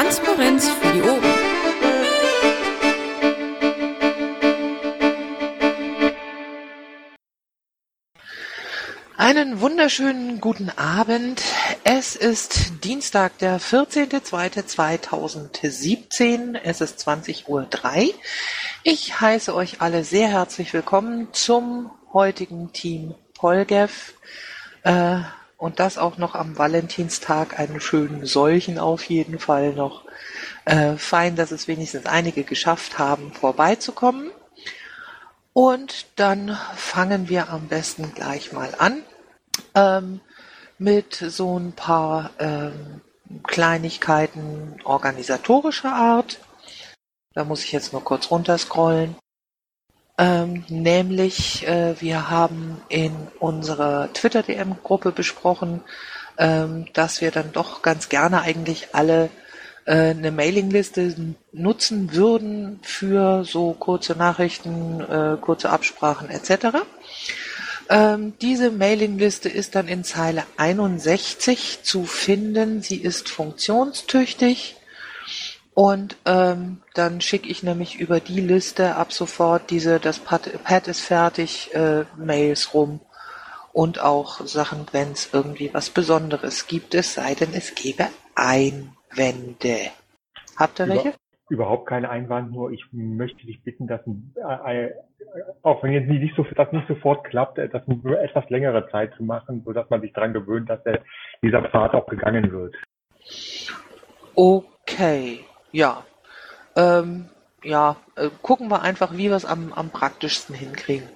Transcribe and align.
Transparenz 0.00 0.66
für 0.66 0.92
die 0.94 1.02
Ohren. 1.02 1.22
Einen 9.18 9.60
wunderschönen 9.60 10.40
guten 10.40 10.70
Abend. 10.70 11.42
Es 11.84 12.16
ist 12.16 12.82
Dienstag, 12.82 13.36
der 13.40 13.60
14.02.2017. 13.60 16.58
Es 16.64 16.80
ist 16.80 17.06
20.03 17.06 17.48
Uhr. 17.48 17.68
Ich 18.84 19.20
heiße 19.20 19.54
euch 19.54 19.82
alle 19.82 20.04
sehr 20.04 20.28
herzlich 20.28 20.72
willkommen 20.72 21.28
zum 21.32 21.90
heutigen 22.14 22.72
Team 22.72 23.14
Polgev. 23.34 24.14
Äh, 24.82 25.18
und 25.60 25.78
das 25.78 25.98
auch 25.98 26.16
noch 26.16 26.34
am 26.34 26.56
Valentinstag, 26.56 27.60
einen 27.60 27.82
schönen 27.82 28.24
solchen 28.24 28.78
auf 28.78 29.04
jeden 29.04 29.38
Fall 29.38 29.74
noch. 29.74 30.06
Äh, 30.64 30.96
fein, 30.96 31.36
dass 31.36 31.50
es 31.50 31.68
wenigstens 31.68 32.06
einige 32.06 32.44
geschafft 32.44 32.98
haben, 32.98 33.30
vorbeizukommen. 33.34 34.30
Und 35.52 36.06
dann 36.16 36.56
fangen 36.76 37.28
wir 37.28 37.50
am 37.50 37.68
besten 37.68 38.14
gleich 38.14 38.52
mal 38.52 38.74
an 38.78 39.02
ähm, 39.74 40.20
mit 40.78 41.14
so 41.16 41.58
ein 41.58 41.72
paar 41.72 42.30
ähm, 42.38 43.02
Kleinigkeiten 43.46 44.80
organisatorischer 44.84 45.92
Art. 45.92 46.40
Da 47.34 47.44
muss 47.44 47.64
ich 47.64 47.72
jetzt 47.72 47.92
nur 47.92 48.02
kurz 48.02 48.30
runterscrollen. 48.30 49.14
Ähm, 50.20 50.64
nämlich, 50.68 51.66
äh, 51.66 51.98
wir 51.98 52.28
haben 52.28 52.82
in 52.90 53.12
unserer 53.38 54.12
Twitter-DM-Gruppe 54.12 55.12
besprochen, 55.12 55.80
ähm, 56.36 56.84
dass 56.92 57.22
wir 57.22 57.30
dann 57.30 57.52
doch 57.52 57.80
ganz 57.80 58.10
gerne 58.10 58.42
eigentlich 58.42 58.88
alle 58.92 59.30
äh, 59.86 60.10
eine 60.10 60.30
Mailingliste 60.30 61.34
nutzen 61.52 62.12
würden 62.12 62.80
für 62.82 63.46
so 63.46 63.72
kurze 63.72 64.14
Nachrichten, 64.14 65.00
äh, 65.00 65.38
kurze 65.40 65.70
Absprachen 65.70 66.28
etc. 66.28 66.80
Ähm, 67.88 68.34
diese 68.42 68.70
Mailingliste 68.70 69.48
ist 69.48 69.74
dann 69.74 69.88
in 69.88 70.04
Zeile 70.04 70.44
61 70.58 71.78
zu 71.82 72.04
finden. 72.04 72.82
Sie 72.82 72.98
ist 72.98 73.30
funktionstüchtig 73.30 74.76
und 75.74 76.16
ähm, 76.26 76.82
dann 76.94 77.20
schicke 77.20 77.48
ich 77.48 77.62
nämlich 77.62 78.00
über 78.00 78.20
die 78.20 78.40
Liste 78.40 78.96
ab 78.96 79.12
sofort 79.12 79.70
diese, 79.70 80.00
das 80.00 80.18
Pad, 80.18 80.50
Pad 80.64 80.88
ist 80.88 81.00
fertig, 81.00 81.74
äh, 81.74 82.04
Mails 82.16 82.74
rum 82.74 83.00
und 83.72 84.02
auch 84.02 84.40
Sachen, 84.40 84.86
wenn 84.92 85.12
es 85.12 85.32
irgendwie 85.32 85.72
was 85.72 85.90
Besonderes 85.90 86.66
gibt, 86.66 86.94
es 86.94 87.14
sei 87.14 87.34
denn, 87.34 87.50
es 87.54 87.74
gäbe 87.74 88.06
Einwände. 88.34 89.90
Habt 90.56 90.80
ihr 90.80 90.86
Über, 90.86 90.94
welche? 90.94 91.14
Überhaupt 91.48 91.88
keine 91.88 92.10
Einwand, 92.10 92.52
nur 92.52 92.72
ich 92.72 92.84
möchte 92.92 93.46
dich 93.46 93.62
bitten, 93.62 93.86
dass 93.86 94.00
äh, 94.06 94.86
äh, 94.86 94.90
auch 95.62 95.82
wenn 95.82 95.92
jetzt 95.92 96.08
nicht 96.08 96.34
so, 96.36 96.44
das 96.56 96.72
nicht 96.72 96.88
sofort 96.88 97.24
klappt, 97.24 97.58
äh, 97.58 97.68
das 97.68 97.86
nur 97.86 98.20
etwas 98.20 98.48
längere 98.50 98.88
Zeit 98.90 99.14
zu 99.16 99.22
machen, 99.22 99.62
so 99.64 99.72
dass 99.72 99.88
man 99.88 100.00
sich 100.00 100.12
daran 100.12 100.32
gewöhnt, 100.32 100.68
dass 100.68 100.82
der, 100.82 101.00
dieser 101.42 101.62
Pfad 101.62 101.94
auch 101.94 102.06
gegangen 102.06 102.50
wird. 102.52 102.74
Okay. 104.34 105.44
Ja. 105.72 106.04
Ähm, 106.76 107.28
ja, 107.62 107.96
äh, 108.16 108.30
gucken 108.42 108.68
wir 108.68 108.82
einfach, 108.82 109.12
wie 109.12 109.28
wir 109.28 109.36
es 109.36 109.44
am, 109.44 109.72
am 109.72 109.90
praktischsten 109.90 110.54
hinkriegen. 110.54 111.08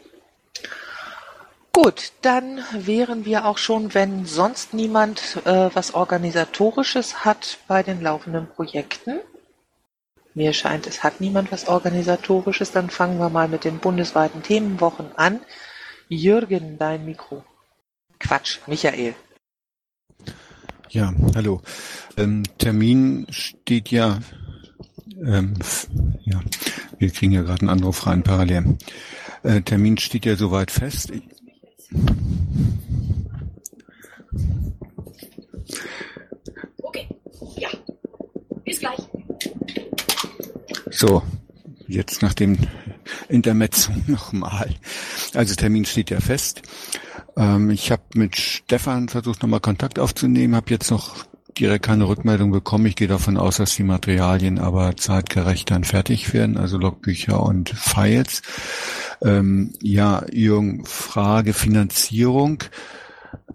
Gut, 1.73 2.13
dann 2.23 2.61
wären 2.73 3.25
wir 3.25 3.47
auch 3.47 3.59
schon, 3.59 3.95
wenn 3.95 4.27
sonst 4.27 4.75
niemand 4.75 5.41
äh, 5.45 5.71
was 5.75 5.95
Organisatorisches 5.95 7.25
hat 7.25 7.59
bei 7.67 7.83
den 7.83 8.01
laufenden 8.01 8.47
Projekten. 8.47 9.19
Mir 10.35 10.53
scheint, 10.53 10.87
es 10.87 11.03
hat 11.03 11.21
niemand 11.21 11.51
was 11.51 11.69
Organisatorisches. 11.69 12.73
Dann 12.73 12.91
fangen 12.91 13.19
wir 13.19 13.29
mal 13.29 13.49
mit 13.49 13.65
den 13.65 13.79
bundesweiten 13.79 14.43
Themenwochen 14.43 15.17
an. 15.17 15.41
Jürgen, 16.09 16.79
dein 16.79 17.05
Mikro. 17.05 17.45
Quatsch, 18.19 18.59
Michael. 18.67 19.15
Ja, 20.91 21.13
hallo. 21.35 21.61
Ähm, 22.17 22.45
Termin 22.59 23.27
steht 23.31 23.91
ja 23.91 24.21
ähm, 25.23 25.55
ja, 26.25 26.41
wir 26.99 27.11
kriegen 27.11 27.33
ja 27.33 27.43
gerade 27.43 27.63
einen 27.63 27.71
Anruf 27.71 28.07
rein 28.07 28.23
parallel. 28.23 28.77
Äh, 29.43 29.63
Termin 29.63 29.99
steht 29.99 30.25
ja 30.27 30.37
soweit 30.37 30.71
fest. 30.71 31.11
Ich 31.11 31.23
okay, 36.83 37.09
ja, 37.57 37.69
bis 38.65 38.81
gleich. 38.81 38.99
So, 40.91 41.23
jetzt 41.87 42.23
nach 42.23 42.35
dem 42.35 42.57
Intermezzo 43.29 43.93
nochmal. 44.07 44.75
Also 45.35 45.55
Termin 45.55 45.85
steht 45.85 46.11
ja 46.11 46.21
fest. 46.21 46.63
Ähm, 47.37 47.71
ich 47.71 47.91
habe 47.91 48.03
mit 48.15 48.37
Stefan 48.37 49.09
versucht 49.09 49.43
nochmal 49.43 49.61
Kontakt 49.61 49.99
aufzunehmen, 49.99 50.55
habe 50.55 50.71
jetzt 50.71 50.91
noch 50.91 51.27
direkt 51.55 51.85
keine 51.85 52.09
Rückmeldung 52.09 52.51
bekommen. 52.51 52.87
Ich 52.87 52.97
gehe 52.97 53.09
davon 53.09 53.37
aus, 53.37 53.57
dass 53.57 53.75
die 53.75 53.83
Materialien 53.83 54.59
aber 54.59 54.97
zeitgerecht 54.97 55.71
dann 55.71 55.85
fertig 55.85 56.35
werden, 56.35 56.57
also 56.57 56.79
Logbücher 56.79 57.43
und 57.43 57.71
Files. 57.71 58.43
Ähm, 59.23 59.73
ja, 59.81 60.25
Jürgen, 60.31 60.85
Frage 60.85 61.53
Finanzierung. 61.53 62.65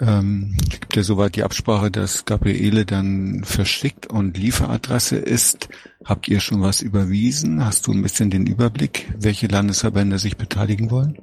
Ähm, 0.01 0.57
es 0.61 0.79
gibt 0.79 0.95
ja 0.95 1.03
soweit 1.03 1.35
die 1.35 1.43
Absprache, 1.43 1.91
dass 1.91 2.25
Gabriele 2.25 2.85
dann 2.85 3.43
verschickt 3.43 4.07
und 4.07 4.37
Lieferadresse 4.37 5.17
ist. 5.17 5.69
Habt 6.05 6.27
ihr 6.27 6.39
schon 6.39 6.61
was 6.61 6.81
überwiesen? 6.81 7.65
Hast 7.65 7.87
du 7.87 7.91
ein 7.91 8.01
bisschen 8.01 8.29
den 8.29 8.47
Überblick, 8.47 9.11
welche 9.17 9.47
Landesverbände 9.47 10.17
sich 10.17 10.37
beteiligen 10.37 10.91
wollen? 10.91 11.17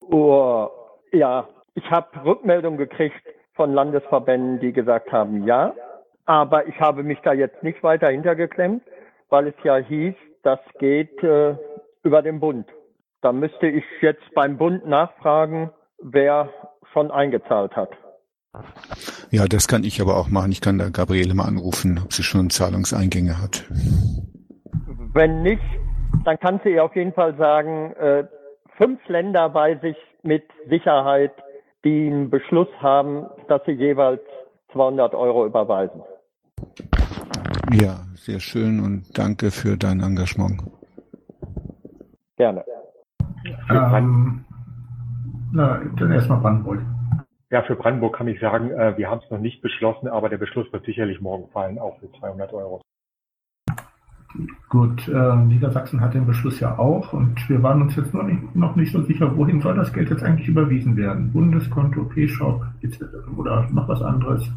Oh, 0.00 0.68
ja, 1.12 1.48
ich 1.74 1.84
habe 1.90 2.24
Rückmeldung 2.24 2.76
gekriegt 2.76 3.14
von 3.58 3.74
Landesverbänden, 3.74 4.60
die 4.60 4.72
gesagt 4.72 5.10
haben, 5.12 5.44
ja. 5.44 5.74
Aber 6.24 6.68
ich 6.68 6.80
habe 6.80 7.02
mich 7.02 7.18
da 7.24 7.32
jetzt 7.32 7.62
nicht 7.64 7.82
weiter 7.82 8.08
hintergeklemmt, 8.08 8.82
weil 9.28 9.48
es 9.48 9.54
ja 9.64 9.76
hieß, 9.76 10.14
das 10.44 10.60
geht 10.78 11.22
äh, 11.24 11.56
über 12.04 12.22
den 12.22 12.38
Bund. 12.38 12.66
Da 13.20 13.32
müsste 13.32 13.66
ich 13.66 13.84
jetzt 14.00 14.22
beim 14.34 14.56
Bund 14.58 14.86
nachfragen, 14.86 15.70
wer 16.00 16.50
schon 16.92 17.10
eingezahlt 17.10 17.74
hat. 17.74 17.90
Ja, 19.30 19.46
das 19.46 19.66
kann 19.66 19.82
ich 19.82 20.00
aber 20.00 20.16
auch 20.16 20.28
machen. 20.28 20.52
Ich 20.52 20.60
kann 20.60 20.78
da 20.78 20.88
Gabriele 20.90 21.34
mal 21.34 21.46
anrufen, 21.46 22.00
ob 22.02 22.12
sie 22.12 22.22
schon 22.22 22.50
Zahlungseingänge 22.50 23.42
hat. 23.42 23.64
Wenn 25.12 25.42
nicht, 25.42 25.62
dann 26.24 26.38
kann 26.38 26.60
sie 26.62 26.70
ihr 26.70 26.84
auf 26.84 26.94
jeden 26.94 27.12
Fall 27.12 27.36
sagen, 27.36 27.92
äh, 27.94 28.24
fünf 28.76 29.00
Länder 29.08 29.52
weiß 29.52 29.82
ich 29.82 29.96
mit 30.22 30.44
Sicherheit, 30.68 31.32
die 31.84 32.06
einen 32.06 32.30
Beschluss 32.30 32.68
haben, 32.80 33.26
dass 33.48 33.64
sie 33.64 33.72
jeweils 33.72 34.20
200 34.72 35.14
Euro 35.14 35.46
überweisen. 35.46 36.02
Ja, 37.72 38.00
sehr 38.14 38.40
schön 38.40 38.80
und 38.80 39.18
danke 39.18 39.50
für 39.50 39.76
dein 39.76 40.00
Engagement. 40.00 40.62
Gerne. 42.36 42.64
Ähm, 43.70 44.44
na, 45.52 45.80
dann 45.98 46.12
erstmal 46.12 46.40
Brandenburg. 46.40 46.80
Ja, 47.50 47.62
für 47.62 47.76
Brandenburg 47.76 48.16
kann 48.16 48.28
ich 48.28 48.40
sagen, 48.40 48.70
äh, 48.70 48.96
wir 48.96 49.10
haben 49.10 49.20
es 49.24 49.30
noch 49.30 49.38
nicht 49.38 49.62
beschlossen, 49.62 50.08
aber 50.08 50.28
der 50.28 50.36
Beschluss 50.36 50.70
wird 50.72 50.84
sicherlich 50.84 51.20
morgen 51.20 51.48
fallen, 51.48 51.78
auch 51.78 51.98
für 51.98 52.10
200 52.12 52.52
Euro. 52.52 52.82
Gut, 54.68 55.08
äh, 55.08 55.36
Niedersachsen 55.36 56.00
hat 56.00 56.14
den 56.14 56.26
Beschluss 56.26 56.60
ja 56.60 56.78
auch 56.78 57.12
und 57.12 57.48
wir 57.48 57.62
waren 57.62 57.82
uns 57.82 57.96
jetzt 57.96 58.12
noch 58.12 58.22
nicht, 58.22 58.54
noch 58.54 58.76
nicht 58.76 58.92
so 58.92 59.00
sicher, 59.02 59.36
wohin 59.36 59.60
soll 59.60 59.74
das 59.74 59.92
Geld 59.92 60.10
jetzt 60.10 60.22
eigentlich 60.22 60.48
überwiesen 60.48 60.96
werden? 60.96 61.32
Bundeskonto, 61.32 62.04
P-Shop 62.04 62.62
oder 63.38 63.66
noch 63.72 63.88
was 63.88 64.02
anderes? 64.02 64.50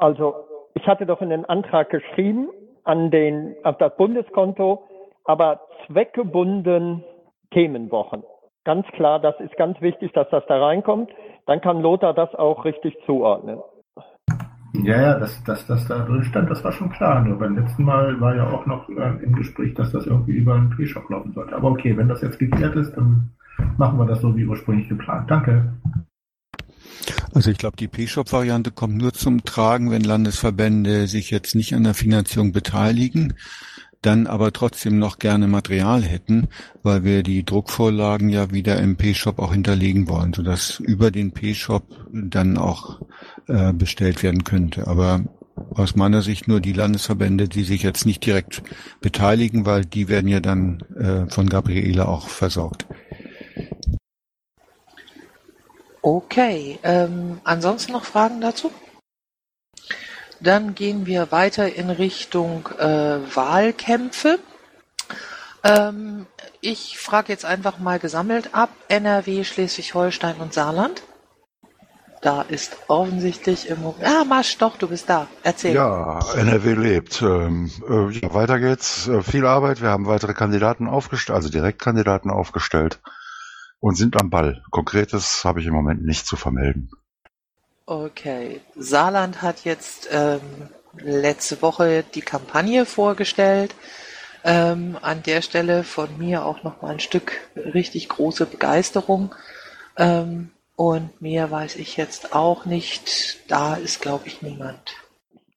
Also, 0.00 0.34
ich 0.74 0.86
hatte 0.86 1.06
doch 1.06 1.20
in 1.20 1.30
den 1.30 1.44
Antrag 1.44 1.90
geschrieben 1.90 2.48
an 2.84 3.10
den, 3.10 3.54
auf 3.62 3.78
das 3.78 3.96
Bundeskonto, 3.96 4.82
aber 5.24 5.60
zweckgebunden 5.86 7.04
Themenwochen. 7.52 8.24
Ganz 8.64 8.86
klar, 8.88 9.20
das 9.20 9.38
ist 9.40 9.56
ganz 9.56 9.80
wichtig, 9.80 10.12
dass 10.12 10.28
das 10.30 10.44
da 10.46 10.58
reinkommt. 10.64 11.10
Dann 11.46 11.60
kann 11.60 11.80
Lothar 11.80 12.14
das 12.14 12.34
auch 12.34 12.64
richtig 12.64 12.96
zuordnen. 13.06 13.60
Ja, 14.72 15.00
ja, 15.00 15.18
dass, 15.18 15.42
dass 15.44 15.66
das 15.66 15.86
da 15.88 15.98
drin 15.98 16.24
stand, 16.24 16.50
das 16.50 16.62
war 16.62 16.72
schon 16.72 16.90
klar. 16.90 17.22
Nur 17.22 17.38
beim 17.38 17.56
letzten 17.56 17.84
Mal 17.84 18.20
war 18.20 18.36
ja 18.36 18.48
auch 18.48 18.66
noch 18.66 18.88
äh, 18.88 19.22
im 19.22 19.34
Gespräch, 19.34 19.74
dass 19.74 19.92
das 19.92 20.06
irgendwie 20.06 20.32
über 20.32 20.54
einen 20.54 20.70
P-Shop 20.70 21.10
laufen 21.10 21.32
sollte. 21.32 21.56
Aber 21.56 21.70
okay, 21.70 21.96
wenn 21.96 22.08
das 22.08 22.22
jetzt 22.22 22.38
geklärt 22.38 22.76
ist, 22.76 22.92
dann 22.92 23.30
machen 23.78 23.98
wir 23.98 24.06
das 24.06 24.20
so 24.20 24.36
wie 24.36 24.46
ursprünglich 24.46 24.88
geplant. 24.88 25.30
Danke. 25.30 25.74
Also 27.34 27.50
ich 27.50 27.58
glaube, 27.58 27.76
die 27.76 27.88
P-Shop-Variante 27.88 28.70
kommt 28.70 28.96
nur 28.96 29.12
zum 29.12 29.44
Tragen, 29.44 29.90
wenn 29.90 30.02
Landesverbände 30.02 31.06
sich 31.06 31.30
jetzt 31.30 31.54
nicht 31.54 31.74
an 31.74 31.84
der 31.84 31.94
Finanzierung 31.94 32.52
beteiligen 32.52 33.34
dann 34.02 34.26
aber 34.26 34.52
trotzdem 34.52 34.98
noch 34.98 35.18
gerne 35.18 35.46
Material 35.46 36.02
hätten, 36.02 36.48
weil 36.82 37.04
wir 37.04 37.22
die 37.22 37.44
Druckvorlagen 37.44 38.30
ja 38.30 38.50
wieder 38.50 38.78
im 38.80 38.96
P-Shop 38.96 39.38
auch 39.38 39.52
hinterlegen 39.52 40.08
wollen, 40.08 40.32
sodass 40.32 40.80
über 40.80 41.10
den 41.10 41.32
P-Shop 41.32 41.84
dann 42.12 42.56
auch 42.56 43.00
äh, 43.50 43.72
bestellt 43.72 44.22
werden 44.22 44.44
könnte. 44.44 44.86
Aber 44.86 45.24
aus 45.74 45.96
meiner 45.96 46.22
Sicht 46.22 46.48
nur 46.48 46.60
die 46.60 46.72
Landesverbände, 46.72 47.48
die 47.48 47.64
sich 47.64 47.82
jetzt 47.82 48.06
nicht 48.06 48.24
direkt 48.24 48.62
beteiligen, 49.00 49.66
weil 49.66 49.84
die 49.84 50.08
werden 50.08 50.28
ja 50.28 50.40
dann 50.40 50.80
äh, 50.96 51.30
von 51.30 51.48
Gabriele 51.48 52.08
auch 52.08 52.28
versorgt. 52.28 52.86
Okay, 56.02 56.78
ähm, 56.82 57.40
ansonsten 57.44 57.92
noch 57.92 58.04
Fragen 58.04 58.40
dazu? 58.40 58.70
Dann 60.40 60.74
gehen 60.74 61.04
wir 61.04 61.30
weiter 61.30 61.74
in 61.74 61.90
Richtung 61.90 62.68
äh, 62.78 63.18
Wahlkämpfe. 63.34 64.38
Ähm, 65.62 66.26
ich 66.62 66.98
frage 66.98 67.32
jetzt 67.32 67.44
einfach 67.44 67.78
mal 67.78 67.98
gesammelt 67.98 68.54
ab. 68.54 68.70
NRW, 68.88 69.44
Schleswig-Holstein 69.44 70.36
und 70.36 70.54
Saarland. 70.54 71.02
Da 72.20 72.42
ist 72.42 72.76
offensichtlich 72.88 73.68
im 73.70 73.80
Moment. 73.80 74.04
Ah, 74.04 74.24
Masch, 74.24 74.58
doch, 74.58 74.76
du 74.76 74.88
bist 74.88 75.08
da. 75.08 75.26
Erzähl. 75.42 75.74
Ja, 75.74 76.20
NRW 76.34 76.74
lebt. 76.74 77.22
Ähm, 77.22 77.70
äh, 77.88 78.10
ja, 78.10 78.34
weiter 78.34 78.58
geht's. 78.58 79.08
Äh, 79.08 79.22
viel 79.22 79.46
Arbeit. 79.46 79.80
Wir 79.80 79.88
haben 79.88 80.06
weitere 80.06 80.34
Kandidaten 80.34 80.86
aufgestellt, 80.86 81.36
also 81.36 81.48
Direktkandidaten 81.48 82.30
aufgestellt 82.30 83.00
und 83.80 83.96
sind 83.96 84.20
am 84.20 84.28
Ball. 84.28 84.62
Konkretes 84.70 85.44
habe 85.44 85.60
ich 85.60 85.66
im 85.66 85.72
Moment 85.72 86.04
nicht 86.04 86.26
zu 86.26 86.36
vermelden. 86.36 86.90
Okay. 87.86 88.60
Saarland 88.76 89.40
hat 89.40 89.64
jetzt 89.64 90.08
ähm, 90.12 90.40
letzte 90.98 91.62
Woche 91.62 92.04
die 92.14 92.20
Kampagne 92.20 92.84
vorgestellt. 92.84 93.74
Ähm, 94.44 94.98
an 95.00 95.22
der 95.22 95.40
Stelle 95.42 95.84
von 95.84 96.18
mir 96.18 96.44
auch 96.44 96.62
noch 96.62 96.82
mal 96.82 96.92
ein 96.92 97.00
Stück 97.00 97.32
richtig 97.56 98.08
große 98.10 98.46
Begeisterung. 98.46 99.34
Ähm, 99.96 100.50
und 100.80 101.20
mehr 101.20 101.50
weiß 101.50 101.76
ich 101.76 101.98
jetzt 101.98 102.34
auch 102.34 102.64
nicht. 102.64 103.50
Da 103.50 103.74
ist, 103.74 104.00
glaube 104.00 104.28
ich, 104.28 104.40
niemand. 104.40 104.96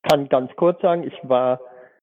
Kann 0.02 0.28
ganz 0.28 0.54
kurz 0.58 0.82
sagen, 0.82 1.08
ich 1.08 1.18
war 1.24 1.62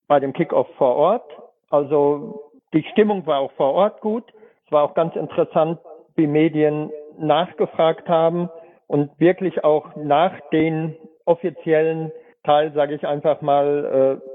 bei 0.08 0.20
dem 0.20 0.32
Kickoff 0.32 0.68
vor 0.78 0.96
Ort. 0.96 1.30
Also 1.68 2.50
die 2.72 2.82
Stimmung 2.92 3.26
war 3.26 3.40
auch 3.40 3.52
vor 3.58 3.74
Ort 3.74 4.00
gut. 4.00 4.24
Es 4.64 4.72
war 4.72 4.84
auch 4.84 4.94
ganz 4.94 5.16
interessant, 5.16 5.78
wie 6.16 6.26
Medien 6.26 6.90
nachgefragt 7.18 8.08
haben 8.08 8.48
und 8.86 9.10
wirklich 9.20 9.64
auch 9.64 9.94
nach 9.96 10.32
den 10.50 10.96
offiziellen 11.26 12.12
Teil, 12.44 12.72
sage 12.72 12.94
ich 12.94 13.06
einfach 13.06 13.42
mal, 13.42 14.18
äh, 14.18 14.30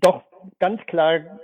doch 0.00 0.22
ganz 0.60 0.80
klar 0.86 1.40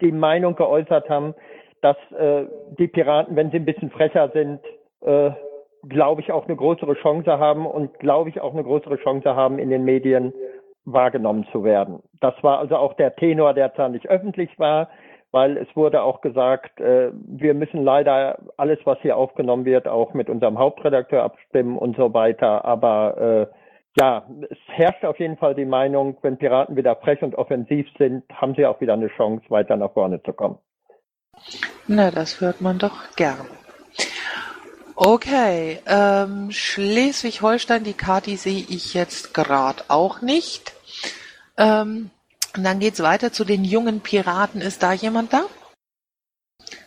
die 0.00 0.12
Meinung 0.12 0.54
geäußert 0.54 1.10
haben, 1.10 1.34
dass 1.80 1.96
äh, 2.16 2.46
die 2.78 2.86
Piraten, 2.86 3.34
wenn 3.34 3.50
sie 3.50 3.56
ein 3.56 3.64
bisschen 3.64 3.90
frecher 3.90 4.30
sind, 4.32 4.60
äh, 5.00 5.32
glaube 5.88 6.20
ich, 6.20 6.32
auch 6.32 6.46
eine 6.46 6.56
größere 6.56 6.94
Chance 6.94 7.38
haben 7.38 7.66
und 7.66 7.98
glaube 7.98 8.30
ich 8.30 8.40
auch 8.40 8.52
eine 8.52 8.64
größere 8.64 8.98
Chance 8.98 9.36
haben, 9.36 9.58
in 9.58 9.70
den 9.70 9.84
Medien 9.84 10.32
wahrgenommen 10.84 11.46
zu 11.52 11.64
werden. 11.64 12.02
Das 12.20 12.34
war 12.42 12.58
also 12.58 12.76
auch 12.76 12.94
der 12.94 13.14
Tenor, 13.16 13.54
der 13.54 13.74
zwar 13.74 13.88
nicht 13.88 14.08
öffentlich 14.08 14.58
war, 14.58 14.88
weil 15.32 15.56
es 15.56 15.68
wurde 15.74 16.02
auch 16.02 16.20
gesagt, 16.20 16.80
äh, 16.80 17.10
wir 17.12 17.54
müssen 17.54 17.82
leider 17.82 18.38
alles, 18.56 18.78
was 18.84 18.98
hier 19.00 19.16
aufgenommen 19.16 19.64
wird, 19.64 19.88
auch 19.88 20.14
mit 20.14 20.30
unserem 20.30 20.58
Hauptredakteur 20.58 21.22
abstimmen 21.22 21.76
und 21.76 21.96
so 21.96 22.14
weiter. 22.14 22.64
Aber 22.64 23.50
äh, 23.52 23.56
ja, 23.98 24.26
es 24.48 24.58
herrscht 24.68 25.04
auf 25.04 25.18
jeden 25.18 25.36
Fall 25.36 25.54
die 25.54 25.64
Meinung, 25.64 26.16
wenn 26.22 26.38
Piraten 26.38 26.76
wieder 26.76 26.96
frech 26.96 27.22
und 27.22 27.34
offensiv 27.34 27.86
sind, 27.98 28.24
haben 28.32 28.54
sie 28.54 28.66
auch 28.66 28.80
wieder 28.80 28.92
eine 28.92 29.08
Chance, 29.08 29.44
weiter 29.48 29.76
nach 29.76 29.92
vorne 29.92 30.22
zu 30.22 30.32
kommen. 30.32 30.58
Na, 31.86 32.10
das 32.10 32.40
hört 32.40 32.60
man 32.60 32.78
doch 32.78 33.14
gern. 33.16 33.46
Okay, 34.98 35.78
ähm, 35.86 36.50
Schleswig-Holstein, 36.50 37.84
die 37.84 37.92
Kati 37.92 38.36
sehe 38.36 38.64
ich 38.66 38.94
jetzt 38.94 39.34
gerade 39.34 39.84
auch 39.88 40.22
nicht. 40.22 40.72
Ähm, 41.58 42.10
dann 42.54 42.78
geht's 42.78 43.02
weiter 43.02 43.30
zu 43.30 43.44
den 43.44 43.62
jungen 43.62 44.00
Piraten. 44.00 44.62
Ist 44.62 44.82
da 44.82 44.94
jemand 44.94 45.34
da? 45.34 45.42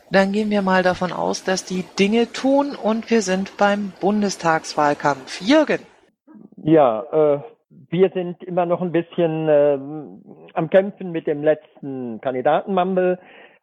Dann 0.10 0.32
gehen 0.32 0.50
wir 0.50 0.64
mal 0.64 0.82
davon 0.82 1.12
aus, 1.12 1.44
dass 1.44 1.66
die 1.66 1.86
Dinge 2.00 2.34
tun 2.34 2.76
und 2.76 3.12
wir 3.12 3.22
sind 3.22 3.58
beim 3.58 3.94
Bundestagswahlkampf. 4.02 5.42
Jürgen. 5.42 5.86
Ja, 6.58 7.04
äh, 7.12 7.40
wir 7.92 8.10
sind 8.10 8.44
immer 8.44 8.66
noch 8.66 8.82
ein 8.82 8.92
bisschen 8.92 9.48
äh, 9.48 9.78
am 10.56 10.70
Kämpfen 10.72 11.12
mit 11.12 11.28
dem 11.28 11.44
letzten 11.44 12.20
Kandidatenmumble 12.22 13.20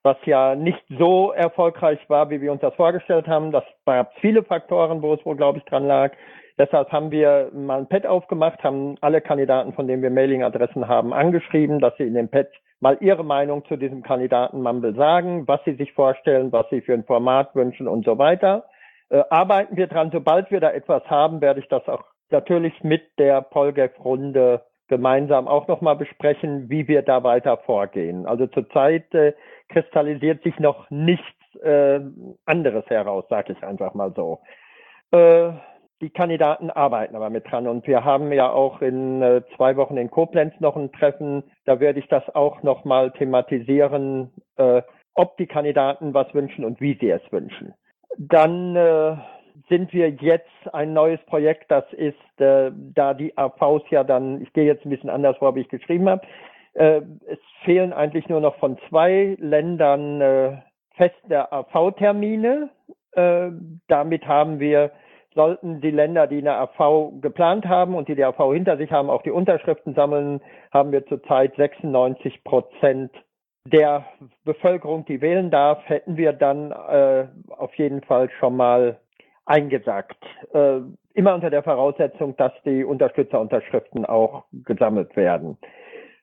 was 0.06 0.16
ja 0.24 0.54
nicht 0.54 0.82
so 0.98 1.32
erfolgreich 1.32 1.98
war, 2.08 2.30
wie 2.30 2.40
wir 2.40 2.52
uns 2.52 2.60
das 2.60 2.74
vorgestellt 2.76 3.26
haben. 3.26 3.50
Das 3.50 3.64
gab 3.84 4.14
viele 4.20 4.44
Faktoren, 4.44 5.02
wo 5.02 5.12
es 5.12 5.26
wohl, 5.26 5.36
glaube 5.36 5.58
ich, 5.58 5.64
dran 5.64 5.84
lag. 5.84 6.12
Deshalb 6.56 6.92
haben 6.92 7.10
wir 7.10 7.50
mal 7.52 7.78
ein 7.78 7.88
Pad 7.88 8.06
aufgemacht, 8.06 8.62
haben 8.62 8.94
alle 9.00 9.20
Kandidaten, 9.20 9.72
von 9.72 9.88
denen 9.88 10.02
wir 10.02 10.10
Mailingadressen 10.10 10.86
haben, 10.86 11.12
angeschrieben, 11.12 11.80
dass 11.80 11.96
sie 11.96 12.04
in 12.04 12.14
dem 12.14 12.30
Pad 12.30 12.46
mal 12.78 12.96
ihre 13.00 13.24
Meinung 13.24 13.64
zu 13.66 13.76
diesem 13.76 14.04
Kandidaten 14.04 14.62
Mumble 14.62 14.94
sagen, 14.94 15.48
was 15.48 15.60
sie 15.64 15.74
sich 15.74 15.92
vorstellen, 15.92 16.52
was 16.52 16.70
sie 16.70 16.82
für 16.82 16.94
ein 16.94 17.04
Format 17.04 17.56
wünschen 17.56 17.88
und 17.88 18.04
so 18.04 18.16
weiter. 18.16 18.64
Äh, 19.10 19.24
arbeiten 19.28 19.76
wir 19.76 19.88
dran. 19.88 20.10
Sobald 20.12 20.52
wir 20.52 20.60
da 20.60 20.70
etwas 20.70 21.02
haben, 21.10 21.40
werde 21.40 21.58
ich 21.58 21.68
das 21.68 21.86
auch 21.88 22.04
natürlich 22.30 22.84
mit 22.84 23.02
der 23.18 23.42
Polgef-Runde 23.42 24.62
gemeinsam 24.88 25.48
auch 25.48 25.68
nochmal 25.68 25.96
besprechen, 25.96 26.68
wie 26.68 26.88
wir 26.88 27.02
da 27.02 27.22
weiter 27.22 27.58
vorgehen. 27.58 28.26
Also 28.26 28.46
zurzeit 28.46 29.12
äh, 29.14 29.32
kristallisiert 29.68 30.42
sich 30.42 30.58
noch 30.58 30.88
nichts 30.90 31.24
äh, 31.62 32.00
anderes 32.44 32.86
heraus, 32.86 33.24
sage 33.28 33.52
ich 33.52 33.62
einfach 33.62 33.94
mal 33.94 34.12
so. 34.14 34.40
Äh, 35.10 35.52
die 36.02 36.10
Kandidaten 36.10 36.70
arbeiten 36.70 37.16
aber 37.16 37.30
mit 37.30 37.50
dran 37.50 37.66
und 37.66 37.86
wir 37.86 38.04
haben 38.04 38.30
ja 38.30 38.50
auch 38.50 38.82
in 38.82 39.22
äh, 39.22 39.42
zwei 39.56 39.76
Wochen 39.76 39.96
in 39.96 40.10
Koblenz 40.10 40.52
noch 40.60 40.76
ein 40.76 40.92
Treffen. 40.92 41.42
Da 41.64 41.80
werde 41.80 42.00
ich 42.00 42.08
das 42.08 42.22
auch 42.34 42.62
nochmal 42.62 43.12
thematisieren, 43.12 44.30
äh, 44.56 44.82
ob 45.14 45.38
die 45.38 45.46
Kandidaten 45.46 46.12
was 46.12 46.32
wünschen 46.34 46.66
und 46.66 46.82
wie 46.82 46.98
sie 47.00 47.08
es 47.08 47.22
wünschen. 47.32 47.72
Dann 48.18 48.76
äh, 48.76 49.16
sind 49.68 49.92
wir 49.92 50.10
jetzt 50.10 50.48
ein 50.72 50.92
neues 50.92 51.20
Projekt, 51.26 51.70
das 51.70 51.84
ist, 51.92 52.40
äh, 52.40 52.70
da 52.72 53.14
die 53.14 53.36
AVs 53.36 53.82
ja 53.90 54.04
dann, 54.04 54.40
ich 54.42 54.52
gehe 54.52 54.64
jetzt 54.64 54.84
ein 54.84 54.90
bisschen 54.90 55.10
anders 55.10 55.36
vor, 55.38 55.54
wie 55.54 55.60
ich 55.60 55.68
geschrieben 55.68 56.08
habe, 56.08 56.26
äh, 56.74 57.02
es 57.26 57.38
fehlen 57.64 57.92
eigentlich 57.92 58.28
nur 58.28 58.40
noch 58.40 58.56
von 58.56 58.78
zwei 58.88 59.36
Ländern 59.40 60.20
äh, 60.20 60.56
feste 60.94 61.50
AV-Termine. 61.50 62.68
Äh, 63.12 63.50
damit 63.88 64.26
haben 64.26 64.60
wir, 64.60 64.92
sollten 65.34 65.80
die 65.80 65.90
Länder, 65.90 66.26
die 66.26 66.38
eine 66.38 66.56
AV 66.56 67.20
geplant 67.20 67.66
haben 67.66 67.94
und 67.94 68.08
die 68.08 68.14
die 68.14 68.24
AV 68.24 68.52
hinter 68.52 68.76
sich 68.76 68.92
haben, 68.92 69.10
auch 69.10 69.22
die 69.22 69.30
Unterschriften 69.30 69.94
sammeln, 69.94 70.40
haben 70.72 70.92
wir 70.92 71.06
zurzeit 71.06 71.54
96 71.56 72.44
Prozent 72.44 73.10
der 73.64 74.04
Bevölkerung, 74.44 75.04
die 75.06 75.20
wählen 75.20 75.50
darf, 75.50 75.82
hätten 75.88 76.16
wir 76.16 76.32
dann 76.32 76.70
äh, 76.70 77.26
auf 77.48 77.74
jeden 77.74 78.02
Fall 78.02 78.30
schon 78.38 78.56
mal 78.56 78.98
eingesagt. 79.46 80.16
Äh, 80.52 80.80
immer 81.14 81.34
unter 81.34 81.50
der 81.50 81.62
Voraussetzung, 81.62 82.36
dass 82.36 82.52
die 82.64 82.84
Unterstützerunterschriften 82.84 84.04
auch 84.04 84.44
gesammelt 84.64 85.16
werden. 85.16 85.56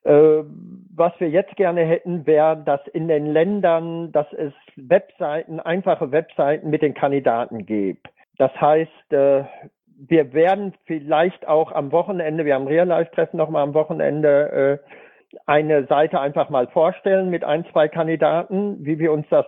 Äh, 0.03 0.43
was 0.95 1.13
wir 1.19 1.29
jetzt 1.29 1.55
gerne 1.55 1.81
hätten, 1.81 2.27
wäre, 2.27 2.57
dass 2.57 2.85
in 2.87 3.07
den 3.07 3.25
Ländern, 3.25 4.11
dass 4.11 4.31
es 4.33 4.53
Webseiten, 4.75 5.59
einfache 5.59 6.11
Webseiten 6.11 6.69
mit 6.69 6.81
den 6.81 6.93
Kandidaten 6.93 7.65
gibt. 7.65 8.07
Das 8.37 8.51
heißt, 8.59 9.13
äh, 9.13 9.45
wir 9.97 10.33
werden 10.33 10.73
vielleicht 10.85 11.47
auch 11.47 11.71
am 11.71 11.91
Wochenende, 11.91 12.45
wir 12.45 12.55
haben 12.55 12.67
Real-Life-Treffen 12.67 13.37
nochmal 13.37 13.63
am 13.63 13.73
Wochenende, 13.73 14.81
äh, 14.83 15.37
eine 15.45 15.85
Seite 15.85 16.19
einfach 16.19 16.49
mal 16.49 16.67
vorstellen 16.67 17.29
mit 17.29 17.43
ein, 17.43 17.65
zwei 17.71 17.87
Kandidaten, 17.87 18.85
wie 18.85 18.99
wir 18.99 19.11
uns 19.11 19.25
das 19.29 19.45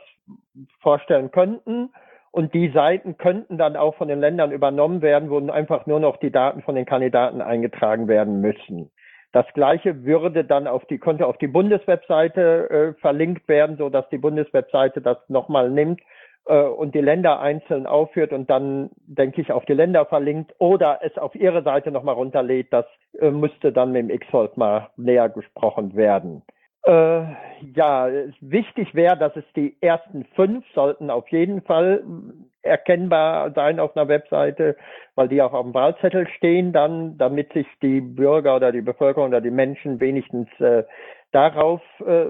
vorstellen 0.82 1.32
könnten. 1.32 1.89
Und 2.35 2.53
die 2.53 2.67
Seiten 2.67 3.17
könnten 3.17 3.57
dann 3.57 3.77
auch 3.77 3.95
von 3.95 4.09
den 4.09 4.19
Ländern 4.19 4.51
übernommen 4.51 5.01
werden, 5.01 5.29
wo 5.29 5.37
einfach 5.49 5.85
nur 5.85 6.01
noch 6.01 6.17
die 6.17 6.31
Daten 6.31 6.61
von 6.63 6.75
den 6.75 6.85
Kandidaten 6.85 7.39
eingetragen 7.39 8.09
werden 8.09 8.41
müssen. 8.41 8.91
Das 9.31 9.45
gleiche 9.53 10.03
würde 10.03 10.43
dann 10.43 10.67
auf 10.67 10.83
die, 10.83 10.97
könnte 10.97 11.27
auf 11.27 11.37
die 11.37 11.47
Bundeswebseite 11.47 12.69
äh, 12.69 12.99
verlinkt 12.99 13.47
werden, 13.47 13.77
so 13.77 13.87
dass 13.87 14.09
die 14.09 14.17
Bundeswebseite 14.17 14.99
das 14.99 15.17
nochmal 15.29 15.69
nimmt 15.69 16.01
äh, 16.45 16.59
und 16.59 16.93
die 16.93 16.99
Länder 16.99 17.39
einzeln 17.39 17.85
aufführt 17.85 18.33
und 18.33 18.49
dann, 18.49 18.89
denke 19.07 19.39
ich, 19.39 19.53
auf 19.53 19.63
die 19.63 19.73
Länder 19.73 20.05
verlinkt 20.05 20.53
oder 20.57 20.99
es 21.03 21.17
auf 21.17 21.35
ihre 21.35 21.63
Seite 21.63 21.89
nochmal 21.89 22.15
runterlädt. 22.15 22.67
Das 22.71 22.85
äh, 23.17 23.31
müsste 23.31 23.71
dann 23.71 23.93
mit 23.93 24.01
dem 24.01 24.09
X-Volt 24.09 24.57
mal 24.57 24.89
näher 24.97 25.29
gesprochen 25.29 25.95
werden. 25.95 26.41
Äh, 26.85 27.23
ja, 27.73 28.09
wichtig 28.41 28.93
wäre, 28.93 29.17
dass 29.17 29.35
es 29.35 29.45
die 29.55 29.75
ersten 29.81 30.25
fünf 30.35 30.63
sollten 30.73 31.09
auf 31.09 31.27
jeden 31.29 31.61
Fall 31.63 32.03
erkennbar 32.61 33.51
sein 33.53 33.79
auf 33.79 33.95
einer 33.95 34.07
Webseite, 34.07 34.75
weil 35.15 35.27
die 35.27 35.41
auch 35.41 35.53
auf 35.53 35.63
dem 35.63 35.73
Wahlzettel 35.73 36.27
stehen 36.37 36.73
dann, 36.73 37.17
damit 37.17 37.53
sich 37.53 37.67
die 37.81 38.01
Bürger 38.01 38.55
oder 38.55 38.71
die 38.71 38.81
Bevölkerung 38.81 39.29
oder 39.29 39.41
die 39.41 39.51
Menschen 39.51 39.99
wenigstens 39.99 40.47
äh, 40.59 40.83
darauf 41.31 41.81
äh, 42.05 42.27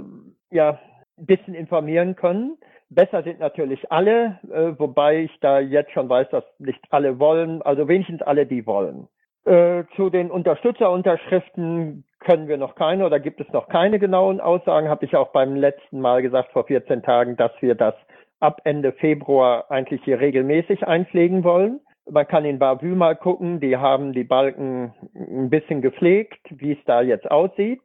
ja 0.52 0.80
ein 1.18 1.26
bisschen 1.26 1.54
informieren 1.54 2.16
können. 2.16 2.58
Besser 2.90 3.24
sind 3.24 3.40
natürlich 3.40 3.92
alle, 3.92 4.40
äh, 4.54 4.80
wobei 4.80 5.24
ich 5.24 5.40
da 5.42 5.60
jetzt 5.60 5.92
schon 5.92 6.08
weiß, 6.08 6.30
dass 6.30 6.46
nicht 6.60 6.80
alle 6.92 7.20
wollen, 7.20 7.62
also 7.62 7.90
wenigstens 7.90 8.22
alle, 8.22 8.46
die 8.46 8.66
wollen. 8.66 9.08
Äh, 9.46 9.84
zu 9.96 10.10
den 10.10 10.32
Unterstützerunterschriften 10.32 12.04
können 12.26 12.50
wir 12.50 12.58
noch 12.58 12.76
keine 12.76 13.06
oder 13.06 13.20
gibt 13.20 13.40
es 13.40 13.48
noch 13.54 13.70
keine 13.70 14.00
genauen 14.00 14.42
Aussagen. 14.42 14.90
Habe 14.90 15.06
ich 15.06 15.16
auch 15.16 15.30
beim 15.30 15.56
letzten 15.56 16.02
Mal 16.02 16.22
gesagt, 16.22 16.52
vor 16.52 16.66
14 16.66 17.04
Tagen, 17.04 17.38
dass 17.38 17.52
wir 17.62 17.76
das 17.76 17.94
ab 18.40 18.62
Ende 18.66 18.92
Februar 18.92 19.72
eigentlich 19.72 20.04
hier 20.04 20.20
regelmäßig 20.20 20.86
einpflegen 20.86 21.44
wollen. 21.44 21.80
Man 22.10 22.28
kann 22.28 22.44
in 22.46 22.60
Bavü 22.60 22.96
mal 22.96 23.16
gucken, 23.16 23.60
die 23.60 23.78
haben 23.78 24.12
die 24.12 24.24
Balken 24.24 24.94
ein 25.16 25.50
bisschen 25.50 25.82
gepflegt, 25.82 26.40
wie 26.50 26.74
es 26.74 26.84
da 26.86 27.02
jetzt 27.02 27.30
aussieht. 27.32 27.82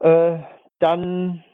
Äh, 0.00 0.38
dann 0.80 1.44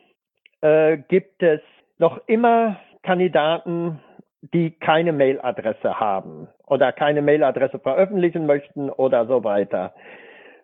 äh, 0.61 0.97
gibt 1.09 1.43
es 1.43 1.61
noch 1.99 2.21
immer 2.27 2.77
Kandidaten, 3.03 4.01
die 4.41 4.71
keine 4.71 5.13
Mailadresse 5.13 5.99
haben 5.99 6.49
oder 6.67 6.93
keine 6.93 7.23
Mailadresse 7.23 7.79
veröffentlichen 7.79 8.47
möchten 8.47 8.91
oder 8.91 9.27
so 9.27 9.45
weiter. 9.45 9.95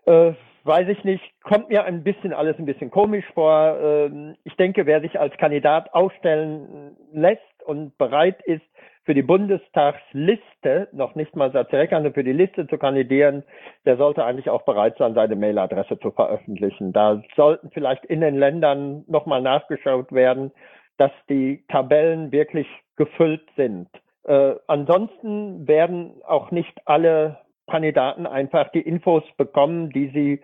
Äh, 0.06 0.32
weiß 0.64 0.88
ich 0.88 1.04
nicht, 1.04 1.22
kommt 1.42 1.68
mir 1.68 1.84
ein 1.84 2.02
bisschen 2.02 2.32
alles 2.32 2.58
ein 2.58 2.66
bisschen 2.66 2.90
komisch 2.90 3.24
vor. 3.34 3.78
Ähm, 3.80 4.36
ich 4.44 4.56
denke, 4.56 4.86
wer 4.86 5.00
sich 5.00 5.20
als 5.20 5.36
Kandidat 5.36 5.92
aufstellen 5.94 6.96
lässt 7.12 7.62
und 7.64 7.96
bereit 7.98 8.42
ist, 8.44 8.64
für 9.04 9.14
die 9.14 9.22
Bundestagsliste, 9.22 10.88
noch 10.92 11.14
nicht 11.14 11.36
mal 11.36 11.52
Satzreckerne, 11.52 12.12
für 12.12 12.24
die 12.24 12.32
Liste 12.32 12.66
zu 12.66 12.78
kandidieren, 12.78 13.44
der 13.84 13.98
sollte 13.98 14.24
eigentlich 14.24 14.48
auch 14.48 14.62
bereit 14.62 14.96
sein, 14.96 15.14
seine 15.14 15.36
Mailadresse 15.36 15.98
zu 15.98 16.10
veröffentlichen. 16.10 16.94
Da 16.94 17.22
sollten 17.36 17.70
vielleicht 17.70 18.06
in 18.06 18.22
den 18.22 18.36
Ländern 18.36 19.04
nochmal 19.06 19.42
nachgeschaut 19.42 20.10
werden, 20.12 20.52
dass 20.96 21.12
die 21.28 21.64
Tabellen 21.68 22.32
wirklich 22.32 22.66
gefüllt 22.96 23.46
sind. 23.56 23.88
Äh, 24.24 24.54
ansonsten 24.68 25.68
werden 25.68 26.14
auch 26.26 26.50
nicht 26.50 26.80
alle 26.86 27.43
Kandidaten 27.70 28.26
einfach 28.26 28.70
die 28.72 28.80
Infos 28.80 29.22
bekommen, 29.36 29.90
die 29.90 30.10
sie 30.10 30.42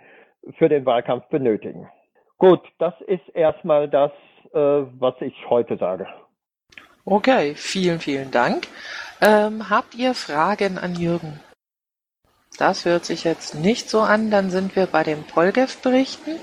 für 0.58 0.68
den 0.68 0.86
Wahlkampf 0.86 1.26
benötigen. 1.26 1.88
Gut, 2.38 2.60
das 2.78 2.94
ist 3.06 3.28
erstmal 3.34 3.88
das, 3.88 4.12
äh, 4.52 4.58
was 4.58 5.14
ich 5.20 5.34
heute 5.48 5.76
sage. 5.76 6.06
Okay, 7.04 7.54
vielen, 7.54 8.00
vielen 8.00 8.30
Dank. 8.30 8.66
Ähm, 9.20 9.68
habt 9.68 9.94
ihr 9.94 10.14
Fragen 10.14 10.78
an 10.78 10.94
Jürgen? 10.94 11.40
Das 12.58 12.84
hört 12.84 13.04
sich 13.04 13.24
jetzt 13.24 13.54
nicht 13.54 13.88
so 13.90 14.00
an. 14.00 14.30
Dann 14.30 14.50
sind 14.50 14.76
wir 14.76 14.86
bei 14.86 15.02
den 15.02 15.24
Polgef-Berichten. 15.24 16.36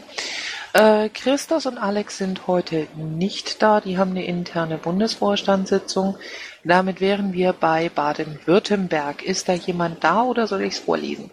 Äh, 0.78 1.10
Christos 1.10 1.66
und 1.66 1.80
Alex 1.80 2.20
sind 2.20 2.46
heute 2.46 2.88
nicht 2.96 3.64
da. 3.64 3.82
Die 3.82 3.98
haben 3.98 4.12
eine 4.12 4.26
interne 4.26 4.78
Bundesvorstandssitzung. 4.78 6.20
Damit 6.64 7.02
wären 7.02 7.34
wir 7.34 7.54
bei 7.54 7.90
Baden-Württemberg. 7.90 9.24
Ist 9.24 9.50
da 9.50 9.54
jemand 9.54 10.04
da 10.04 10.22
oder 10.22 10.46
soll 10.46 10.62
ich 10.62 10.76
es 10.76 10.80
vorlesen? 10.80 11.32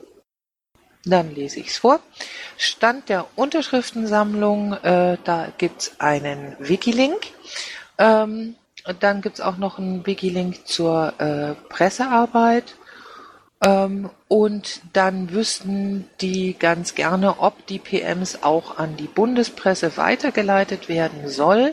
Dann 1.05 1.35
lese 1.35 1.61
ich 1.61 1.67
es 1.67 1.77
vor. 1.77 2.01
Stand 2.57 3.11
der 3.11 3.27
Unterschriftensammlung, 3.37 4.73
äh, 4.73 5.19
da 5.25 5.49
gibt's 5.59 6.01
einen 6.01 6.57
Wikilink. 6.59 7.27
Ähm, 7.99 8.57
dann 9.01 9.21
gibt's 9.21 9.43
auch 9.43 9.59
noch 9.59 9.79
einen 9.79 10.07
Wikilink 10.07 10.67
zur 10.67 11.21
äh, 11.21 11.55
Pressearbeit. 11.69 12.77
Ähm, 13.65 14.11
und 14.29 14.83
dann 14.93 15.33
wüssten 15.33 16.05
die 16.21 16.57
ganz 16.59 16.95
gerne, 16.95 17.41
ob 17.41 17.67
die 17.67 17.79
PMs 17.79 18.43
auch 18.43 18.79
an 18.79 18.97
die 18.97 19.07
Bundespresse 19.07 19.97
weitergeleitet 19.97 20.89
werden 20.89 21.29
soll. 21.29 21.73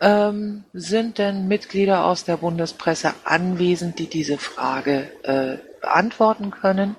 Ähm, 0.00 0.62
sind 0.72 1.18
denn 1.18 1.48
Mitglieder 1.48 2.04
aus 2.04 2.24
der 2.24 2.36
Bundespresse 2.36 3.14
anwesend, 3.24 3.98
die 3.98 4.08
diese 4.08 4.38
Frage 4.38 5.08
äh, 5.24 5.56
beantworten 5.80 6.52
können? 6.52 6.94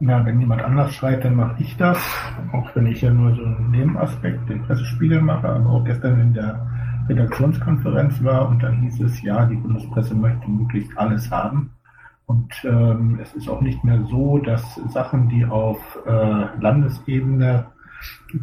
Na, 0.00 0.26
wenn 0.26 0.40
jemand 0.40 0.60
anders 0.60 0.92
schreit, 0.92 1.24
dann 1.24 1.36
mache 1.36 1.62
ich 1.62 1.74
das. 1.78 1.98
Auch 2.52 2.68
wenn 2.74 2.86
ich 2.86 3.00
ja 3.00 3.10
nur 3.10 3.34
so 3.34 3.42
einen 3.42 3.70
Nebenaspekt, 3.70 4.46
den 4.50 4.62
Pressespiegel 4.62 5.22
mache, 5.22 5.48
aber 5.48 5.70
auch 5.70 5.84
gestern 5.84 6.20
in 6.20 6.34
der 6.34 6.66
Redaktionskonferenz 7.08 8.22
war 8.22 8.48
und 8.48 8.62
da 8.62 8.70
hieß 8.70 9.00
es, 9.00 9.22
ja, 9.22 9.46
die 9.46 9.56
Bundespresse 9.56 10.14
möchte 10.14 10.50
möglichst 10.50 10.96
alles 10.98 11.30
haben. 11.30 11.70
Und 12.26 12.52
ähm, 12.64 13.18
es 13.22 13.34
ist 13.34 13.48
auch 13.48 13.60
nicht 13.60 13.84
mehr 13.84 14.02
so, 14.10 14.38
dass 14.38 14.62
Sachen, 14.88 15.28
die 15.28 15.44
auf 15.44 15.78
äh, 16.06 16.60
Landesebene 16.60 17.66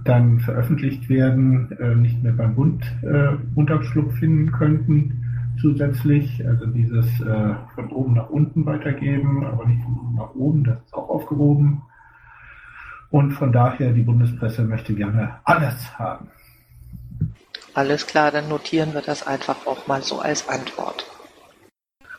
dann 0.04 0.40
veröffentlicht 0.40 1.10
werden, 1.10 1.72
äh, 1.80 1.96
nicht 1.96 2.22
mehr 2.22 2.34
beim 2.34 2.56
Bund 2.56 2.84
äh, 3.02 3.36
Unterschlupf 3.56 4.16
finden 4.18 4.52
könnten 4.52 5.26
zusätzlich. 5.60 6.46
Also 6.46 6.68
dieses 6.68 7.08
äh, 7.22 7.56
von 7.76 7.92
oben 7.92 8.14
nach 8.16 8.30
unten 8.30 8.66
weitergeben, 8.66 9.46
aber 9.46 9.66
nicht 9.66 9.84
von 9.84 9.98
unten 9.98 10.16
nach 10.16 10.36
oben, 10.36 10.64
das 10.64 10.78
ist 10.86 10.94
auch 10.94 11.10
aufgehoben. 11.10 11.82
Und 13.10 13.32
von 13.32 13.52
daher, 13.52 13.92
die 13.92 14.04
Bundespresse 14.04 14.64
möchte 14.64 14.94
gerne 14.94 15.40
alles 15.44 15.98
haben. 16.00 16.30
Alles 17.74 18.08
klar, 18.08 18.32
dann 18.32 18.48
notieren 18.48 18.94
wir 18.94 19.02
das 19.02 19.26
einfach 19.26 19.66
auch 19.66 19.88
mal 19.88 20.02
so 20.02 20.20
als 20.20 20.48
Antwort. 20.48 21.06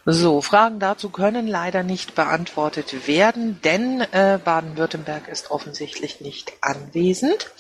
So, 0.05 0.41
Fragen 0.41 0.81
dazu 0.81 1.11
können 1.11 1.47
leider 1.47 1.85
nicht 1.85 2.17
beantwortet 2.17 3.07
werden, 3.07 3.61
denn 3.63 4.01
äh, 4.01 4.41
Baden-Württemberg 4.45 5.29
ist 5.29 5.53
offensichtlich 5.53 6.21
nicht 6.21 6.53
anwesend. 6.61 7.51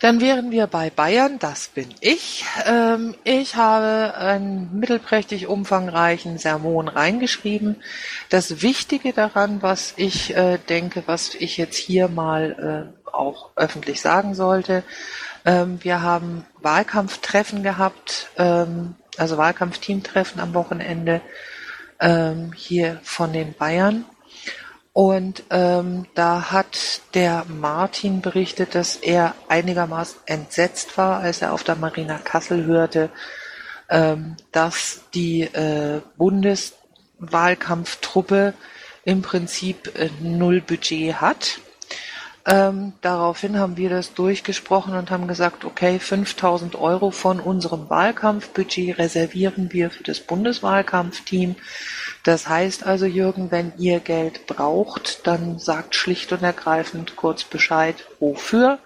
Dann 0.00 0.20
wären 0.22 0.50
wir 0.50 0.66
bei 0.66 0.88
Bayern, 0.88 1.38
das 1.38 1.68
bin 1.68 1.88
ich. 2.00 2.44
Ähm, 2.66 3.14
ich 3.24 3.56
habe 3.56 4.14
einen 4.16 4.78
mittelprächtig 4.78 5.46
umfangreichen 5.46 6.38
Sermon 6.38 6.88
reingeschrieben. 6.88 7.76
Das 8.30 8.62
Wichtige 8.62 9.12
daran, 9.12 9.60
was 9.60 9.92
ich 9.96 10.34
äh, 10.34 10.58
denke, 10.68 11.02
was 11.06 11.34
ich 11.34 11.58
jetzt 11.58 11.76
hier 11.76 12.08
mal 12.08 12.92
äh, 13.06 13.08
auch 13.14 13.50
öffentlich 13.56 14.00
sagen 14.00 14.34
sollte, 14.34 14.82
ähm, 15.44 15.78
wir 15.82 16.00
haben 16.00 16.46
Wahlkampftreffen 16.60 17.62
gehabt, 17.62 18.28
ähm, 18.36 18.96
also 19.18 19.36
Wahlkampfteamtreffen 19.36 20.40
am 20.40 20.54
Wochenende 20.54 21.20
ähm, 22.00 22.52
hier 22.54 23.00
von 23.02 23.32
den 23.32 23.54
Bayern. 23.54 24.04
Und 24.92 25.42
ähm, 25.50 26.06
da 26.14 26.52
hat 26.52 27.00
der 27.14 27.44
Martin 27.48 28.20
berichtet, 28.20 28.76
dass 28.76 28.94
er 28.96 29.34
einigermaßen 29.48 30.20
entsetzt 30.26 30.96
war, 30.96 31.18
als 31.20 31.42
er 31.42 31.52
auf 31.52 31.64
der 31.64 31.74
Marina 31.74 32.18
Kassel 32.18 32.64
hörte, 32.64 33.10
ähm, 33.88 34.36
dass 34.52 35.00
die 35.12 35.40
äh, 35.42 36.00
Bundeswahlkampftruppe 36.16 38.54
im 39.04 39.22
Prinzip 39.22 39.98
äh, 39.98 40.10
null 40.20 40.60
Budget 40.60 41.20
hat 41.20 41.58
ähm, 42.46 42.92
daraufhin 43.00 43.58
haben 43.58 43.78
wir 43.78 43.88
das 43.88 44.12
durchgesprochen 44.12 44.94
und 44.94 45.10
haben 45.10 45.28
gesagt, 45.28 45.64
okay, 45.64 45.98
5000 45.98 46.76
Euro 46.76 47.10
von 47.10 47.40
unserem 47.40 47.88
Wahlkampfbudget 47.88 48.98
reservieren 48.98 49.72
wir 49.72 49.90
für 49.90 50.02
das 50.02 50.20
Bundeswahlkampfteam. 50.20 51.56
Das 52.22 52.46
heißt 52.46 52.84
also, 52.84 53.06
Jürgen, 53.06 53.50
wenn 53.50 53.72
ihr 53.78 54.00
Geld 54.00 54.46
braucht, 54.46 55.26
dann 55.26 55.58
sagt 55.58 55.94
schlicht 55.94 56.32
und 56.32 56.42
ergreifend 56.42 57.16
kurz 57.16 57.44
Bescheid, 57.44 57.96
wofür. 58.20 58.78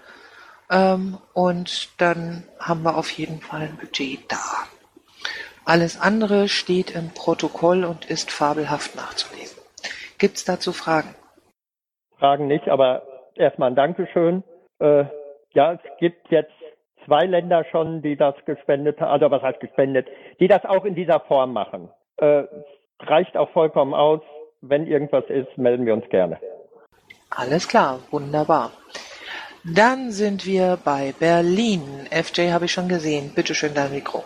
Ähm, 0.69 1.17
und 1.33 1.89
dann 1.97 2.45
haben 2.59 2.83
wir 2.83 2.95
auf 2.95 3.11
jeden 3.11 3.41
Fall 3.41 3.61
ein 3.63 3.77
Budget 3.77 4.31
da. 4.31 4.39
Alles 5.65 5.99
andere 5.99 6.47
steht 6.47 6.91
im 6.91 7.09
Protokoll 7.09 7.83
und 7.83 8.05
ist 8.05 8.31
fabelhaft 8.31 8.95
nachzulesen. 8.95 9.57
Gibt's 10.17 10.45
dazu 10.45 10.71
Fragen? 10.71 11.13
Fragen 12.17 12.47
nicht, 12.47 12.69
aber 12.69 13.03
erstmal 13.39 13.69
ein 13.69 13.75
Dankeschön. 13.75 14.43
Äh, 14.79 15.05
ja, 15.53 15.73
es 15.73 15.79
gibt 15.99 16.29
jetzt 16.29 16.51
zwei 17.05 17.25
Länder 17.25 17.65
schon, 17.71 18.01
die 18.01 18.15
das 18.15 18.35
gespendet 18.45 18.99
haben, 18.99 19.11
also 19.11 19.31
was 19.31 19.41
heißt 19.41 19.59
gespendet, 19.59 20.07
die 20.39 20.47
das 20.47 20.63
auch 20.65 20.85
in 20.85 20.95
dieser 20.95 21.19
Form 21.21 21.53
machen. 21.53 21.89
Äh, 22.17 22.43
reicht 22.99 23.35
auch 23.37 23.49
vollkommen 23.51 23.93
aus. 23.93 24.21
Wenn 24.61 24.85
irgendwas 24.87 25.23
ist, 25.29 25.57
melden 25.57 25.85
wir 25.85 25.93
uns 25.93 26.07
gerne. 26.09 26.37
Alles 27.29 27.67
klar, 27.67 27.99
wunderbar. 28.11 28.71
Dann 29.63 30.11
sind 30.11 30.45
wir 30.45 30.77
bei 30.83 31.13
Berlin. 31.19 31.81
FJ 32.11 32.51
habe 32.51 32.65
ich 32.65 32.71
schon 32.71 32.89
gesehen. 32.89 33.31
Bitte 33.35 33.55
schön 33.55 33.73
dein 33.73 33.91
Mikro. 33.91 34.23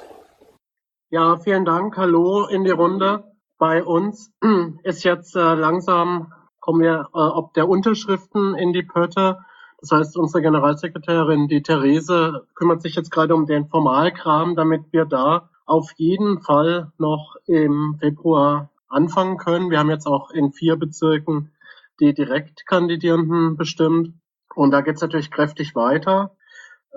Ja, 1.09 1.37
vielen 1.37 1.65
Dank. 1.65 1.97
Hallo 1.97 2.47
in 2.47 2.63
die 2.63 2.71
Runde. 2.71 3.23
Bei 3.59 3.83
uns 3.83 4.31
ist 4.83 5.03
jetzt 5.03 5.35
äh, 5.35 5.53
langsam 5.53 6.33
kommen 6.63 6.79
wir 6.79 7.09
äh, 7.13 7.17
ob 7.17 7.53
der 7.55 7.67
Unterschriften 7.67 8.55
in 8.55 8.71
die 8.71 8.83
Pötte. 8.83 9.39
Das 9.81 9.91
heißt, 9.91 10.17
unsere 10.17 10.41
Generalsekretärin, 10.41 11.49
die 11.49 11.61
Therese, 11.61 12.47
kümmert 12.55 12.81
sich 12.81 12.95
jetzt 12.95 13.11
gerade 13.11 13.35
um 13.35 13.45
den 13.45 13.67
Formalkram, 13.67 14.55
damit 14.55 14.83
wir 14.91 15.03
da 15.03 15.49
auf 15.65 15.91
jeden 15.97 16.39
Fall 16.39 16.93
noch 16.97 17.35
im 17.47 17.97
Februar 17.99 18.69
anfangen 18.87 19.37
können. 19.37 19.71
Wir 19.71 19.79
haben 19.79 19.89
jetzt 19.89 20.07
auch 20.07 20.31
in 20.31 20.53
vier 20.53 20.77
Bezirken 20.77 21.51
die 21.99 22.13
Direktkandidierenden 22.13 23.57
bestimmt. 23.57 24.13
Und 24.55 24.71
da 24.71 24.79
geht 24.79 24.95
es 24.95 25.01
natürlich 25.01 25.31
kräftig 25.31 25.75
weiter. 25.75 26.31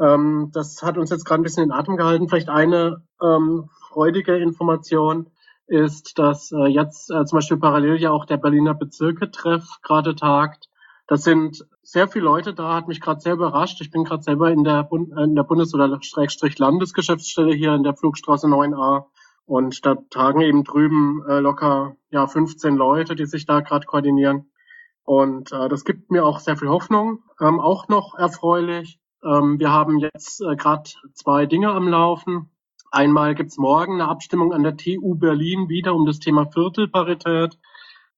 Ähm, 0.01 0.53
das 0.55 0.81
hat 0.85 0.97
uns 0.97 1.11
jetzt 1.11 1.25
gerade 1.25 1.41
ein 1.41 1.43
bisschen 1.43 1.65
in 1.65 1.73
Atem 1.73 1.97
gehalten. 1.97 2.29
Vielleicht 2.29 2.51
eine 2.51 3.03
ähm, 3.21 3.69
freudige 3.89 4.37
Information 4.37 5.27
ist, 5.67 6.19
dass 6.19 6.53
äh, 6.53 6.67
jetzt 6.67 7.11
äh, 7.11 7.25
zum 7.25 7.39
Beispiel 7.39 7.57
parallel 7.57 8.01
ja 8.01 8.11
auch 8.11 8.25
der 8.25 8.37
Berliner 8.37 8.75
Bezirke-Treff 8.75 9.65
gerade 9.83 10.15
tagt. 10.15 10.69
Das 11.09 11.23
sind 11.23 11.65
sehr 11.83 12.09
viele 12.09 12.25
Leute 12.25 12.53
da, 12.53 12.75
hat 12.75 12.89
mich 12.89 13.01
gerade 13.01 13.21
sehr 13.21 13.35
überrascht. 13.35 13.81
Ich 13.81 13.91
bin 13.91 14.05
gerade 14.05 14.23
selber 14.23 14.51
in 14.51 14.65
der, 14.65 14.83
Bund 14.83 15.11
in 15.17 15.37
der 15.37 15.45
Bundes- 15.45 15.75
oder 15.75 15.99
Schrägstrich 16.03 16.59
Landesgeschäftsstelle 16.59 17.55
hier 17.55 17.75
in 17.75 17.85
der 17.85 17.95
Flugstraße 17.95 18.47
9a. 18.47 19.05
Und 19.45 19.87
da 19.87 19.95
tagen 20.11 20.41
eben 20.41 20.65
drüben 20.65 21.25
äh, 21.29 21.39
locker 21.39 21.97
ja 22.11 22.27
15 22.27 22.75
Leute, 22.75 23.15
die 23.15 23.27
sich 23.27 23.47
da 23.47 23.61
gerade 23.61 23.87
koordinieren. 23.87 24.51
Und 25.05 25.53
äh, 25.53 25.69
das 25.69 25.85
gibt 25.85 26.11
mir 26.11 26.27
auch 26.27 26.41
sehr 26.41 26.57
viel 26.57 26.69
Hoffnung. 26.69 27.23
Ähm, 27.41 27.61
auch 27.61 27.87
noch 27.87 28.17
erfreulich. 28.19 28.99
Ähm, 29.23 29.61
wir 29.61 29.71
haben 29.71 29.99
jetzt 29.99 30.41
äh, 30.41 30.57
gerade 30.57 30.91
zwei 31.15 31.47
Dinge 31.47 31.71
am 31.71 31.87
Laufen. 31.87 32.51
Einmal 32.91 33.35
gibt's 33.35 33.59
morgen 33.59 33.95
eine 33.95 34.09
Abstimmung 34.09 34.53
an 34.53 34.63
der 34.63 34.77
TU 34.77 35.15
Berlin 35.15 35.69
wieder 35.69 35.95
um 35.95 36.07
das 36.07 36.19
Thema 36.19 36.47
Viertelparität 36.47 37.59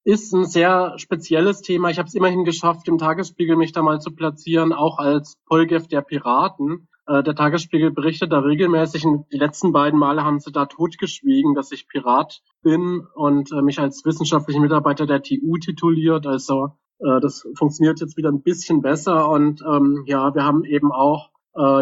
ist 0.09 0.33
ein 0.33 0.47
sehr 0.47 0.95
spezielles 0.97 1.61
Thema. 1.61 1.91
Ich 1.91 1.99
habe 1.99 2.09
es 2.09 2.15
immerhin 2.15 2.45
geschafft, 2.45 2.89
im 2.89 2.97
Tagesspiegel 2.97 3.57
mich 3.57 3.73
da 3.73 3.83
mal 3.83 4.01
zu 4.01 4.11
platzieren, 4.11 4.73
auch 4.73 4.97
als 4.97 5.37
Polgef 5.47 5.87
der 5.87 6.01
Piraten. 6.01 6.89
Äh, 7.07 7.23
der 7.23 7.35
Tagesspiegel 7.35 7.91
berichtet 7.91 8.33
da 8.33 8.39
regelmäßig. 8.39 9.05
Und 9.05 9.31
die 9.33 9.37
letzten 9.37 9.71
beiden 9.73 9.99
Male 9.99 10.25
haben 10.25 10.41
sie 10.41 10.51
da 10.51 10.65
totgeschwiegen, 10.65 11.55
dass 11.55 11.73
ich 11.73 11.89
Pirat 11.89 12.41
bin 12.63 13.07
und 13.15 13.53
äh, 13.53 13.61
mich 13.61 13.81
als 13.81 14.03
wissenschaftlicher 14.07 14.61
Mitarbeiter 14.61 15.07
der 15.07 15.23
TU 15.23 15.59
tituliert. 15.59 16.27
Also 16.27 16.71
äh, 17.01 17.21
das 17.21 17.47
funktioniert 17.55 18.01
jetzt 18.01 18.17
wieder 18.17 18.31
ein 18.31 18.41
bisschen 18.41 18.81
besser. 18.81 19.29
Und 19.29 19.63
ähm, 19.63 20.05
ja, 20.07 20.35
wir 20.35 20.45
haben 20.45 20.65
eben 20.65 20.91
auch 20.91 21.31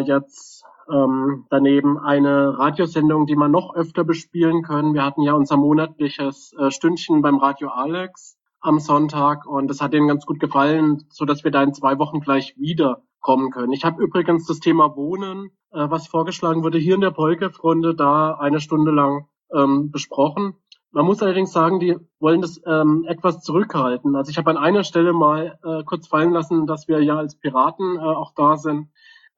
jetzt 0.06 0.55
ähm, 0.92 1.46
daneben 1.50 1.98
eine 1.98 2.58
Radiosendung, 2.58 3.26
die 3.26 3.36
man 3.36 3.50
noch 3.50 3.74
öfter 3.74 4.04
bespielen 4.04 4.62
können. 4.62 4.94
Wir 4.94 5.04
hatten 5.04 5.22
ja 5.22 5.34
unser 5.34 5.56
monatliches 5.56 6.52
äh, 6.58 6.70
Stündchen 6.70 7.22
beim 7.22 7.38
Radio 7.38 7.68
Alex 7.68 8.36
am 8.60 8.78
Sonntag 8.78 9.46
und 9.46 9.68
das 9.68 9.80
hat 9.80 9.92
denen 9.92 10.08
ganz 10.08 10.26
gut 10.26 10.40
gefallen, 10.40 11.04
so 11.10 11.24
dass 11.24 11.44
wir 11.44 11.50
da 11.50 11.62
in 11.62 11.74
zwei 11.74 11.98
Wochen 11.98 12.20
gleich 12.20 12.54
wieder 12.56 13.02
kommen 13.20 13.50
können. 13.50 13.72
Ich 13.72 13.84
habe 13.84 14.02
übrigens 14.02 14.46
das 14.46 14.60
Thema 14.60 14.96
Wohnen, 14.96 15.50
äh, 15.72 15.90
was 15.90 16.08
vorgeschlagen 16.08 16.62
wurde, 16.62 16.78
hier 16.78 16.94
in 16.94 17.00
der 17.00 17.10
Polkev-Runde 17.10 17.94
da 17.94 18.34
eine 18.34 18.60
Stunde 18.60 18.92
lang 18.92 19.26
ähm, 19.52 19.90
besprochen. 19.90 20.54
Man 20.92 21.04
muss 21.04 21.22
allerdings 21.22 21.52
sagen, 21.52 21.78
die 21.78 21.96
wollen 22.20 22.40
das 22.40 22.60
ähm, 22.64 23.04
etwas 23.06 23.42
zurückhalten. 23.42 24.16
Also 24.16 24.30
ich 24.30 24.38
habe 24.38 24.50
an 24.50 24.56
einer 24.56 24.84
Stelle 24.84 25.12
mal 25.12 25.58
äh, 25.62 25.84
kurz 25.84 26.06
fallen 26.08 26.32
lassen, 26.32 26.66
dass 26.66 26.88
wir 26.88 27.02
ja 27.02 27.16
als 27.16 27.36
Piraten 27.36 27.96
äh, 27.96 28.00
auch 28.00 28.32
da 28.34 28.56
sind. 28.56 28.88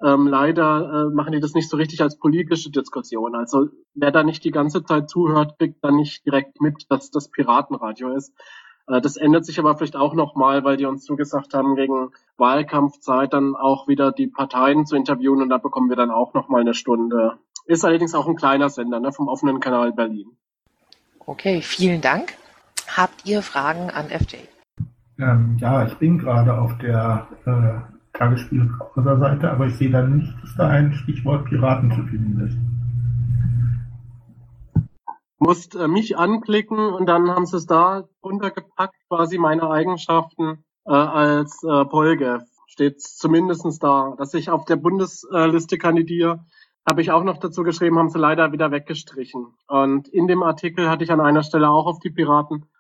Ähm, 0.02 0.28
leider 0.28 1.09
äh, 1.11 1.14
machen 1.14 1.33
die 1.33 1.40
das 1.40 1.55
nicht 1.55 1.69
so 1.69 1.76
richtig 1.76 2.00
als 2.02 2.19
politische 2.19 2.71
Diskussion. 2.71 3.35
Also 3.35 3.69
wer 3.95 4.12
da 4.12 4.23
nicht 4.23 4.45
die 4.45 4.52
ganze 4.52 4.85
Zeit 4.85 5.11
zuhört, 5.11 5.59
kriegt 5.59 5.83
dann 5.83 5.97
nicht 5.97 6.25
direkt 6.25 6.61
mit, 6.61 6.87
dass 6.88 7.11
das 7.11 7.31
Piratenradio 7.31 8.14
ist. 8.14 8.33
Äh, 8.87 9.00
das 9.00 9.17
ändert 9.17 9.45
sich 9.45 9.59
aber 9.59 9.76
vielleicht 9.76 9.97
auch 9.97 10.14
nochmal, 10.14 10.62
weil 10.62 10.76
die 10.76 10.87
uns 10.87 11.05
zugesagt 11.05 11.52
haben, 11.55 11.76
wegen 11.76 12.11
Wahlkampfzeit 12.37 13.33
dann 13.33 13.57
auch 13.57 13.88
wieder 13.88 14.12
die 14.12 14.28
Parteien 14.28 14.87
zu 14.87 14.95
interviewen 14.95 15.43
und 15.43 15.49
da 15.49 15.59
bekommen 15.59 15.88
wir 15.88 15.97
dann 15.97 16.11
auch 16.11 16.33
nochmal 16.33 16.61
eine 16.61 16.75
Stunde. 16.75 17.35
Ist 17.67 17.85
allerdings 17.85 18.14
auch 18.14 18.28
ein 18.28 18.37
kleiner 18.37 18.71
Sender 18.71 19.00
ne, 19.00 19.12
vom 19.12 19.28
offenen 19.28 19.61
Kanal 19.61 19.93
Berlin. 19.93 20.31
Okay, 21.26 21.61
vielen 21.61 22.00
Dank. 22.00 22.35
Habt 22.97 23.26
ihr 23.26 23.43
Fragen 23.43 23.90
an 23.90 24.07
FJ? 24.07 24.37
Ähm, 25.19 25.57
ja, 25.61 25.85
ich 25.85 25.95
bin 25.95 26.19
gerade 26.19 26.57
auf 26.57 26.78
der 26.78 27.26
äh, 27.45 27.98
Tagesspiel-Seite, 28.19 29.51
aber 29.51 29.67
ich 29.67 29.77
sehe 29.77 29.91
da 29.91 30.03
nicht, 30.03 30.35
dass 30.43 30.55
da 30.57 30.69
ein 30.69 30.93
Stichwort 30.93 31.47
Piraten 31.47 31.91
zu 31.93 32.03
finden 32.05 32.41
ist. 32.47 32.59
Musst 35.39 35.77
äh, 35.77 35.87
mich 35.87 36.19
anklicken 36.19 36.79
und 36.79 37.07
dann 37.07 37.31
haben 37.31 37.47
sie 37.47 37.57
es 37.57 37.67
da 37.67 38.05
runtergepackt, 38.23 38.97
quasi 39.09 39.39
meine 39.39 39.71
Eigenschaften 39.71 40.64
äh, 40.85 40.92
als 40.92 41.62
äh, 41.62 41.85
Polge. 41.85 42.40
Steht 42.66 43.01
zumindestens 43.01 43.79
da, 43.79 44.14
dass 44.19 44.35
ich 44.35 44.51
auf 44.51 44.64
der 44.64 44.77
Bundesliste 44.77 45.79
kandidiere. 45.79 46.45
Habe 46.85 47.03
ich 47.03 47.12
auch 47.12 47.23
noch 47.23 47.38
dazu 47.38 47.62
geschrieben, 47.62 47.99
haben 47.99 48.11
sie 48.11 48.19
leider 48.19 48.53
wieder 48.53 48.71
weggestrichen. 48.71 49.47
Und 49.69 50.09
in 50.09 50.27
dem 50.27 50.42
Artikel 50.42 50.90
hatte 50.90 51.05
ich 51.05 51.12
an 51.12 51.21
einer 51.21 51.42
Stelle 51.42 51.71
auch 51.71 51.87
auf 51.87 51.99
die 51.99 52.11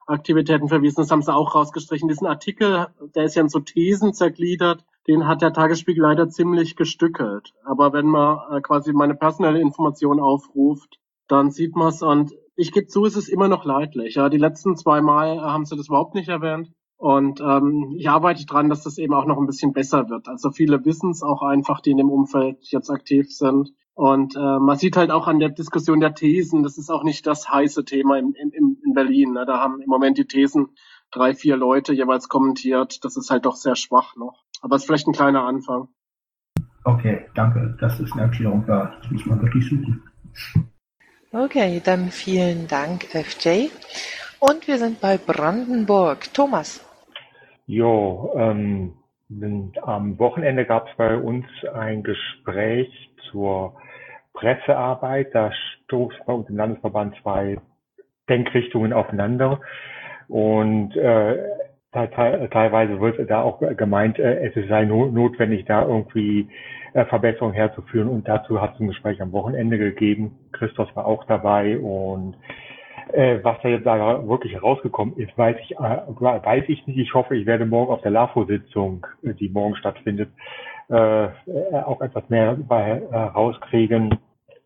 Piratenaktivitäten 0.08 0.68
verwiesen. 0.68 1.02
Das 1.02 1.10
haben 1.10 1.22
sie 1.22 1.34
auch 1.34 1.54
rausgestrichen. 1.54 2.08
Diesen 2.08 2.26
Artikel, 2.26 2.88
der 3.14 3.24
ist 3.24 3.34
ja 3.34 3.42
in 3.42 3.48
so 3.48 3.60
Thesen 3.60 4.14
zergliedert 4.14 4.84
den 5.08 5.26
hat 5.26 5.40
der 5.40 5.54
Tagesspiegel 5.54 6.02
leider 6.02 6.28
ziemlich 6.28 6.76
gestückelt. 6.76 7.54
Aber 7.64 7.94
wenn 7.94 8.06
man 8.06 8.38
äh, 8.50 8.60
quasi 8.60 8.92
meine 8.92 9.14
personelle 9.14 9.58
Information 9.58 10.20
aufruft, 10.20 11.00
dann 11.28 11.50
sieht 11.50 11.74
man 11.74 11.88
es 11.88 12.02
und 12.02 12.32
ich 12.56 12.72
gebe 12.72 12.88
zu, 12.88 13.06
es 13.06 13.16
ist 13.16 13.28
immer 13.28 13.48
noch 13.48 13.64
leidlich. 13.64 14.16
Ja, 14.16 14.28
die 14.28 14.38
letzten 14.38 14.76
zwei 14.76 15.00
Mal 15.00 15.38
äh, 15.38 15.40
haben 15.40 15.64
sie 15.64 15.76
das 15.76 15.88
überhaupt 15.88 16.14
nicht 16.14 16.28
erwähnt. 16.28 16.70
Und 16.98 17.40
ähm, 17.40 17.94
ich 17.96 18.08
arbeite 18.10 18.44
dran, 18.44 18.68
dass 18.68 18.82
das 18.82 18.98
eben 18.98 19.14
auch 19.14 19.24
noch 19.24 19.38
ein 19.38 19.46
bisschen 19.46 19.72
besser 19.72 20.10
wird. 20.10 20.28
Also 20.28 20.50
viele 20.50 20.84
wissen 20.84 21.10
es 21.10 21.22
auch 21.22 21.42
einfach, 21.42 21.80
die 21.80 21.92
in 21.92 21.96
dem 21.96 22.10
Umfeld 22.10 22.58
jetzt 22.62 22.90
aktiv 22.90 23.34
sind. 23.34 23.70
Und 23.94 24.36
äh, 24.36 24.58
man 24.58 24.76
sieht 24.76 24.96
halt 24.96 25.10
auch 25.10 25.26
an 25.26 25.38
der 25.38 25.48
Diskussion 25.48 26.00
der 26.00 26.14
Thesen, 26.14 26.62
das 26.62 26.76
ist 26.76 26.90
auch 26.90 27.02
nicht 27.02 27.26
das 27.26 27.48
heiße 27.48 27.84
Thema 27.84 28.18
im, 28.18 28.34
im, 28.34 28.52
in 28.52 28.77
Berlin. 28.98 29.32
Ne? 29.32 29.44
Da 29.46 29.60
haben 29.60 29.80
im 29.80 29.88
Moment 29.88 30.18
die 30.18 30.26
Thesen 30.26 30.70
drei, 31.12 31.34
vier 31.34 31.56
Leute 31.56 31.92
jeweils 31.92 32.28
kommentiert. 32.28 33.04
Das 33.04 33.16
ist 33.16 33.30
halt 33.30 33.46
doch 33.46 33.54
sehr 33.54 33.76
schwach 33.76 34.16
noch. 34.16 34.44
Aber 34.60 34.74
es 34.74 34.82
ist 34.82 34.86
vielleicht 34.86 35.06
ein 35.06 35.14
kleiner 35.14 35.44
Anfang. 35.44 35.88
Okay, 36.84 37.26
danke. 37.34 37.76
Das 37.80 38.00
ist 38.00 38.12
eine 38.12 38.22
Erklärung 38.22 38.64
da. 38.66 38.96
Das 39.00 39.10
muss 39.10 39.26
man 39.26 39.40
wirklich 39.40 39.68
suchen. 39.68 40.02
Okay, 41.32 41.80
dann 41.84 42.10
vielen 42.10 42.66
Dank, 42.66 43.04
FJ. 43.04 43.68
Und 44.40 44.66
wir 44.66 44.78
sind 44.78 45.00
bei 45.00 45.18
Brandenburg. 45.18 46.32
Thomas. 46.32 46.84
Jo, 47.66 48.32
ähm, 48.34 48.94
am 49.82 50.18
Wochenende 50.18 50.64
gab 50.64 50.88
es 50.88 50.96
bei 50.96 51.16
uns 51.16 51.44
ein 51.74 52.02
Gespräch 52.02 52.88
zur 53.30 53.74
Pressearbeit. 54.32 55.34
Da 55.34 55.52
stoßen 55.84 56.18
bei 56.26 56.32
uns 56.32 56.48
im 56.48 56.56
Landesverband 56.56 57.14
zwei 57.22 57.58
Denkrichtungen 58.28 58.92
aufeinander. 58.92 59.60
Und 60.28 60.96
äh, 60.96 61.36
teilweise 61.92 63.00
wird 63.00 63.30
da 63.30 63.42
auch 63.42 63.60
gemeint, 63.76 64.18
äh, 64.18 64.50
es 64.50 64.68
sei 64.68 64.84
notwendig, 64.84 65.64
da 65.64 65.82
irgendwie 65.82 66.48
äh, 66.92 67.04
Verbesserungen 67.06 67.54
herzuführen. 67.54 68.08
Und 68.08 68.28
dazu 68.28 68.60
hat 68.60 68.74
es 68.74 68.80
ein 68.80 68.88
Gespräch 68.88 69.20
am 69.22 69.32
Wochenende 69.32 69.78
gegeben. 69.78 70.38
Christoph 70.52 70.94
war 70.96 71.06
auch 71.06 71.24
dabei 71.24 71.78
und 71.78 72.36
äh, 73.12 73.38
was 73.42 73.56
da 73.62 73.68
jetzt 73.68 73.86
da 73.86 74.28
wirklich 74.28 74.52
herausgekommen 74.52 75.16
ist, 75.16 75.36
weiß 75.38 75.56
ich, 75.62 75.72
äh, 75.72 75.78
weiß 75.78 76.64
ich 76.68 76.86
nicht. 76.86 76.98
Ich 76.98 77.14
hoffe, 77.14 77.36
ich 77.36 77.46
werde 77.46 77.64
morgen 77.64 77.90
auf 77.90 78.02
der 78.02 78.10
LAFO-Sitzung, 78.10 79.06
äh, 79.22 79.32
die 79.32 79.48
morgen 79.48 79.76
stattfindet, 79.76 80.28
äh, 80.88 81.28
auch 81.84 82.00
etwas 82.02 82.28
mehr 82.28 82.56
bei, 82.68 83.02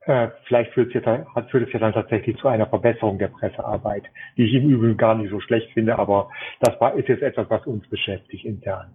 äh, 0.07 0.29
vielleicht 0.45 0.73
führt 0.73 0.95
es, 0.95 1.05
ja, 1.05 1.25
führt 1.51 1.67
es 1.67 1.73
ja 1.73 1.79
dann 1.79 1.93
tatsächlich 1.93 2.37
zu 2.39 2.49
einer 2.49 2.67
Verbesserung 2.67 3.19
der 3.19 3.29
Pressearbeit, 3.29 4.05
die 4.37 4.45
ich 4.45 4.55
im 4.55 4.69
Übrigen 4.69 4.97
gar 4.97 5.15
nicht 5.15 5.31
so 5.31 5.41
schlecht 5.41 5.71
finde, 5.73 5.99
aber 5.99 6.31
das 6.61 6.81
war, 6.81 6.95
ist 6.95 7.09
jetzt 7.09 7.23
etwas, 7.23 7.49
was 7.51 7.67
uns 7.67 7.87
beschäftigt 7.89 8.45
intern. 8.45 8.95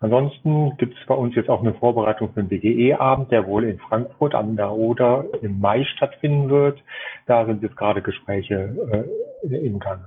Ansonsten 0.00 0.76
gibt 0.76 0.96
es 0.98 1.06
bei 1.06 1.14
uns 1.14 1.34
jetzt 1.34 1.48
auch 1.48 1.60
eine 1.60 1.74
Vorbereitung 1.74 2.32
für 2.32 2.42
den 2.42 2.48
BGE-Abend, 2.48 3.30
der 3.30 3.46
wohl 3.46 3.64
in 3.64 3.78
Frankfurt 3.78 4.34
an 4.34 4.56
der 4.56 4.72
Oder 4.72 5.24
im 5.42 5.60
Mai 5.60 5.84
stattfinden 5.84 6.50
wird. 6.50 6.82
Da 7.26 7.46
sind 7.46 7.62
jetzt 7.62 7.76
gerade 7.76 8.02
Gespräche 8.02 9.06
äh, 9.42 9.56
im 9.56 9.78
Gang. 9.78 10.02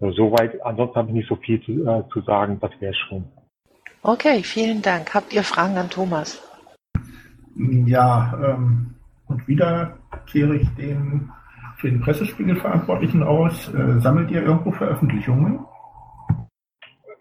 Also 0.00 0.14
soweit, 0.16 0.60
ansonsten 0.62 0.96
habe 0.96 1.08
ich 1.08 1.14
nicht 1.14 1.28
so 1.28 1.36
viel 1.36 1.62
zu, 1.62 1.72
äh, 1.86 2.02
zu 2.12 2.22
sagen, 2.22 2.58
das 2.60 2.72
wäre 2.80 2.94
schon. 2.94 3.24
Okay, 4.02 4.42
vielen 4.42 4.82
Dank. 4.82 5.14
Habt 5.14 5.32
ihr 5.32 5.44
Fragen 5.44 5.76
an 5.76 5.90
Thomas? 5.90 6.42
Ja, 7.54 8.32
ähm, 8.42 8.94
und 9.30 9.46
wieder 9.48 9.96
kehre 10.26 10.56
ich 10.56 10.68
den 10.74 11.30
für 11.80 11.90
den 11.90 12.00
Pressespiegel 12.00 12.56
Verantwortlichen 12.56 13.22
aus. 13.22 13.72
Äh, 13.72 14.00
sammelt 14.00 14.30
ihr 14.30 14.42
irgendwo 14.42 14.70
Veröffentlichungen? 14.72 15.60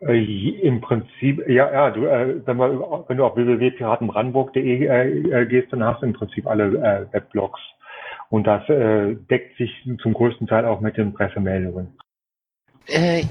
Äh, 0.02 0.60
Im 0.62 0.82
Prinzip, 0.82 1.48
ja, 1.48 1.72
ja, 1.72 1.92
du, 1.92 2.06
äh, 2.06 2.46
wenn, 2.46 2.58
man, 2.58 2.80
wenn 3.08 3.18
du 3.18 3.26
auf 3.26 3.36
www.piratenbrandenburg.de 3.36 4.86
äh, 4.86 5.42
äh, 5.42 5.46
gehst, 5.46 5.72
dann 5.72 5.84
hast 5.84 6.02
du 6.02 6.08
im 6.08 6.14
Prinzip 6.14 6.46
alle 6.48 6.66
äh, 6.66 7.14
Weblogs. 7.14 7.60
Und 8.30 8.46
das 8.46 8.68
äh, 8.70 9.16
deckt 9.30 9.58
sich 9.58 9.72
zum 10.02 10.14
größten 10.14 10.48
Teil 10.48 10.66
auch 10.66 10.82
mit 10.82 10.98
den 10.98 11.14
Pressemeldungen. 11.14 11.98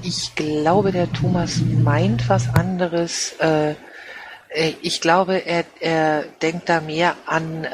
Ich 0.03 0.35
glaube, 0.35 0.91
der 0.91 1.11
Thomas 1.11 1.61
meint 1.83 2.29
was 2.29 2.53
anderes. 2.55 3.37
Ich 4.81 5.01
glaube, 5.01 5.45
er, 5.45 5.65
er 5.81 6.23
denkt 6.41 6.69
da 6.69 6.79
mehr 6.79 7.15
an 7.25 7.67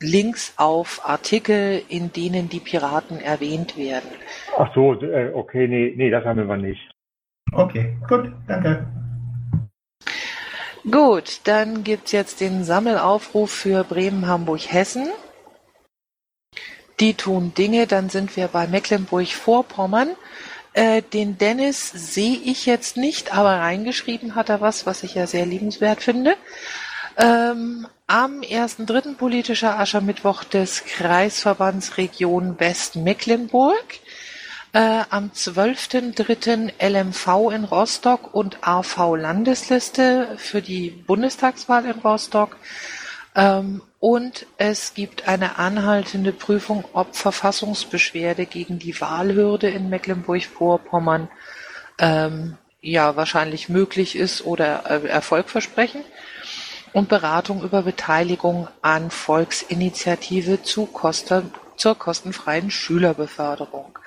Links 0.00 0.54
auf 0.56 1.00
Artikel, 1.04 1.82
in 1.88 2.12
denen 2.12 2.48
die 2.48 2.60
Piraten 2.60 3.20
erwähnt 3.20 3.76
werden. 3.76 4.10
Ach 4.56 4.72
so, 4.74 4.94
äh, 4.94 5.32
okay, 5.32 5.66
nee, 5.68 5.94
nee, 5.96 6.10
das 6.10 6.24
haben 6.24 6.46
wir 6.46 6.56
nicht. 6.56 6.90
Okay, 7.52 7.96
gut, 8.08 8.32
danke. 8.46 8.86
Gut, 10.90 11.40
dann 11.44 11.82
gibt's 11.82 12.12
jetzt 12.12 12.40
den 12.40 12.62
Sammelaufruf 12.62 13.50
für 13.50 13.82
Bremen, 13.84 14.28
Hamburg, 14.28 14.72
Hessen. 14.72 15.08
Die 17.00 17.14
tun 17.14 17.52
Dinge, 17.54 17.86
dann 17.86 18.08
sind 18.08 18.36
wir 18.36 18.48
bei 18.48 18.66
Mecklenburg-Vorpommern. 18.66 20.10
Äh, 20.74 21.02
den 21.02 21.38
Dennis 21.38 21.90
sehe 21.90 22.36
ich 22.36 22.66
jetzt 22.66 22.96
nicht, 22.96 23.36
aber 23.36 23.60
reingeschrieben 23.60 24.34
hat 24.34 24.48
er 24.48 24.60
was, 24.60 24.86
was 24.86 25.02
ich 25.02 25.14
ja 25.14 25.26
sehr 25.26 25.46
liebenswert 25.46 26.02
finde. 26.02 26.36
Ähm, 27.18 27.86
am 28.06 28.40
1.3. 28.40 29.16
politischer 29.16 29.78
Aschermittwoch 29.78 30.44
des 30.44 30.84
Kreisverbands 30.84 31.96
Region 31.96 32.60
Westmecklenburg. 32.60 34.00
Äh, 34.72 35.04
am 35.08 35.30
12.3. 35.30 36.72
LMV 36.78 37.52
in 37.54 37.64
Rostock 37.64 38.34
und 38.34 38.58
AV 38.60 39.16
Landesliste 39.16 40.36
für 40.36 40.60
die 40.60 40.90
Bundestagswahl 40.90 41.86
in 41.86 41.98
Rostock. 42.00 42.58
Ähm, 43.34 43.80
und 43.98 44.46
es 44.58 44.92
gibt 44.92 45.26
eine 45.26 45.58
anhaltende 45.58 46.32
Prüfung, 46.32 46.84
ob 46.92 47.16
Verfassungsbeschwerde 47.16 48.44
gegen 48.44 48.78
die 48.78 49.00
Wahlhürde 49.00 49.70
in 49.70 49.88
Mecklenburg-Vorpommern 49.88 51.28
ähm, 51.98 52.58
ja 52.82 53.16
wahrscheinlich 53.16 53.70
möglich 53.70 54.16
ist 54.16 54.44
oder 54.44 54.90
äh, 54.90 55.08
Erfolg 55.08 55.48
versprechen 55.48 56.04
und 56.96 57.10
Beratung 57.10 57.62
über 57.62 57.82
Beteiligung 57.82 58.68
an 58.80 59.10
Volksinitiative 59.10 60.62
zu 60.62 60.88
zur 61.76 61.98
kostenfreien 61.98 62.70
Schülerbeförderung. 62.70 63.98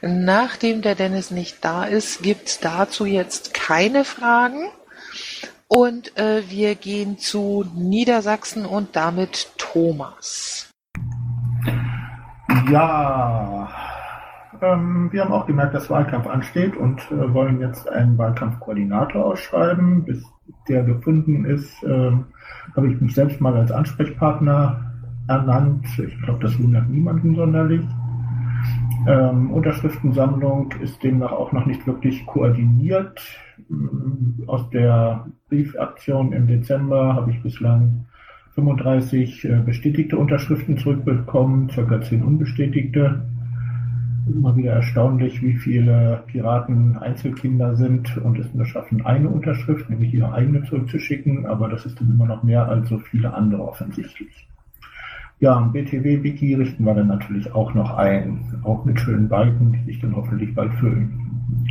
Nachdem 0.00 0.82
der 0.82 0.96
Dennis 0.96 1.30
nicht 1.30 1.64
da 1.64 1.84
ist, 1.84 2.24
gibt's 2.24 2.58
dazu 2.58 3.06
jetzt 3.06 3.54
keine 3.54 4.04
Fragen. 4.04 4.66
Und 5.68 6.18
äh, 6.18 6.42
wir 6.48 6.74
gehen 6.74 7.18
zu 7.18 7.66
Niedersachsen 7.76 8.66
und 8.66 8.96
damit 8.96 9.52
Thomas. 9.56 10.68
Ja, 12.68 13.70
ähm, 14.60 15.08
wir 15.12 15.22
haben 15.22 15.32
auch 15.32 15.46
gemerkt, 15.46 15.76
dass 15.76 15.88
Wahlkampf 15.88 16.26
ansteht 16.26 16.76
und 16.76 17.00
äh, 17.12 17.32
wollen 17.32 17.60
jetzt 17.60 17.88
einen 17.88 18.18
Wahlkampfkoordinator 18.18 19.24
ausschreiben. 19.24 20.04
Bis 20.04 20.24
der 20.68 20.82
gefunden 20.82 21.44
ist, 21.44 21.82
äh, 21.82 22.12
habe 22.74 22.92
ich 22.92 23.00
mich 23.00 23.14
selbst 23.14 23.40
mal 23.40 23.54
als 23.54 23.70
Ansprechpartner 23.70 24.92
ernannt. 25.28 25.86
Ich 25.98 26.22
glaube, 26.22 26.40
das 26.42 26.58
wundert 26.62 26.88
niemanden 26.88 27.34
sonderlich. 27.34 27.82
Ähm, 29.06 29.50
Unterschriftensammlung 29.50 30.72
ist 30.82 31.02
demnach 31.02 31.32
auch 31.32 31.52
noch 31.52 31.66
nicht 31.66 31.86
wirklich 31.86 32.24
koordiniert. 32.26 33.20
Mm, 33.68 34.48
aus 34.48 34.68
der 34.70 35.26
Briefaktion 35.48 36.32
im 36.32 36.46
Dezember 36.46 37.14
habe 37.14 37.30
ich 37.30 37.42
bislang 37.42 38.06
35 38.54 39.44
äh, 39.44 39.60
bestätigte 39.64 40.16
Unterschriften 40.16 40.78
zurückbekommen, 40.78 41.68
circa 41.70 42.00
10 42.00 42.22
unbestätigte. 42.22 43.22
Immer 44.26 44.56
wieder 44.56 44.72
erstaunlich, 44.72 45.42
wie 45.42 45.54
viele 45.54 46.22
Piraten 46.26 46.96
Einzelkinder 46.96 47.76
sind 47.76 48.16
und 48.18 48.38
es 48.38 48.52
nur 48.54 48.64
schaffen, 48.64 49.04
eine 49.04 49.28
Unterschrift, 49.28 49.90
nämlich 49.90 50.14
ihre 50.14 50.32
eigene 50.32 50.62
zurückzuschicken, 50.64 51.44
aber 51.46 51.68
das 51.68 51.84
ist 51.84 52.00
dann 52.00 52.10
immer 52.10 52.26
noch 52.26 52.42
mehr 52.42 52.66
als 52.66 52.88
so 52.88 52.98
viele 52.98 53.34
andere 53.34 53.62
offensichtlich. 53.62 54.48
Ja, 55.40 55.60
BTW-Wiki 55.60 56.54
richten 56.54 56.84
wir 56.84 56.94
dann 56.94 57.08
natürlich 57.08 57.54
auch 57.54 57.74
noch 57.74 57.96
ein, 57.98 58.40
auch 58.62 58.84
mit 58.84 58.98
schönen 58.98 59.28
Balken, 59.28 59.72
die 59.72 59.92
sich 59.92 60.00
dann 60.00 60.16
hoffentlich 60.16 60.54
bald 60.54 60.72
füllen. 60.74 61.20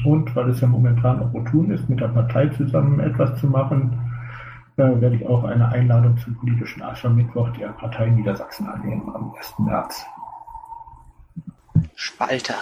Und 0.06 0.36
weil 0.36 0.50
es 0.50 0.62
ja 0.62 0.68
momentan 0.68 1.22
opportun 1.22 1.72
ist, 1.72 1.90
mit 1.90 2.00
der 2.00 2.10
Partei 2.10 2.50
zusammen 2.50 3.00
etwas 3.00 3.40
zu 3.40 3.48
machen, 3.48 3.98
äh, 4.78 5.02
werde 5.02 5.16
ich 5.16 5.26
auch 5.28 5.44
eine 5.44 5.70
Einladung 5.70 6.18
zum 6.18 6.36
politischen 6.36 6.82
Aschermittwoch 6.82 7.50
der 7.52 7.70
Partei 7.70 8.10
Niedersachsen 8.10 8.68
annehmen 8.68 9.10
am 9.14 9.34
1. 9.38 9.56
März. 9.60 10.06
Spalter. 11.96 12.56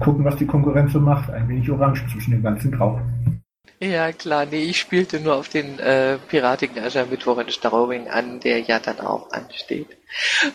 Gucken, 0.00 0.24
was 0.24 0.36
die 0.36 0.46
Konkurrenz 0.46 0.92
so 0.92 1.00
macht. 1.00 1.30
Ein 1.30 1.48
wenig 1.48 1.70
Orange 1.70 2.04
zwischen 2.10 2.32
dem 2.32 2.42
ganzen 2.42 2.72
Grau. 2.72 3.00
Ja, 3.80 4.12
klar, 4.12 4.46
nee, 4.46 4.62
ich 4.62 4.78
spielte 4.78 5.18
nur 5.18 5.34
auf 5.34 5.48
den 5.48 5.80
äh, 5.80 6.16
piratigen 6.28 6.78
Aschermittwoch 6.78 7.38
in 7.38 7.50
Straubing 7.50 8.08
an, 8.08 8.38
der 8.38 8.60
ja 8.60 8.78
dann 8.78 9.00
auch 9.00 9.32
ansteht. 9.32 9.88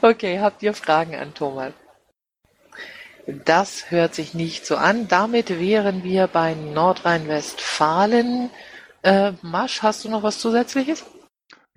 Okay, 0.01 0.39
habt 0.39 0.63
ihr 0.63 0.73
Fragen 0.73 1.15
an 1.15 1.33
Thomas? 1.33 1.73
Das 3.25 3.91
hört 3.91 4.15
sich 4.15 4.33
nicht 4.33 4.65
so 4.65 4.77
an. 4.77 5.09
Damit 5.09 5.59
wären 5.59 6.05
wir 6.05 6.27
bei 6.27 6.53
Nordrhein-Westfalen. 6.53 8.49
Äh, 9.03 9.33
Masch, 9.41 9.83
hast 9.83 10.05
du 10.05 10.09
noch 10.09 10.23
was 10.23 10.39
Zusätzliches? 10.39 11.03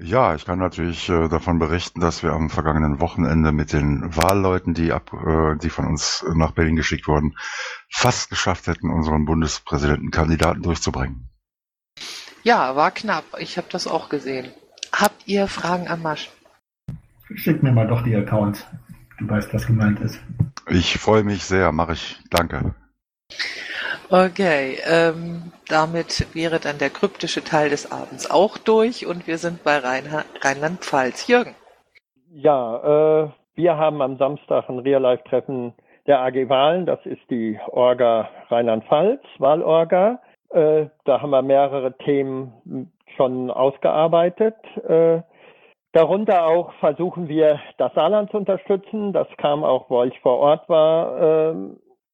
Ja, 0.02 0.34
ich 0.34 0.46
kann 0.46 0.58
natürlich 0.58 1.10
äh, 1.10 1.28
davon 1.28 1.58
berichten, 1.58 2.00
dass 2.00 2.22
wir 2.22 2.32
am 2.32 2.48
vergangenen 2.48 3.00
Wochenende 3.00 3.52
mit 3.52 3.74
den 3.74 4.16
Wahlleuten, 4.16 4.72
die 4.72 4.92
ab, 4.92 5.12
äh, 5.12 5.56
die 5.56 5.68
von 5.68 5.86
uns 5.86 6.24
nach 6.34 6.52
Berlin 6.52 6.76
geschickt 6.76 7.06
wurden, 7.06 7.36
fast 7.90 8.30
geschafft 8.30 8.66
hätten, 8.66 8.90
unseren 8.90 9.26
Bundespräsidentenkandidaten 9.26 10.62
durchzubringen. 10.62 11.28
Ja, 12.42 12.74
war 12.76 12.92
knapp. 12.92 13.24
Ich 13.38 13.58
habe 13.58 13.66
das 13.70 13.86
auch 13.86 14.08
gesehen. 14.08 14.50
Habt 14.90 15.28
ihr 15.28 15.46
Fragen 15.46 15.88
an 15.88 16.00
Masch? 16.00 16.30
Schick 17.34 17.62
mir 17.62 17.72
mal 17.72 17.86
doch 17.86 18.02
die 18.02 18.16
Accounts. 18.16 18.66
Du 19.18 19.28
weißt, 19.28 19.52
was 19.52 19.66
gemeint 19.66 20.00
ist. 20.00 20.18
Ich 20.66 20.98
freue 20.98 21.24
mich 21.24 21.44
sehr, 21.44 21.72
mache 21.72 21.92
ich. 21.92 22.18
Danke. 22.30 22.74
Okay, 24.10 24.78
ähm, 24.90 25.52
damit 25.68 26.34
wäre 26.34 26.58
dann 26.58 26.78
der 26.78 26.90
kryptische 26.90 27.44
Teil 27.44 27.70
des 27.70 27.92
Abends 27.92 28.30
auch 28.30 28.58
durch 28.58 29.06
und 29.06 29.26
wir 29.26 29.38
sind 29.38 29.62
bei 29.62 29.78
Rheinland-Pfalz. 29.78 31.28
Jürgen. 31.28 31.54
Ja, 32.32 33.24
äh, 33.24 33.28
wir 33.54 33.76
haben 33.76 34.02
am 34.02 34.16
Samstag 34.16 34.68
ein 34.68 34.78
Real-Life-Treffen 34.80 35.74
der 36.06 36.20
AG 36.20 36.48
Wahlen. 36.48 36.86
Das 36.86 36.98
ist 37.04 37.22
die 37.30 37.58
Orga 37.68 38.28
Rheinland-Pfalz, 38.48 39.22
Wahlorga. 39.38 40.20
Äh, 40.50 40.86
da 41.04 41.20
haben 41.20 41.30
wir 41.30 41.42
mehrere 41.42 41.96
Themen 41.98 42.90
schon 43.16 43.50
ausgearbeitet. 43.50 44.56
Äh, 44.88 45.22
darunter 45.92 46.46
auch 46.46 46.72
versuchen 46.80 47.28
wir, 47.28 47.60
das 47.78 47.94
Saarland 47.94 48.30
zu 48.30 48.38
unterstützen. 48.38 49.12
Das 49.12 49.28
kam 49.36 49.62
auch, 49.62 49.88
wo 49.90 50.02
ich 50.02 50.18
vor 50.20 50.38
Ort 50.38 50.68
war. 50.68 51.52
Äh, 51.52 51.54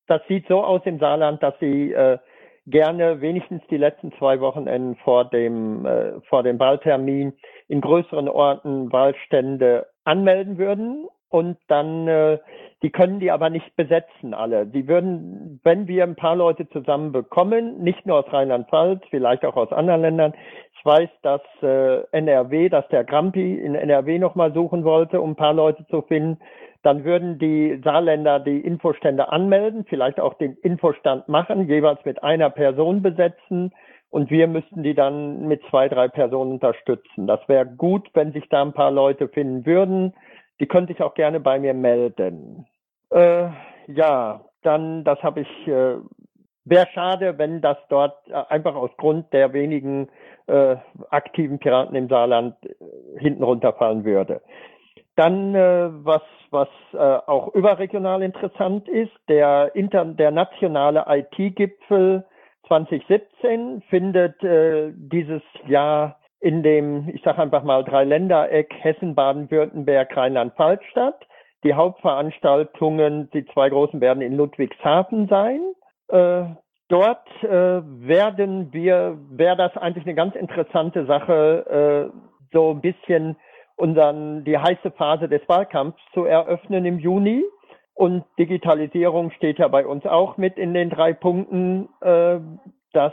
das 0.06 0.22
sieht 0.28 0.46
so 0.48 0.62
aus 0.62 0.82
im 0.84 0.98
Saarland, 0.98 1.42
dass 1.42 1.58
sie 1.60 1.92
äh, 1.92 2.18
gerne 2.66 3.20
wenigstens 3.20 3.62
die 3.70 3.76
letzten 3.76 4.12
zwei 4.18 4.40
Wochenenden 4.40 4.96
vor 4.96 5.24
dem, 5.24 5.86
äh, 5.86 6.20
vor 6.28 6.42
dem 6.42 6.58
Wahltermin 6.58 7.32
in 7.68 7.80
größeren 7.80 8.28
Orten 8.28 8.92
Wahlstände 8.92 9.86
anmelden 10.04 10.58
würden 10.58 11.06
und 11.28 11.58
dann, 11.68 12.06
äh, 12.08 12.38
die 12.82 12.90
können 12.90 13.20
die 13.20 13.30
aber 13.30 13.50
nicht 13.50 13.74
besetzen 13.76 14.34
alle. 14.34 14.66
Die 14.66 14.86
würden, 14.86 15.60
wenn 15.64 15.88
wir 15.88 16.04
ein 16.04 16.16
paar 16.16 16.36
Leute 16.36 16.68
zusammen 16.68 17.12
bekommen, 17.12 17.82
nicht 17.82 18.06
nur 18.06 18.18
aus 18.18 18.32
Rheinland-Pfalz, 18.32 19.02
vielleicht 19.10 19.44
auch 19.44 19.56
aus 19.56 19.72
anderen 19.72 20.02
Ländern. 20.02 20.34
Ich 20.78 20.84
weiß, 20.84 21.08
dass 21.22 21.40
äh, 21.62 22.02
NRW, 22.12 22.68
dass 22.68 22.86
der 22.88 23.04
Grampi 23.04 23.54
in 23.54 23.74
NRW 23.74 24.18
nochmal 24.18 24.52
suchen 24.52 24.84
wollte, 24.84 25.20
um 25.20 25.30
ein 25.30 25.36
paar 25.36 25.54
Leute 25.54 25.86
zu 25.86 26.02
finden. 26.02 26.38
Dann 26.82 27.04
würden 27.04 27.38
die 27.38 27.80
Saarländer 27.82 28.40
die 28.40 28.60
Infostände 28.60 29.30
anmelden, 29.30 29.84
vielleicht 29.88 30.20
auch 30.20 30.34
den 30.34 30.56
Infostand 30.62 31.28
machen, 31.28 31.68
jeweils 31.68 32.04
mit 32.04 32.22
einer 32.22 32.50
Person 32.50 33.02
besetzen 33.02 33.72
und 34.10 34.30
wir 34.30 34.46
müssten 34.46 34.82
die 34.82 34.94
dann 34.94 35.46
mit 35.46 35.62
zwei, 35.68 35.88
drei 35.88 36.08
Personen 36.08 36.52
unterstützen. 36.52 37.26
Das 37.26 37.40
wäre 37.48 37.66
gut, 37.66 38.08
wenn 38.14 38.32
sich 38.32 38.48
da 38.48 38.62
ein 38.62 38.72
paar 38.72 38.90
Leute 38.90 39.28
finden 39.28 39.66
würden. 39.66 40.14
Die 40.60 40.66
könnte 40.66 40.92
ich 40.92 41.02
auch 41.02 41.14
gerne 41.14 41.40
bei 41.40 41.58
mir 41.58 41.74
melden. 41.74 42.66
Äh, 43.10 43.48
ja, 43.88 44.40
dann, 44.62 45.04
das 45.04 45.22
habe 45.22 45.40
ich, 45.40 45.68
äh, 45.68 45.96
wäre 46.64 46.86
schade, 46.94 47.36
wenn 47.38 47.60
das 47.60 47.76
dort 47.88 48.16
äh, 48.28 48.34
einfach 48.48 48.74
aus 48.74 48.90
Grund 48.96 49.32
der 49.32 49.52
wenigen 49.52 50.08
äh, 50.46 50.76
aktiven 51.10 51.58
Piraten 51.58 51.94
im 51.94 52.08
Saarland 52.08 52.54
äh, 52.64 52.74
hinten 53.18 53.42
runterfallen 53.42 54.04
würde. 54.04 54.40
Dann, 55.16 55.54
äh, 55.54 55.88
was, 56.04 56.22
was 56.50 56.68
äh, 56.92 56.96
auch 56.98 57.54
überregional 57.54 58.22
interessant 58.22 58.86
ist, 58.88 59.12
der, 59.28 59.74
inter, 59.74 60.04
der 60.04 60.30
nationale 60.30 61.04
IT-Gipfel 61.08 62.24
2017 62.68 63.82
findet 63.88 64.42
äh, 64.42 64.92
dieses 64.94 65.42
Jahr 65.66 66.18
in 66.40 66.62
dem, 66.62 67.08
ich 67.08 67.22
sage 67.22 67.40
einfach 67.40 67.62
mal, 67.62 67.82
Dreiländereck 67.82 68.72
Hessen, 68.78 69.14
Baden-Württemberg, 69.14 70.14
Rheinland-Pfalz 70.16 70.82
statt. 70.90 71.26
Die 71.64 71.74
Hauptveranstaltungen, 71.74 73.30
die 73.30 73.46
zwei 73.46 73.70
großen 73.70 74.00
werden 74.00 74.22
in 74.22 74.36
Ludwigshafen 74.36 75.28
sein. 75.28 75.60
Äh, 76.08 76.44
dort 76.88 77.26
äh, 77.42 77.80
werden 77.82 78.72
wir, 78.72 79.18
wäre 79.30 79.56
das 79.56 79.76
eigentlich 79.76 80.04
eine 80.04 80.14
ganz 80.14 80.36
interessante 80.36 81.06
Sache, 81.06 82.12
äh, 82.12 82.16
so 82.52 82.70
ein 82.70 82.80
bisschen 82.80 83.36
unseren, 83.76 84.44
die 84.44 84.58
heiße 84.58 84.90
Phase 84.92 85.28
des 85.28 85.46
Wahlkampfs 85.48 86.02
zu 86.12 86.24
eröffnen 86.24 86.84
im 86.84 86.98
Juni. 86.98 87.44
Und 87.94 88.24
Digitalisierung 88.38 89.30
steht 89.30 89.58
ja 89.58 89.68
bei 89.68 89.86
uns 89.86 90.04
auch 90.04 90.36
mit 90.36 90.58
in 90.58 90.74
den 90.74 90.90
drei 90.90 91.12
Punkten. 91.12 91.88
Äh, 92.00 92.40
das 92.92 93.12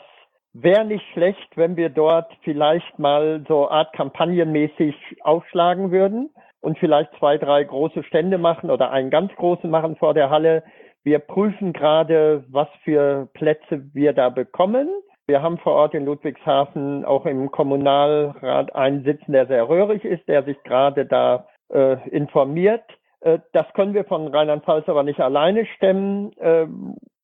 wäre 0.53 0.85
nicht 0.85 1.05
schlecht, 1.13 1.55
wenn 1.55 1.77
wir 1.77 1.89
dort 1.89 2.31
vielleicht 2.43 2.99
mal 2.99 3.43
so 3.47 3.69
Art 3.69 3.93
kampagnenmäßig 3.93 4.95
aufschlagen 5.21 5.91
würden 5.91 6.29
und 6.61 6.77
vielleicht 6.79 7.11
zwei, 7.17 7.37
drei 7.37 7.63
große 7.63 8.03
Stände 8.03 8.37
machen 8.37 8.69
oder 8.69 8.91
einen 8.91 9.09
ganz 9.09 9.33
großen 9.35 9.69
machen 9.69 9.95
vor 9.97 10.13
der 10.13 10.29
Halle, 10.29 10.63
Wir 11.05 11.19
prüfen 11.19 11.73
gerade, 11.73 12.45
was 12.49 12.69
für 12.85 13.27
Plätze 13.33 13.93
wir 13.93 14.13
da 14.13 14.29
bekommen. 14.29 14.89
Wir 15.25 15.41
haben 15.41 15.57
vor 15.57 15.73
Ort 15.73 15.93
in 15.93 16.05
Ludwigshafen 16.05 17.05
auch 17.05 17.25
im 17.25 17.49
Kommunalrat 17.49 18.75
einen 18.75 19.03
sitzen, 19.03 19.31
der 19.31 19.47
sehr 19.47 19.69
röhrig 19.69 20.03
ist, 20.03 20.27
der 20.27 20.43
sich 20.43 20.61
gerade 20.63 21.05
da 21.05 21.47
äh, 21.71 22.09
informiert. 22.09 22.83
Äh, 23.21 23.39
das 23.53 23.65
können 23.73 23.93
wir 23.93 24.03
von 24.03 24.27
Rheinland-Pfalz 24.27 24.89
aber 24.89 25.03
nicht 25.03 25.21
alleine 25.21 25.65
stemmen. 25.77 26.33
Äh, 26.37 26.67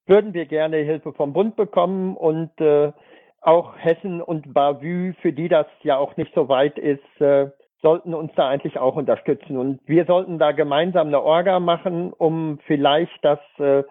würden 0.06 0.34
wir 0.34 0.46
gerne 0.46 0.78
Hilfe 0.78 1.12
vom 1.12 1.34
Bund 1.34 1.58
bekommen 1.58 2.16
und 2.16 2.50
äh, 2.62 2.94
auch 3.42 3.78
Hessen 3.78 4.22
und 4.22 4.54
Bavü, 4.54 5.14
für 5.22 5.34
die 5.34 5.50
das 5.50 5.68
ja 5.84 5.98
auch 5.98 6.16
nicht 6.16 6.34
so 6.34 6.48
weit 6.48 6.78
ist, 6.78 7.22
äh, 7.22 7.50
sollten 7.82 8.14
uns 8.14 8.32
da 8.36 8.48
eigentlich 8.48 8.78
auch 8.80 8.96
unterstützen. 8.96 9.58
Und 9.58 9.82
wir 9.86 10.06
sollten 10.06 10.40
da 10.40 10.54
gemeinsam 10.54 11.08
eine 11.08 11.22
Orga 11.22 11.60
machen, 11.60 12.14
um 12.14 12.60
vielleicht 12.66 13.24
das 13.24 13.40
äh, 13.58 13.84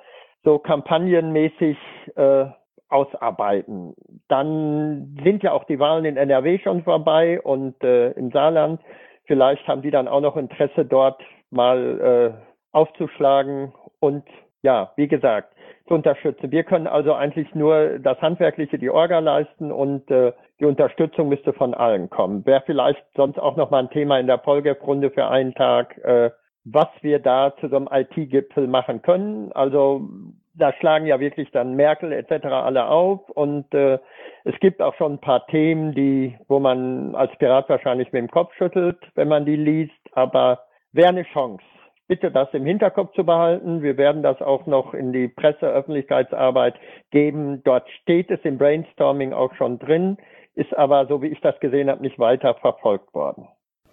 so 0.44 0.58
kampagnenmäßig 0.58 1.76
ausarbeiten. 2.88 3.94
Dann 4.28 5.18
sind 5.22 5.42
ja 5.42 5.52
auch 5.52 5.64
die 5.64 5.78
Wahlen 5.78 6.04
in 6.04 6.16
NRW 6.16 6.58
schon 6.58 6.82
vorbei 6.84 7.40
und 7.40 7.82
äh, 7.82 8.12
im 8.12 8.30
Saarland. 8.30 8.80
Vielleicht 9.26 9.66
haben 9.68 9.82
die 9.82 9.90
dann 9.90 10.08
auch 10.08 10.20
noch 10.20 10.36
Interesse 10.36 10.84
dort 10.84 11.22
mal 11.50 12.34
äh, 12.40 12.76
aufzuschlagen 12.76 13.72
und 14.00 14.24
ja, 14.62 14.92
wie 14.96 15.08
gesagt, 15.08 15.54
zu 15.86 15.94
unterstützen. 15.94 16.50
Wir 16.50 16.64
können 16.64 16.86
also 16.86 17.14
eigentlich 17.14 17.54
nur 17.54 17.98
das 17.98 18.20
Handwerkliche, 18.20 18.78
die 18.78 18.90
Orga 18.90 19.18
leisten 19.18 19.72
und 19.72 20.10
äh, 20.10 20.32
die 20.60 20.64
Unterstützung 20.64 21.28
müsste 21.28 21.52
von 21.52 21.74
allen 21.74 22.10
kommen. 22.10 22.44
Wäre 22.44 22.62
vielleicht 22.66 23.02
sonst 23.16 23.38
auch 23.38 23.56
noch 23.56 23.70
mal 23.70 23.80
ein 23.80 23.90
Thema 23.90 24.18
in 24.18 24.26
der 24.26 24.36
Polgef-Runde 24.38 25.10
für 25.10 25.28
einen 25.28 25.54
Tag, 25.54 25.96
äh, 25.98 26.30
was 26.64 26.88
wir 27.00 27.18
da 27.18 27.54
zu 27.60 27.68
so 27.68 27.76
einem 27.76 27.88
IT-Gipfel 27.90 28.66
machen 28.66 29.02
können. 29.02 29.52
Also 29.52 30.08
da 30.58 30.72
schlagen 30.74 31.06
ja 31.06 31.20
wirklich 31.20 31.50
dann 31.52 31.74
Merkel 31.74 32.12
etc. 32.12 32.46
alle 32.46 32.88
auf 32.88 33.28
und 33.30 33.72
äh, 33.74 33.98
es 34.44 34.58
gibt 34.60 34.82
auch 34.82 34.94
schon 34.94 35.14
ein 35.14 35.20
paar 35.20 35.46
Themen, 35.46 35.92
die, 35.94 36.36
wo 36.48 36.58
man 36.58 37.14
als 37.14 37.36
Pirat 37.38 37.68
wahrscheinlich 37.68 38.12
mit 38.12 38.22
dem 38.22 38.30
Kopf 38.30 38.54
schüttelt, 38.54 38.98
wenn 39.14 39.28
man 39.28 39.44
die 39.44 39.56
liest, 39.56 39.92
aber 40.12 40.64
wäre 40.92 41.08
eine 41.08 41.24
Chance 41.24 41.64
bitte 42.08 42.30
das 42.30 42.48
im 42.54 42.64
Hinterkopf 42.64 43.14
zu 43.14 43.24
behalten. 43.24 43.82
Wir 43.82 43.96
werden 43.96 44.22
das 44.22 44.40
auch 44.40 44.66
noch 44.66 44.94
in 44.94 45.12
die 45.12 45.28
Presseöffentlichkeitsarbeit 45.28 46.74
geben. 47.10 47.62
Dort 47.62 47.88
steht 48.02 48.30
es 48.30 48.40
im 48.44 48.58
Brainstorming 48.58 49.32
auch 49.32 49.54
schon 49.54 49.78
drin, 49.78 50.16
ist 50.54 50.76
aber, 50.76 51.06
so 51.06 51.22
wie 51.22 51.28
ich 51.28 51.40
das 51.40 51.60
gesehen 51.60 51.88
habe, 51.88 52.02
nicht 52.02 52.18
weiter 52.18 52.54
verfolgt 52.54 53.14
worden. 53.14 53.46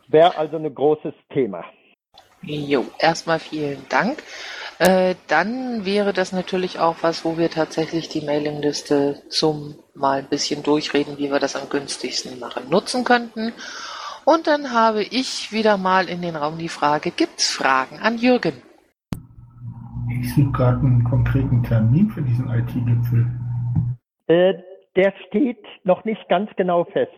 Wäre 0.07 0.37
also 0.37 0.57
ein 0.57 0.73
großes 0.73 1.13
Thema. 1.31 1.65
Jo, 2.41 2.85
erstmal 2.99 3.39
vielen 3.39 3.85
Dank. 3.89 4.21
Äh, 4.77 5.15
dann 5.27 5.85
wäre 5.85 6.11
das 6.11 6.33
natürlich 6.33 6.79
auch 6.79 6.97
was, 7.01 7.23
wo 7.23 7.37
wir 7.37 7.49
tatsächlich 7.49 8.09
die 8.09 8.25
Mailingliste 8.25 9.21
zum 9.29 9.75
mal 9.93 10.19
ein 10.19 10.29
bisschen 10.29 10.63
durchreden, 10.63 11.17
wie 11.17 11.31
wir 11.31 11.39
das 11.39 11.55
am 11.55 11.69
günstigsten 11.69 12.39
machen, 12.39 12.69
nutzen 12.69 13.05
könnten. 13.05 13.53
Und 14.25 14.47
dann 14.47 14.73
habe 14.73 15.03
ich 15.03 15.51
wieder 15.51 15.77
mal 15.77 16.09
in 16.09 16.21
den 16.21 16.35
Raum 16.35 16.57
die 16.57 16.67
Frage, 16.67 17.11
gibt's 17.11 17.51
Fragen 17.51 17.99
an 17.99 18.17
Jürgen? 18.17 18.61
Ich 20.19 20.33
suche 20.33 20.51
gerade 20.51 20.79
einen 20.79 21.03
konkreten 21.03 21.63
Termin 21.63 22.09
für 22.09 22.21
diesen 22.21 22.49
IT-Gipfel. 22.49 23.27
Äh, 24.27 24.55
der 24.95 25.13
steht 25.27 25.63
noch 25.83 26.03
nicht 26.05 26.27
ganz 26.27 26.49
genau 26.57 26.85
fest. 26.85 27.11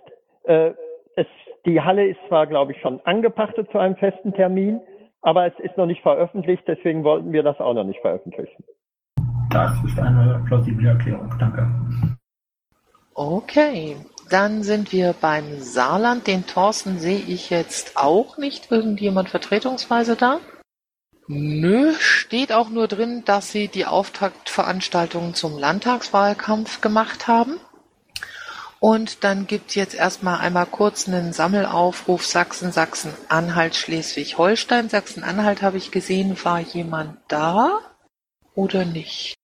Äh, 0.43 0.71
es, 1.15 1.27
die 1.65 1.81
Halle 1.81 2.07
ist 2.07 2.19
zwar, 2.27 2.45
glaube 2.45 2.73
ich, 2.73 2.81
schon 2.81 2.99
angepachtet 3.05 3.71
zu 3.71 3.79
einem 3.79 3.95
festen 3.95 4.33
Termin, 4.33 4.79
aber 5.21 5.47
es 5.47 5.53
ist 5.59 5.77
noch 5.77 5.85
nicht 5.85 6.01
veröffentlicht, 6.01 6.63
deswegen 6.67 7.03
wollten 7.03 7.31
wir 7.31 7.43
das 7.43 7.59
auch 7.59 7.73
noch 7.73 7.83
nicht 7.83 8.01
veröffentlichen. 8.01 8.63
Das 9.49 9.71
ist 9.85 9.99
eine 9.99 10.43
plausible 10.47 10.87
Erklärung, 10.87 11.33
danke. 11.39 11.67
Okay, 13.13 13.95
dann 14.29 14.61
sind 14.61 14.91
wir 14.91 15.15
beim 15.19 15.59
Saarland. 15.59 16.27
Den 16.27 16.45
Thorsten 16.45 16.99
sehe 16.99 17.17
ich 17.17 17.49
jetzt 17.49 17.97
auch 17.97 18.37
nicht. 18.37 18.71
Irgendjemand 18.71 19.29
vertretungsweise 19.29 20.15
da? 20.15 20.39
Nö, 21.27 21.93
steht 21.99 22.53
auch 22.53 22.69
nur 22.69 22.87
drin, 22.87 23.23
dass 23.25 23.51
sie 23.51 23.67
die 23.67 23.85
Auftaktveranstaltungen 23.85 25.33
zum 25.33 25.57
Landtagswahlkampf 25.57 26.79
gemacht 26.79 27.27
haben. 27.27 27.59
Und 28.79 29.23
dann 29.23 29.47
gibt's 29.47 29.75
jetzt 29.75 29.95
erstmal 29.95 30.39
einmal 30.39 30.67
kurz 30.67 31.07
einen 31.07 31.33
Sammelaufruf 31.33 32.25
Sachsen, 32.25 32.71
Sachsen-Anhalt, 32.71 33.75
Schleswig-Holstein. 33.75 34.89
Sachsen-Anhalt 34.89 35.61
habe 35.61 35.77
ich 35.77 35.91
gesehen, 35.91 36.37
war 36.43 36.59
jemand 36.59 37.17
da 37.27 37.79
oder 38.55 38.85
nicht? 38.85 39.37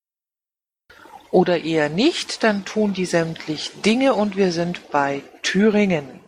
oder 1.33 1.63
eher 1.63 1.89
nicht, 1.89 2.43
dann 2.43 2.63
tun 2.63 2.93
die 2.93 3.05
sämtlich 3.05 3.71
Dinge 3.81 4.13
und 4.13 4.37
wir 4.37 4.51
sind 4.51 4.91
bei 4.91 5.23
Thüringen. 5.41 6.22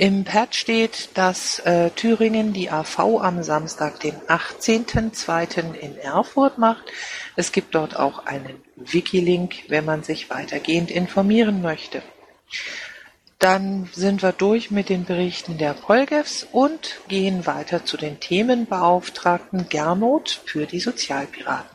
Im 0.00 0.24
Pad 0.24 0.54
steht, 0.54 1.10
dass 1.12 1.58
äh, 1.58 1.90
Thüringen 1.90 2.54
die 2.54 2.70
AV 2.70 3.20
am 3.20 3.42
Samstag, 3.42 4.00
den 4.00 4.14
18.02. 4.14 5.74
in 5.74 5.98
Erfurt 5.98 6.56
macht. 6.56 6.84
Es 7.36 7.52
gibt 7.52 7.74
dort 7.74 7.96
auch 7.96 8.24
einen 8.24 8.62
Wikilink, 8.76 9.68
wenn 9.68 9.84
man 9.84 10.02
sich 10.02 10.30
weitergehend 10.30 10.90
informieren 10.90 11.60
möchte. 11.60 12.02
Dann 13.38 13.90
sind 13.92 14.22
wir 14.22 14.32
durch 14.32 14.70
mit 14.70 14.88
den 14.88 15.04
Berichten 15.04 15.58
der 15.58 15.74
Polgefs 15.74 16.46
und 16.50 17.02
gehen 17.08 17.44
weiter 17.44 17.84
zu 17.84 17.98
den 17.98 18.20
Themenbeauftragten 18.20 19.68
Gernot 19.68 20.40
für 20.46 20.64
die 20.64 20.80
Sozialpiraten. 20.80 21.68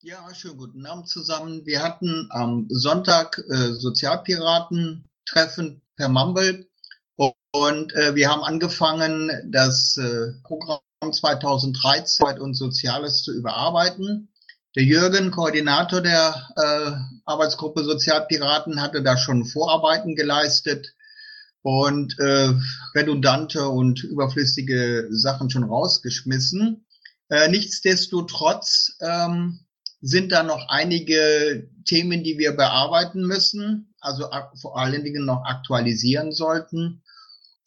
Ja, 0.00 0.26
schönen 0.34 0.56
guten 0.56 0.86
Abend 0.86 1.06
zusammen. 1.06 1.66
Wir 1.66 1.82
hatten 1.82 2.28
am 2.30 2.64
Sonntag 2.70 3.44
äh, 3.46 3.74
Sozialpiraten-Treffen 3.74 5.82
per 5.96 6.08
Mumble 6.08 6.67
und 7.52 7.94
äh, 7.94 8.14
wir 8.14 8.30
haben 8.30 8.42
angefangen, 8.42 9.30
das 9.50 9.96
äh, 9.96 10.32
Programm 10.42 10.80
2013 11.10 12.38
und 12.40 12.54
Soziales 12.54 13.22
zu 13.22 13.32
überarbeiten. 13.32 14.28
Der 14.76 14.84
Jürgen, 14.84 15.30
Koordinator 15.30 16.00
der 16.02 16.48
äh, 16.56 16.90
Arbeitsgruppe 17.24 17.84
Sozialpiraten, 17.84 18.82
hatte 18.82 19.02
da 19.02 19.16
schon 19.16 19.44
Vorarbeiten 19.44 20.14
geleistet 20.14 20.94
und 21.62 22.18
äh, 22.18 22.52
redundante 22.94 23.68
und 23.68 24.04
überflüssige 24.04 25.08
Sachen 25.10 25.50
schon 25.50 25.64
rausgeschmissen. 25.64 26.86
Äh, 27.30 27.48
nichtsdestotrotz 27.48 28.96
ähm, 29.00 29.60
sind 30.00 30.32
da 30.32 30.42
noch 30.42 30.68
einige 30.68 31.68
Themen, 31.84 32.22
die 32.22 32.38
wir 32.38 32.52
bearbeiten 32.52 33.22
müssen, 33.22 33.94
also 34.00 34.28
vor 34.60 34.78
allen 34.78 35.02
Dingen 35.02 35.24
noch 35.24 35.44
aktualisieren 35.44 36.32
sollten. 36.32 37.02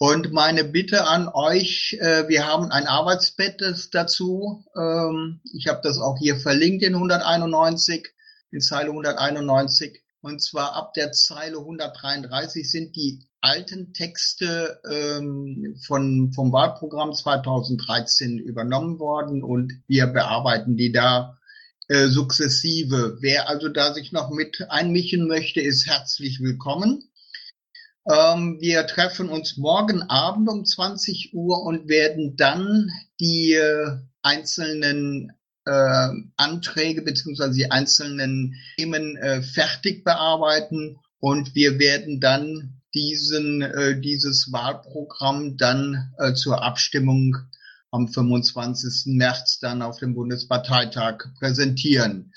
Und 0.01 0.31
meine 0.31 0.63
Bitte 0.63 1.05
an 1.05 1.27
euch, 1.31 1.95
äh, 1.99 2.27
wir 2.27 2.47
haben 2.47 2.71
ein 2.71 2.87
Arbeitsbett 2.87 3.61
dazu. 3.91 4.65
Ähm, 4.75 5.41
ich 5.53 5.67
habe 5.67 5.81
das 5.83 5.99
auch 5.99 6.17
hier 6.17 6.37
verlinkt 6.37 6.81
in 6.81 6.95
191, 6.95 8.07
in 8.49 8.61
Zeile 8.61 8.89
191. 8.89 10.01
Und 10.21 10.41
zwar 10.41 10.73
ab 10.73 10.95
der 10.95 11.11
Zeile 11.11 11.59
133 11.59 12.67
sind 12.67 12.95
die 12.95 13.19
alten 13.41 13.93
Texte 13.93 14.81
ähm, 14.89 15.75
von, 15.85 16.33
vom 16.33 16.51
Wahlprogramm 16.51 17.13
2013 17.13 18.39
übernommen 18.39 18.97
worden 18.97 19.43
und 19.43 19.71
wir 19.85 20.07
bearbeiten 20.07 20.77
die 20.77 20.91
da 20.91 21.37
äh, 21.89 22.07
sukzessive. 22.07 23.17
Wer 23.19 23.49
also 23.49 23.69
da 23.69 23.93
sich 23.93 24.11
noch 24.11 24.31
mit 24.31 24.65
einmischen 24.67 25.27
möchte, 25.27 25.61
ist 25.61 25.85
herzlich 25.85 26.39
willkommen. 26.39 27.10
Ähm, 28.09 28.57
wir 28.59 28.87
treffen 28.87 29.29
uns 29.29 29.57
morgen 29.57 30.01
Abend 30.03 30.49
um 30.49 30.65
20 30.65 31.33
Uhr 31.33 31.61
und 31.63 31.87
werden 31.87 32.35
dann 32.35 32.89
die 33.19 33.53
äh, 33.53 33.97
einzelnen 34.23 35.31
äh, 35.65 36.09
Anträge 36.37 37.03
beziehungsweise 37.03 37.53
die 37.53 37.69
einzelnen 37.69 38.55
Themen 38.77 39.17
äh, 39.17 39.43
fertig 39.43 40.03
bearbeiten 40.03 40.97
und 41.19 41.53
wir 41.53 41.77
werden 41.77 42.19
dann 42.19 42.81
diesen 42.95 43.61
äh, 43.61 43.99
dieses 43.99 44.51
Wahlprogramm 44.51 45.57
dann 45.57 46.11
äh, 46.17 46.33
zur 46.33 46.63
Abstimmung 46.63 47.37
am 47.91 48.07
25. 48.07 49.13
März 49.15 49.59
dann 49.59 49.81
auf 49.81 49.99
dem 49.99 50.15
Bundesparteitag 50.15 51.25
präsentieren. 51.37 52.33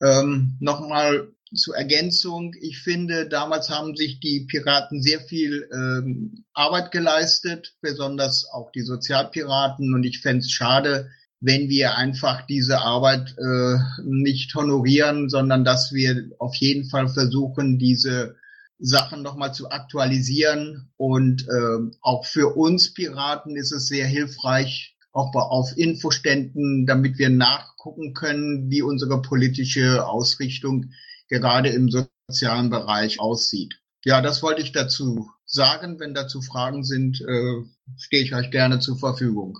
Ähm, 0.00 0.56
Nochmal 0.60 1.33
zur 1.54 1.76
Ergänzung. 1.76 2.54
Ich 2.60 2.78
finde, 2.78 3.28
damals 3.28 3.70
haben 3.70 3.96
sich 3.96 4.20
die 4.20 4.46
Piraten 4.48 5.02
sehr 5.02 5.20
viel 5.20 5.68
ähm, 5.72 6.44
Arbeit 6.52 6.90
geleistet, 6.90 7.74
besonders 7.80 8.46
auch 8.52 8.70
die 8.72 8.82
Sozialpiraten. 8.82 9.94
Und 9.94 10.04
ich 10.04 10.20
fände 10.20 10.40
es 10.40 10.50
schade, 10.50 11.10
wenn 11.40 11.68
wir 11.68 11.96
einfach 11.96 12.46
diese 12.46 12.80
Arbeit 12.80 13.36
äh, 13.38 13.76
nicht 14.04 14.54
honorieren, 14.54 15.28
sondern 15.28 15.64
dass 15.64 15.92
wir 15.92 16.30
auf 16.38 16.54
jeden 16.56 16.88
Fall 16.88 17.08
versuchen, 17.08 17.78
diese 17.78 18.36
Sachen 18.78 19.22
nochmal 19.22 19.52
zu 19.52 19.70
aktualisieren. 19.70 20.90
Und 20.96 21.42
äh, 21.42 21.96
auch 22.00 22.24
für 22.24 22.56
uns 22.56 22.94
Piraten 22.94 23.56
ist 23.56 23.72
es 23.72 23.88
sehr 23.88 24.06
hilfreich, 24.06 24.96
auch 25.12 25.32
auf 25.34 25.76
Infoständen, 25.76 26.86
damit 26.86 27.18
wir 27.18 27.30
nachgucken 27.30 28.14
können, 28.14 28.68
wie 28.70 28.82
unsere 28.82 29.22
politische 29.22 30.06
Ausrichtung 30.06 30.90
gerade 31.28 31.70
im 31.70 31.88
sozialen 31.90 32.70
Bereich 32.70 33.20
aussieht. 33.20 33.80
Ja, 34.04 34.20
das 34.20 34.42
wollte 34.42 34.62
ich 34.62 34.72
dazu 34.72 35.30
sagen. 35.46 35.98
Wenn 35.98 36.14
dazu 36.14 36.42
Fragen 36.42 36.84
sind, 36.84 37.20
äh, 37.22 37.62
stehe 37.96 38.22
ich 38.22 38.34
euch 38.34 38.50
gerne 38.50 38.80
zur 38.80 38.98
Verfügung. 38.98 39.58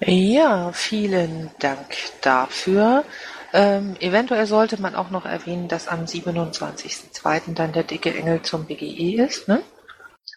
Ja, 0.00 0.72
vielen 0.72 1.50
Dank 1.58 1.94
dafür. 2.22 3.04
Ähm, 3.52 3.96
eventuell 4.00 4.46
sollte 4.46 4.80
man 4.80 4.94
auch 4.94 5.10
noch 5.10 5.26
erwähnen, 5.26 5.68
dass 5.68 5.88
am 5.88 6.04
27.02. 6.04 7.54
dann 7.54 7.72
der 7.72 7.82
dicke 7.82 8.14
Engel 8.14 8.42
zum 8.42 8.66
BGE 8.66 9.24
ist, 9.24 9.48
ne? 9.48 9.62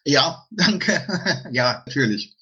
Ja, 0.04 0.46
danke. 0.52 1.06
ja, 1.52 1.84
natürlich. 1.86 2.33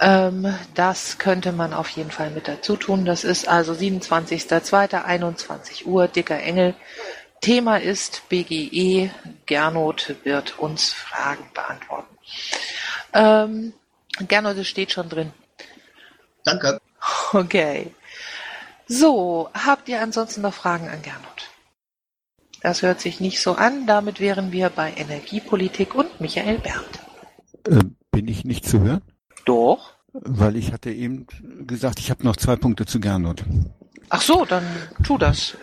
Ähm, 0.00 0.54
das 0.74 1.18
könnte 1.18 1.52
man 1.52 1.74
auf 1.74 1.90
jeden 1.90 2.10
Fall 2.10 2.30
mit 2.30 2.48
dazu 2.48 2.76
tun. 2.76 3.04
Das 3.04 3.22
ist 3.22 3.46
also 3.46 3.72
27.02. 3.72 5.02
21 5.04 5.86
Uhr, 5.86 6.08
dicker 6.08 6.40
Engel. 6.40 6.74
Thema 7.42 7.76
ist 7.76 8.28
BGE. 8.30 9.10
Gernot 9.46 10.16
wird 10.24 10.58
uns 10.58 10.92
Fragen 10.92 11.44
beantworten. 11.54 12.16
Ähm, 13.12 13.72
Gernot, 14.26 14.56
es 14.56 14.68
steht 14.68 14.92
schon 14.92 15.08
drin. 15.08 15.32
Danke. 16.44 16.80
Okay. 17.32 17.94
So, 18.88 19.48
habt 19.54 19.88
ihr 19.88 20.02
ansonsten 20.02 20.40
noch 20.40 20.54
Fragen 20.54 20.88
an 20.88 21.02
Gernot? 21.02 21.50
Das 22.62 22.82
hört 22.82 23.00
sich 23.00 23.20
nicht 23.20 23.40
so 23.40 23.54
an. 23.54 23.86
Damit 23.86 24.20
wären 24.20 24.52
wir 24.52 24.68
bei 24.70 24.92
Energiepolitik 24.94 25.94
und 25.94 26.20
Michael 26.20 26.58
Berndt. 26.58 26.98
Äh, 27.68 27.84
bin 28.10 28.28
ich 28.28 28.44
nicht 28.44 28.66
zu 28.66 28.80
hören? 28.80 29.02
Doch. 29.44 29.94
Weil 30.12 30.56
ich 30.56 30.72
hatte 30.72 30.90
eben 30.90 31.26
gesagt, 31.66 32.00
ich 32.00 32.10
habe 32.10 32.24
noch 32.24 32.36
zwei 32.36 32.56
Punkte 32.56 32.84
zu 32.84 32.98
Gernot. 33.00 33.44
Ach 34.08 34.22
so, 34.22 34.44
dann 34.44 34.64
tu 35.04 35.18
das. 35.18 35.56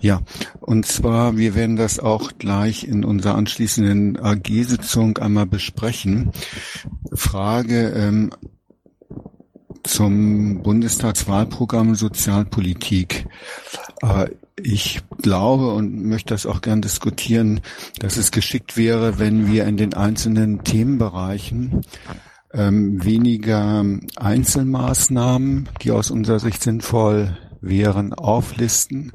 Ja, 0.00 0.22
und 0.60 0.86
zwar, 0.86 1.36
wir 1.36 1.54
werden 1.54 1.76
das 1.76 1.98
auch 1.98 2.32
gleich 2.38 2.84
in 2.84 3.04
unserer 3.04 3.34
anschließenden 3.34 4.18
AG-Sitzung 4.18 5.18
einmal 5.18 5.44
besprechen. 5.44 6.32
Frage, 7.12 7.90
ähm, 7.90 8.30
zum 9.82 10.62
Bundestagswahlprogramm 10.62 11.94
Sozialpolitik. 11.94 13.26
Aber 14.00 14.30
ich 14.62 15.02
glaube 15.20 15.74
und 15.74 16.04
möchte 16.06 16.32
das 16.32 16.46
auch 16.46 16.62
gern 16.62 16.80
diskutieren, 16.80 17.60
dass 17.98 18.16
es 18.16 18.30
geschickt 18.30 18.76
wäre, 18.76 19.18
wenn 19.18 19.50
wir 19.50 19.66
in 19.66 19.76
den 19.76 19.94
einzelnen 19.94 20.64
Themenbereichen 20.64 21.82
ähm, 22.54 23.04
weniger 23.04 23.84
Einzelmaßnahmen, 24.16 25.68
die 25.82 25.90
aus 25.90 26.10
unserer 26.10 26.38
Sicht 26.38 26.62
sinnvoll 26.62 27.36
wären, 27.60 28.12
auflisten, 28.12 29.12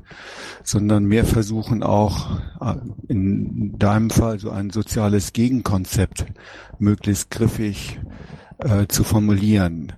sondern 0.64 1.06
mehr 1.06 1.26
versuchen 1.26 1.84
auch 1.84 2.40
äh, 2.62 2.76
in 3.08 3.78
deinem 3.78 4.10
Fall 4.10 4.40
so 4.40 4.50
ein 4.50 4.70
soziales 4.70 5.34
Gegenkonzept 5.34 6.26
möglichst 6.80 7.32
griffig 7.32 8.00
äh, 8.60 8.88
zu 8.88 9.04
formulieren 9.04 9.94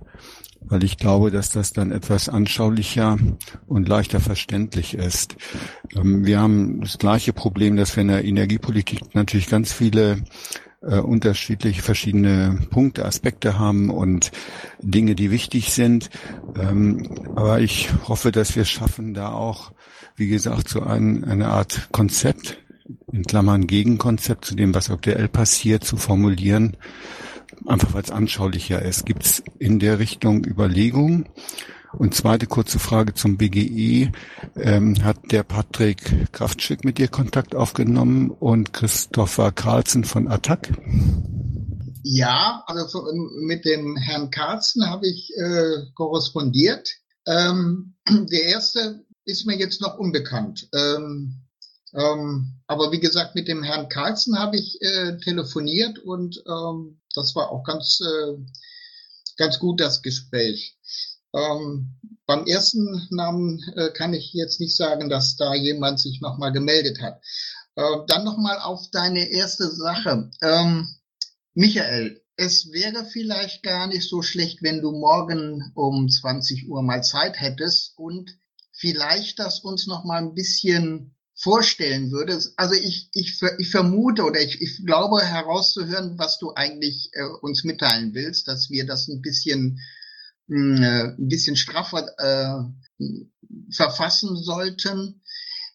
weil 0.72 0.84
ich 0.84 0.96
glaube, 0.96 1.30
dass 1.30 1.50
das 1.50 1.74
dann 1.74 1.92
etwas 1.92 2.30
anschaulicher 2.30 3.18
und 3.66 3.88
leichter 3.88 4.20
verständlich 4.20 4.94
ist. 4.94 5.36
Ähm, 5.94 6.24
wir 6.24 6.40
haben 6.40 6.80
das 6.80 6.96
gleiche 6.96 7.34
Problem, 7.34 7.76
dass 7.76 7.94
wir 7.94 8.02
in 8.02 8.08
der 8.08 8.24
Energiepolitik 8.24 9.14
natürlich 9.14 9.48
ganz 9.48 9.72
viele 9.72 10.22
äh, 10.82 10.98
unterschiedliche 10.98 11.82
verschiedene 11.82 12.58
Punkte, 12.70 13.04
Aspekte 13.04 13.58
haben 13.58 13.90
und 13.90 14.32
Dinge, 14.80 15.14
die 15.14 15.30
wichtig 15.30 15.72
sind. 15.72 16.10
Ähm, 16.58 17.08
aber 17.34 17.60
ich 17.60 17.90
hoffe, 18.08 18.32
dass 18.32 18.56
wir 18.56 18.64
schaffen, 18.64 19.14
da 19.14 19.32
auch, 19.32 19.72
wie 20.16 20.28
gesagt, 20.28 20.68
so 20.68 20.82
ein, 20.82 21.24
eine 21.24 21.48
Art 21.48 21.88
Konzept, 21.92 22.58
in 23.12 23.22
Klammern 23.24 23.66
Gegenkonzept 23.66 24.44
zu 24.44 24.54
dem, 24.54 24.74
was 24.74 24.90
aktuell 24.90 25.28
passiert, 25.28 25.84
zu 25.84 25.96
formulieren, 25.96 26.76
einfach 27.66 27.94
weil 27.94 28.02
es 28.02 28.10
anschaulicher 28.10 28.82
ist. 28.82 29.06
Gibt 29.06 29.24
es 29.24 29.42
in 29.58 29.78
der 29.78 29.98
Richtung 29.98 30.44
Überlegungen? 30.44 31.28
Und 31.98 32.14
zweite 32.14 32.46
kurze 32.46 32.78
Frage 32.78 33.14
zum 33.14 33.36
BGE. 33.36 34.12
Ähm, 34.56 35.04
hat 35.04 35.30
der 35.30 35.42
Patrick 35.42 36.32
Kraftschick 36.32 36.84
mit 36.84 36.98
dir 36.98 37.08
Kontakt 37.08 37.54
aufgenommen 37.54 38.30
und 38.30 38.72
Christopher 38.72 39.52
Carlsen 39.52 40.04
von 40.04 40.28
Attac? 40.28 40.72
Ja, 42.02 42.64
also 42.66 43.06
mit 43.40 43.64
dem 43.64 43.96
Herrn 43.96 44.30
Carlsen 44.30 44.88
habe 44.88 45.06
ich 45.06 45.32
äh, 45.36 45.84
korrespondiert. 45.94 46.88
Ähm, 47.26 47.94
der 48.08 48.44
erste 48.44 49.04
ist 49.24 49.46
mir 49.46 49.56
jetzt 49.56 49.80
noch 49.80 49.98
unbekannt. 49.98 50.68
Ähm, 50.74 51.42
ähm, 51.94 52.54
aber 52.66 52.90
wie 52.90 53.00
gesagt, 53.00 53.34
mit 53.34 53.48
dem 53.48 53.62
Herrn 53.62 53.88
Carlsen 53.88 54.38
habe 54.38 54.56
ich 54.56 54.80
äh, 54.80 55.18
telefoniert 55.18 55.98
und 55.98 56.42
ähm, 56.48 57.00
das 57.14 57.34
war 57.34 57.50
auch 57.50 57.64
ganz, 57.64 58.00
äh, 58.00 58.38
ganz 59.36 59.58
gut, 59.58 59.80
das 59.80 60.02
Gespräch. 60.02 60.78
Ähm, 61.34 61.98
beim 62.26 62.46
ersten 62.46 63.06
Namen 63.10 63.60
äh, 63.76 63.90
kann 63.90 64.14
ich 64.14 64.32
jetzt 64.32 64.60
nicht 64.60 64.76
sagen, 64.76 65.08
dass 65.08 65.36
da 65.36 65.54
jemand 65.54 66.00
sich 66.00 66.20
nochmal 66.20 66.52
gemeldet 66.52 67.00
hat. 67.00 67.20
Äh, 67.74 67.82
dann 68.06 68.24
nochmal 68.24 68.58
auf 68.58 68.90
deine 68.90 69.30
erste 69.30 69.68
Sache. 69.68 70.30
Ähm, 70.42 70.88
Michael, 71.54 72.22
es 72.36 72.72
wäre 72.72 73.04
vielleicht 73.04 73.62
gar 73.62 73.86
nicht 73.86 74.08
so 74.08 74.22
schlecht, 74.22 74.62
wenn 74.62 74.80
du 74.80 74.92
morgen 74.92 75.72
um 75.74 76.08
20 76.08 76.68
Uhr 76.68 76.82
mal 76.82 77.02
Zeit 77.02 77.40
hättest 77.40 77.92
und 77.98 78.30
vielleicht 78.72 79.38
das 79.38 79.60
uns 79.60 79.86
noch 79.86 80.04
mal 80.04 80.18
ein 80.22 80.34
bisschen 80.34 81.14
vorstellen 81.34 82.10
würdest. 82.10 82.54
Also 82.56 82.74
ich, 82.74 83.10
ich, 83.14 83.40
ich 83.58 83.70
vermute 83.70 84.24
oder 84.24 84.40
ich, 84.40 84.60
ich 84.60 84.84
glaube 84.84 85.20
herauszuhören, 85.22 86.18
was 86.18 86.38
du 86.38 86.52
eigentlich 86.54 87.10
äh, 87.12 87.24
uns 87.40 87.64
mitteilen 87.64 88.14
willst, 88.14 88.48
dass 88.48 88.70
wir 88.70 88.86
das 88.86 89.08
ein 89.08 89.22
bisschen 89.22 89.80
ein 90.48 91.16
bisschen 91.18 91.56
straffer 91.56 92.08
äh, 92.18 93.04
verfassen 93.70 94.36
sollten. 94.36 95.22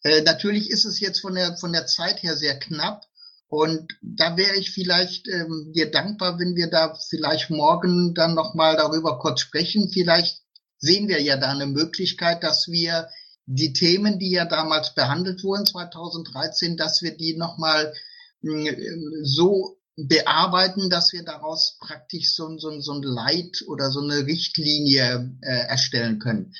Äh, 0.03 0.21
natürlich 0.21 0.69
ist 0.69 0.85
es 0.85 0.99
jetzt 0.99 1.19
von 1.19 1.35
der 1.35 1.57
von 1.57 1.73
der 1.73 1.87
Zeit 1.87 2.21
her 2.23 2.35
sehr 2.35 2.59
knapp 2.59 3.03
und 3.49 3.97
da 4.01 4.35
wäre 4.35 4.57
ich 4.57 4.71
vielleicht 4.71 5.27
ähm, 5.29 5.71
dir 5.73 5.89
dankbar, 5.89 6.37
wenn 6.37 6.55
wir 6.55 6.67
da 6.69 6.97
vielleicht 7.09 7.49
morgen 7.49 8.13
dann 8.13 8.35
noch 8.35 8.55
mal 8.55 8.75
darüber 8.75 9.19
kurz 9.19 9.39
sprechen. 9.39 9.89
Vielleicht 9.89 10.41
sehen 10.79 11.07
wir 11.07 11.21
ja 11.21 11.37
da 11.37 11.51
eine 11.51 11.65
Möglichkeit, 11.65 12.43
dass 12.43 12.67
wir 12.67 13.07
die 13.45 13.71
Themen, 13.71 14.19
die 14.19 14.31
ja 14.31 14.43
damals 14.43 14.93
behandelt 14.93 15.43
wurden, 15.43 15.65
2013, 15.65 16.75
dass 16.75 17.01
wir 17.01 17.15
die 17.15 17.37
nochmal 17.37 17.93
hm, 18.41 18.67
so 19.23 19.76
bearbeiten, 19.97 20.89
dass 20.89 21.11
wir 21.11 21.23
daraus 21.23 21.77
praktisch 21.79 22.33
so, 22.33 22.57
so, 22.57 22.79
so 22.81 22.93
ein 22.93 23.01
Leit 23.01 23.63
oder 23.67 23.91
so 23.91 23.99
eine 23.99 24.25
Richtlinie 24.25 25.35
äh, 25.41 25.67
erstellen 25.67 26.19
können. 26.19 26.53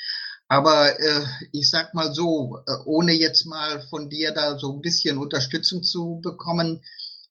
Aber 0.48 1.00
äh, 1.00 1.26
ich 1.52 1.70
sag 1.70 1.94
mal 1.94 2.14
so, 2.14 2.60
äh, 2.66 2.72
ohne 2.86 3.14
jetzt 3.14 3.46
mal 3.46 3.82
von 3.90 4.10
dir 4.10 4.32
da 4.32 4.58
so 4.58 4.74
ein 4.74 4.82
bisschen 4.82 5.18
Unterstützung 5.18 5.84
zu 5.84 6.20
bekommen, 6.24 6.82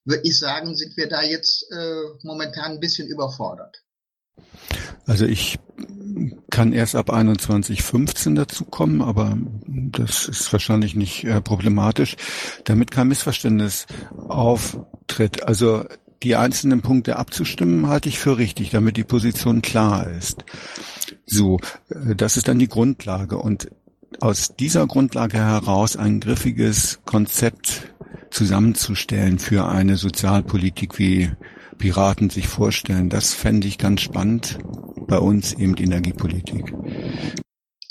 würde 0.05 0.23
ich 0.23 0.39
sagen, 0.39 0.75
sind 0.77 0.95
wir 0.95 1.09
da 1.09 1.21
jetzt 1.23 1.69
äh, 1.71 2.01
momentan 2.23 2.73
ein 2.73 2.79
bisschen 2.79 3.07
überfordert. 3.07 3.83
Also 5.05 5.25
ich 5.25 5.57
kann 6.49 6.73
erst 6.73 6.95
ab 6.95 7.09
21.15 7.09 8.35
dazukommen, 8.35 9.01
aber 9.01 9.37
das 9.65 10.27
ist 10.27 10.51
wahrscheinlich 10.51 10.95
nicht 10.95 11.23
äh, 11.23 11.41
problematisch, 11.41 12.15
damit 12.63 12.91
kein 12.91 13.07
Missverständnis 13.07 13.87
auftritt. 14.27 15.43
Also 15.43 15.85
die 16.23 16.35
einzelnen 16.35 16.81
Punkte 16.81 17.17
abzustimmen, 17.17 17.87
halte 17.87 18.09
ich 18.09 18.19
für 18.19 18.37
richtig, 18.37 18.69
damit 18.71 18.97
die 18.97 19.03
Position 19.03 19.61
klar 19.61 20.09
ist. 20.09 20.43
So, 21.25 21.59
äh, 21.89 22.15
das 22.15 22.37
ist 22.37 22.47
dann 22.47 22.59
die 22.59 22.67
Grundlage 22.67 23.37
und 23.37 23.69
aus 24.19 24.55
dieser 24.55 24.87
Grundlage 24.87 25.37
heraus 25.37 25.95
ein 25.95 26.19
griffiges 26.19 26.99
Konzept 27.05 27.93
zusammenzustellen 28.29 29.39
für 29.39 29.67
eine 29.67 29.95
Sozialpolitik, 29.95 30.97
wie 30.97 31.31
Piraten 31.77 32.29
sich 32.29 32.47
vorstellen, 32.47 33.09
das 33.09 33.33
fände 33.33 33.67
ich 33.67 33.77
ganz 33.77 34.01
spannend 34.01 34.59
bei 35.07 35.19
uns 35.19 35.53
eben 35.53 35.75
Energiepolitik. 35.77 36.73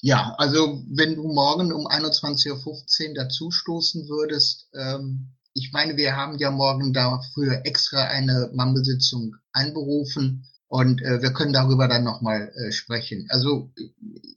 Ja, 0.03 0.35
also 0.39 0.83
wenn 0.89 1.17
du 1.17 1.29
morgen 1.29 1.73
um 1.73 1.87
21.15 1.87 3.09
Uhr 3.09 3.15
dazustoßen 3.15 4.09
würdest, 4.09 4.69
ähm, 4.75 5.33
ich 5.55 5.73
meine, 5.73 5.97
wir 5.97 6.17
haben 6.17 6.39
ja 6.39 6.51
morgen 6.51 6.93
dafür 6.93 7.63
extra 7.65 8.05
eine 8.05 8.51
Mammelsitzung 8.53 9.37
einberufen 9.53 10.47
und 10.69 11.01
äh, 11.03 11.23
wir 11.23 11.33
können 11.33 11.53
darüber 11.53 11.89
dann 11.89 12.05
nochmal 12.05 12.53
äh, 12.55 12.73
sprechen. 12.73 13.27
Also 13.31 13.73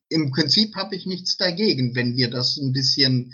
im 0.08 0.32
Prinzip 0.32 0.76
habe 0.76 0.96
ich 0.96 1.06
nichts 1.06 1.38
dagegen, 1.38 1.94
wenn 1.96 2.16
wir 2.16 2.30
das 2.30 2.58
ein 2.58 2.72
bisschen 2.72 3.34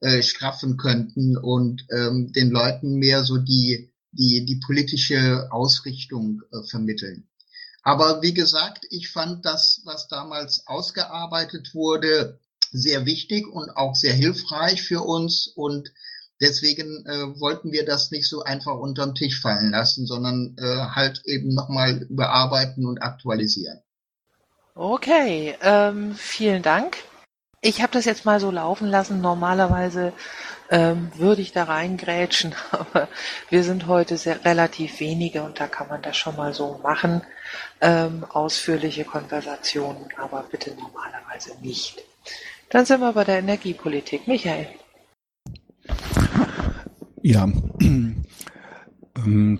äh, 0.00 0.22
straffen 0.22 0.76
könnten 0.76 1.36
und 1.36 1.86
ähm, 1.90 2.32
den 2.32 2.50
Leuten 2.50 2.94
mehr 2.96 3.22
so 3.24 3.36
die, 3.36 3.89
die, 4.12 4.44
die 4.44 4.60
politische 4.64 5.48
Ausrichtung 5.50 6.42
äh, 6.52 6.62
vermitteln. 6.68 7.28
Aber 7.82 8.22
wie 8.22 8.34
gesagt, 8.34 8.86
ich 8.90 9.10
fand 9.10 9.44
das, 9.44 9.80
was 9.84 10.08
damals 10.08 10.66
ausgearbeitet 10.66 11.74
wurde, 11.74 12.38
sehr 12.72 13.06
wichtig 13.06 13.46
und 13.46 13.70
auch 13.70 13.94
sehr 13.94 14.12
hilfreich 14.12 14.82
für 14.82 15.00
uns 15.00 15.46
und 15.46 15.92
deswegen 16.40 17.04
äh, 17.06 17.40
wollten 17.40 17.72
wir 17.72 17.84
das 17.84 18.10
nicht 18.10 18.28
so 18.28 18.42
einfach 18.42 18.74
unterm 18.74 19.14
Tisch 19.14 19.40
fallen 19.40 19.70
lassen, 19.70 20.06
sondern 20.06 20.56
äh, 20.58 20.64
halt 20.64 21.22
eben 21.24 21.54
nochmal 21.54 22.02
überarbeiten 22.02 22.86
und 22.86 23.02
aktualisieren. 23.02 23.80
Okay, 24.74 25.56
ähm, 25.62 26.14
vielen 26.16 26.62
Dank. 26.62 26.96
Ich 27.62 27.82
habe 27.82 27.92
das 27.92 28.06
jetzt 28.06 28.24
mal 28.24 28.40
so 28.40 28.50
laufen 28.50 28.88
lassen. 28.88 29.20
Normalerweise 29.20 30.14
ähm, 30.70 31.10
würde 31.16 31.42
ich 31.42 31.52
da 31.52 31.64
reingrätschen, 31.64 32.54
aber 32.70 33.08
wir 33.50 33.64
sind 33.64 33.86
heute 33.86 34.16
sehr 34.16 34.44
relativ 34.46 35.00
wenige 35.00 35.42
und 35.42 35.60
da 35.60 35.66
kann 35.66 35.88
man 35.88 36.00
das 36.00 36.16
schon 36.16 36.36
mal 36.36 36.54
so 36.54 36.80
machen. 36.82 37.20
Ähm, 37.82 38.24
ausführliche 38.30 39.04
Konversationen, 39.04 40.08
aber 40.16 40.44
bitte 40.50 40.74
normalerweise 40.74 41.52
nicht. 41.60 42.02
Dann 42.70 42.86
sind 42.86 43.00
wir 43.00 43.12
bei 43.12 43.24
der 43.24 43.40
Energiepolitik. 43.40 44.26
Michael. 44.26 44.68
Ja, 47.22 47.46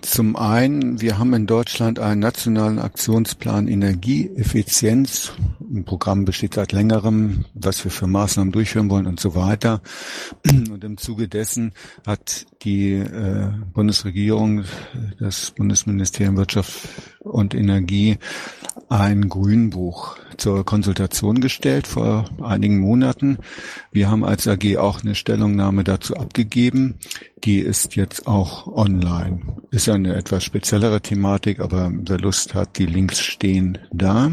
zum 0.01 0.35
einen, 0.35 1.01
wir 1.01 1.17
haben 1.17 1.33
in 1.33 1.47
Deutschland 1.47 1.99
einen 1.99 2.19
nationalen 2.19 2.79
Aktionsplan 2.79 3.67
Energieeffizienz. 3.67 5.33
Ein 5.59 5.83
Programm 5.85 6.25
besteht 6.25 6.53
seit 6.53 6.71
längerem, 6.71 7.45
was 7.53 7.83
wir 7.83 7.91
für 7.91 8.07
Maßnahmen 8.07 8.51
durchführen 8.51 8.89
wollen 8.89 9.07
und 9.07 9.19
so 9.19 9.35
weiter. 9.35 9.81
Und 10.45 10.83
im 10.83 10.97
Zuge 10.97 11.27
dessen 11.27 11.73
hat 12.05 12.45
die 12.63 12.93
äh, 12.93 13.51
Bundesregierung, 13.73 14.63
das 15.19 15.51
Bundesministerium 15.51 16.37
Wirtschaft 16.37 16.87
und 17.23 17.53
Energie 17.53 18.17
ein 18.89 19.29
Grünbuch 19.29 20.17
zur 20.37 20.65
Konsultation 20.65 21.39
gestellt 21.39 21.87
vor 21.87 22.25
einigen 22.41 22.79
Monaten. 22.79 23.37
Wir 23.91 24.09
haben 24.09 24.25
als 24.25 24.47
AG 24.47 24.77
auch 24.77 25.01
eine 25.01 25.15
Stellungnahme 25.15 25.83
dazu 25.83 26.15
abgegeben. 26.15 26.95
Die 27.43 27.59
ist 27.59 27.95
jetzt 27.95 28.27
auch 28.27 28.67
online. 28.67 29.41
Ist 29.71 29.87
eine 29.87 30.15
etwas 30.15 30.43
speziellere 30.43 31.01
Thematik, 31.01 31.59
aber 31.59 31.91
wer 31.93 32.17
Lust 32.17 32.53
hat, 32.53 32.77
die 32.77 32.85
Links 32.85 33.21
stehen 33.21 33.77
da. 33.91 34.31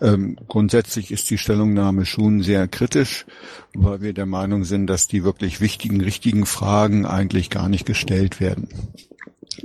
Ähm, 0.00 0.38
grundsätzlich 0.48 1.10
ist 1.10 1.30
die 1.30 1.38
Stellungnahme 1.38 2.06
schon 2.06 2.42
sehr 2.42 2.68
kritisch, 2.68 3.26
weil 3.74 4.02
wir 4.02 4.12
der 4.12 4.26
Meinung 4.26 4.64
sind, 4.64 4.86
dass 4.86 5.08
die 5.08 5.24
wirklich 5.24 5.60
wichtigen, 5.60 6.00
richtigen 6.00 6.46
Fragen 6.46 7.06
eigentlich 7.06 7.50
gar 7.50 7.68
nicht 7.68 7.86
gestellt 7.86 8.40
werden. 8.40 8.68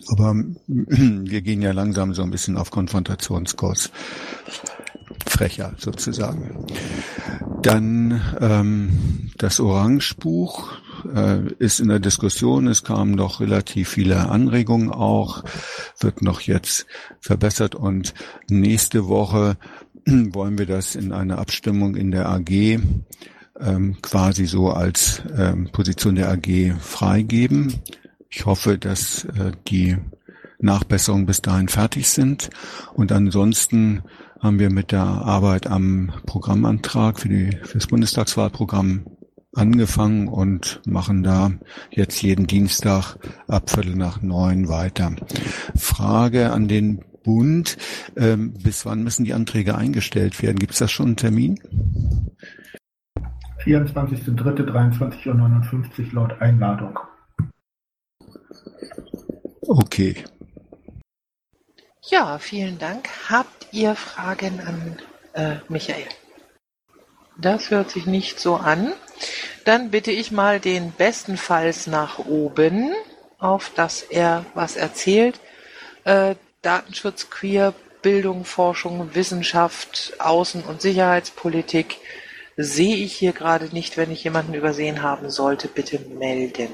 Aber 0.08 0.36
wir 0.68 1.42
gehen 1.42 1.62
ja 1.62 1.72
langsam 1.72 2.14
so 2.14 2.24
ein 2.24 2.32
bisschen 2.32 2.58
auf 2.58 2.72
Konfrontationskurs. 2.72 3.92
Frecher 5.26 5.74
sozusagen. 5.78 6.66
Dann 7.62 8.22
ähm, 8.40 9.32
das 9.38 9.60
Orangebuch 9.60 10.74
äh, 11.14 11.54
ist 11.60 11.80
in 11.80 11.90
der 11.90 12.00
Diskussion. 12.00 12.68
Es 12.68 12.84
kamen 12.84 13.18
doch 13.18 13.40
relativ 13.40 13.90
viele 13.90 14.30
Anregungen 14.30 14.92
auch, 14.92 15.44
wird 16.00 16.22
noch 16.22 16.42
jetzt 16.42 16.86
verbessert 17.20 17.76
und 17.76 18.14
nächste 18.50 19.08
Woche 19.08 19.58
wollen 20.06 20.58
wir 20.58 20.66
das 20.66 20.96
in 20.96 21.12
einer 21.12 21.40
Abstimmung 21.40 21.96
in 21.96 22.12
der 22.12 22.30
AG 22.30 22.80
ähm, 23.60 23.98
quasi 24.02 24.46
so 24.46 24.70
als 24.70 25.22
ähm, 25.38 25.70
Position 25.72 26.16
der 26.16 26.30
AG 26.32 26.76
freigeben. 26.80 27.74
Ich 28.30 28.46
hoffe, 28.46 28.78
dass 28.78 29.26
äh, 29.26 29.52
die 29.68 29.98
Nachbesserungen 30.60 31.26
bis 31.26 31.42
dahin 31.42 31.68
fertig 31.68 32.10
sind. 32.10 32.50
Und 32.94 33.12
ansonsten 33.12 34.04
haben 34.40 34.60
wir 34.60 34.70
mit 34.72 34.92
der 34.92 35.02
Arbeit 35.02 35.68
am 35.68 36.12
Programmantrag 36.26 37.20
für, 37.20 37.30
die, 37.30 37.58
für 37.64 37.80
das 37.80 37.88
Bundestagswahlprogramm 37.88 39.06
angefangen 39.54 40.28
und 40.28 40.82
machen 40.86 41.24
da 41.24 41.52
jetzt 41.90 42.22
jeden 42.22 42.46
Dienstag 42.46 43.16
ab 43.48 43.72
Viertel 43.72 43.96
nach 43.96 44.22
neun 44.22 44.70
weiter. 44.70 45.16
Frage 45.76 46.52
an 46.52 46.68
den 46.68 47.04
Bund, 47.24 47.78
ähm, 48.16 48.54
bis 48.54 48.86
wann 48.86 49.04
müssen 49.04 49.26
die 49.26 49.34
Anträge 49.34 49.76
eingestellt 49.76 50.42
werden? 50.42 50.60
Gibt 50.60 50.74
es 50.74 50.80
da 50.80 50.88
schon 50.88 51.08
einen 51.08 51.18
Termin? 51.18 51.60
24.03.23.59 53.66 55.28
Uhr 55.28 56.14
laut 56.14 56.42
Einladung. 56.42 57.00
Okay. 59.70 60.16
Ja, 62.02 62.40
vielen 62.40 62.80
Dank. 62.80 63.08
Habt 63.30 63.68
ihr 63.72 63.94
Fragen 63.94 64.60
an 64.62 64.98
äh, 65.34 65.58
Michael? 65.70 66.08
Das 67.38 67.70
hört 67.70 67.92
sich 67.92 68.08
nicht 68.08 68.40
so 68.40 68.56
an. 68.56 68.94
Dann 69.66 69.92
bitte 69.92 70.10
ich 70.10 70.32
mal 70.32 70.60
den 70.60 70.92
bestenfalls 70.92 71.86
nach 71.86 72.18
oben, 72.18 72.96
auf 73.38 73.70
dass 73.76 74.02
er 74.02 74.44
was 74.56 74.76
erzählt. 74.76 75.40
Äh, 76.04 76.34
Datenschutz, 76.64 77.30
Queer, 77.30 77.76
Bildung, 78.02 78.46
Forschung, 78.46 79.14
Wissenschaft, 79.14 80.14
Außen- 80.18 80.66
und 80.66 80.82
Sicherheitspolitik 80.82 81.98
sehe 82.58 82.96
ich 82.96 83.16
hier 83.16 83.34
gerade 83.34 83.66
nicht. 83.66 83.98
Wenn 83.98 84.10
ich 84.10 84.24
jemanden 84.24 84.56
übersehen 84.56 85.04
haben 85.04 85.30
sollte, 85.30 85.68
bitte 85.68 86.00
melden. 86.00 86.70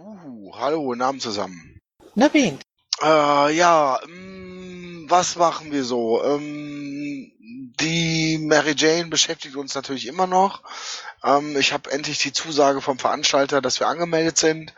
Uh, 0.00 0.52
hallo, 0.58 0.92
Abend 0.98 1.22
zusammen. 1.22 1.69
Wen? 2.14 2.58
Äh, 3.02 3.54
ja, 3.54 4.00
mh, 4.06 4.14
mm, 4.14 5.10
was 5.10 5.36
machen 5.36 5.72
wir 5.72 5.84
so? 5.84 6.22
Ähm, 6.24 7.32
die 7.80 8.38
Mary 8.38 8.74
Jane 8.76 9.08
beschäftigt 9.08 9.56
uns 9.56 9.74
natürlich 9.74 10.06
immer 10.06 10.26
noch. 10.26 10.62
Ähm, 11.24 11.56
ich 11.56 11.72
habe 11.72 11.90
endlich 11.90 12.18
die 12.18 12.32
Zusage 12.32 12.80
vom 12.80 12.98
Veranstalter, 12.98 13.60
dass 13.60 13.80
wir 13.80 13.88
angemeldet 13.88 14.38
sind. 14.38 14.74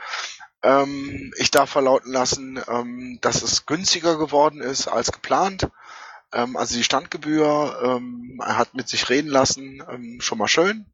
Ähm, 0.62 1.32
ich 1.36 1.50
darf 1.50 1.70
verlauten 1.70 2.12
lassen, 2.12 2.62
ähm, 2.68 3.18
dass 3.20 3.42
es 3.42 3.66
günstiger 3.66 4.16
geworden 4.16 4.60
ist 4.60 4.88
als 4.88 5.12
geplant. 5.12 5.68
Ähm, 6.32 6.56
also 6.56 6.76
die 6.76 6.84
Standgebühr 6.84 7.80
ähm, 7.84 8.40
hat 8.42 8.74
mit 8.74 8.88
sich 8.88 9.08
reden 9.10 9.28
lassen, 9.28 9.82
ähm, 9.90 10.20
schon 10.20 10.38
mal 10.38 10.48
schön. 10.48 10.86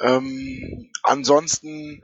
Ähm, 0.00 0.90
ansonsten 1.02 2.02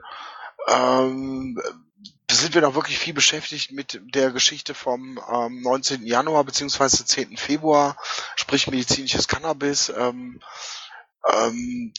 ähm, 2.33 2.39
sind 2.39 2.55
wir 2.55 2.61
noch 2.61 2.75
wirklich 2.75 2.97
viel 2.97 3.13
beschäftigt 3.13 3.71
mit 3.71 3.99
der 4.03 4.31
Geschichte 4.31 4.73
vom 4.73 5.19
ähm, 5.31 5.61
19. 5.61 6.05
Januar 6.05 6.43
beziehungsweise 6.43 7.05
10. 7.05 7.37
Februar, 7.37 7.97
sprich 8.35 8.67
medizinisches 8.67 9.27
Cannabis. 9.27 9.91
Ähm, 9.95 10.41
ähm, 11.31 11.93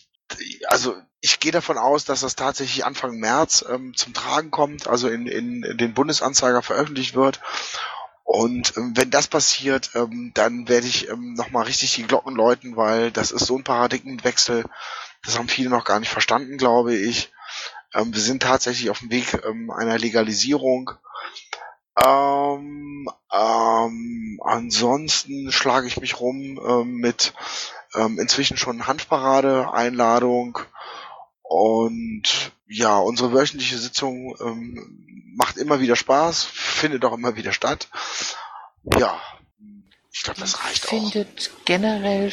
also 0.69 0.95
ich 1.21 1.41
gehe 1.41 1.53
davon 1.53 1.79
aus, 1.79 2.05
dass 2.05 2.21
das 2.21 2.37
tatsächlich 2.37 2.85
Anfang 2.85 3.19
März 3.19 3.65
ähm, 3.69 3.95
zum 3.97 4.15
Tragen 4.15 4.51
kommt, 4.51 4.87
also 4.89 5.09
in, 5.09 5.27
in, 5.27 5.63
in 5.63 5.79
den 5.79 5.95
Bundesanzeiger 5.95 6.63
veröffentlicht 6.63 7.15
wird. 7.15 7.41
Und 8.25 8.77
ähm, 8.77 8.97
wenn 8.97 9.11
das 9.11 9.29
passiert, 9.29 9.91
ähm, 9.95 10.33
dann 10.35 10.69
werde 10.69 10.87
ich 10.87 11.09
ähm, 11.09 11.35
nochmal 11.35 11.65
richtig 11.65 11.95
die 11.95 12.07
Glocken 12.07 12.35
läuten, 12.35 12.77
weil 12.77 13.11
das 13.11 13.31
ist 13.31 13.47
so 13.47 13.57
ein 13.57 13.65
Paradigmenwechsel. 13.65 14.65
Das 15.25 15.39
haben 15.39 15.49
viele 15.49 15.71
noch 15.71 15.85
gar 15.85 16.01
nicht 16.01 16.11
verstanden, 16.11 16.59
glaube 16.59 16.95
ich. 16.95 17.34
Ähm, 17.95 18.15
wir 18.15 18.21
sind 18.21 18.43
tatsächlich 18.43 18.91
auf 18.91 19.01
dem 19.01 19.11
Weg 19.11 19.41
ähm, 19.45 19.71
einer 19.71 19.99
Legalisierung. 19.99 20.91
Ähm, 22.05 23.09
ähm, 23.33 24.41
ansonsten 24.45 25.53
schlage 25.53 25.87
ich 25.87 26.01
mich 26.01 26.21
rum 26.21 26.61
ähm, 26.67 26.97
mit 26.97 27.33
ähm, 27.95 28.19
inzwischen 28.19 28.57
schon 28.57 28.87
Handparade-Einladung. 28.87 30.59
Und 31.43 32.53
ja, 32.67 32.99
unsere 32.99 33.33
wöchentliche 33.33 33.79
Sitzung 33.79 34.37
ähm, 34.41 35.35
macht 35.37 35.57
immer 35.57 35.81
wieder 35.81 35.97
Spaß, 35.97 36.45
findet 36.45 37.05
auch 37.05 37.13
immer 37.13 37.37
wieder 37.37 37.53
statt. 37.53 37.89
Ja, 38.99 39.21
ich 40.13 40.23
glaube, 40.23 40.41
das 40.41 40.65
reicht 40.65 40.87
findet 40.87 41.51
auch. 41.53 41.65
generell 41.65 42.33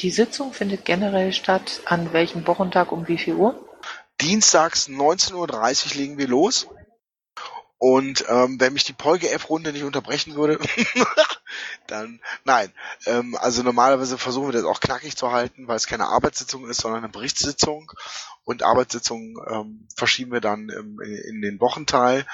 die 0.00 0.10
Sitzung 0.10 0.52
findet 0.52 0.84
generell 0.84 1.32
statt 1.32 1.82
an 1.84 2.12
welchem 2.12 2.46
Wochentag 2.46 2.90
um 2.90 3.06
wie 3.06 3.18
viel 3.18 3.34
Uhr? 3.34 3.69
Dienstags 4.20 4.88
19.30 4.88 5.34
Uhr 5.34 5.94
legen 5.96 6.18
wir 6.18 6.28
los. 6.28 6.68
Und 7.82 8.26
ähm, 8.28 8.60
wenn 8.60 8.74
mich 8.74 8.84
die 8.84 8.92
Polge-F-Runde 8.92 9.72
nicht 9.72 9.84
unterbrechen 9.84 10.34
würde, 10.34 10.58
dann 11.86 12.20
nein. 12.44 12.70
Ähm, 13.06 13.34
also 13.40 13.62
normalerweise 13.62 14.18
versuchen 14.18 14.48
wir 14.48 14.52
das 14.52 14.64
auch 14.64 14.80
knackig 14.80 15.16
zu 15.16 15.32
halten, 15.32 15.66
weil 15.66 15.76
es 15.76 15.86
keine 15.86 16.08
Arbeitssitzung 16.08 16.68
ist, 16.68 16.82
sondern 16.82 17.04
eine 17.04 17.12
Berichtssitzung. 17.12 17.90
Und 18.44 18.62
Arbeitssitzungen 18.62 19.36
ähm, 19.48 19.88
verschieben 19.96 20.32
wir 20.32 20.42
dann 20.42 20.68
ähm, 20.68 21.00
in, 21.02 21.36
in, 21.36 21.40
den 21.40 21.60
Wochenteil. 21.60 22.26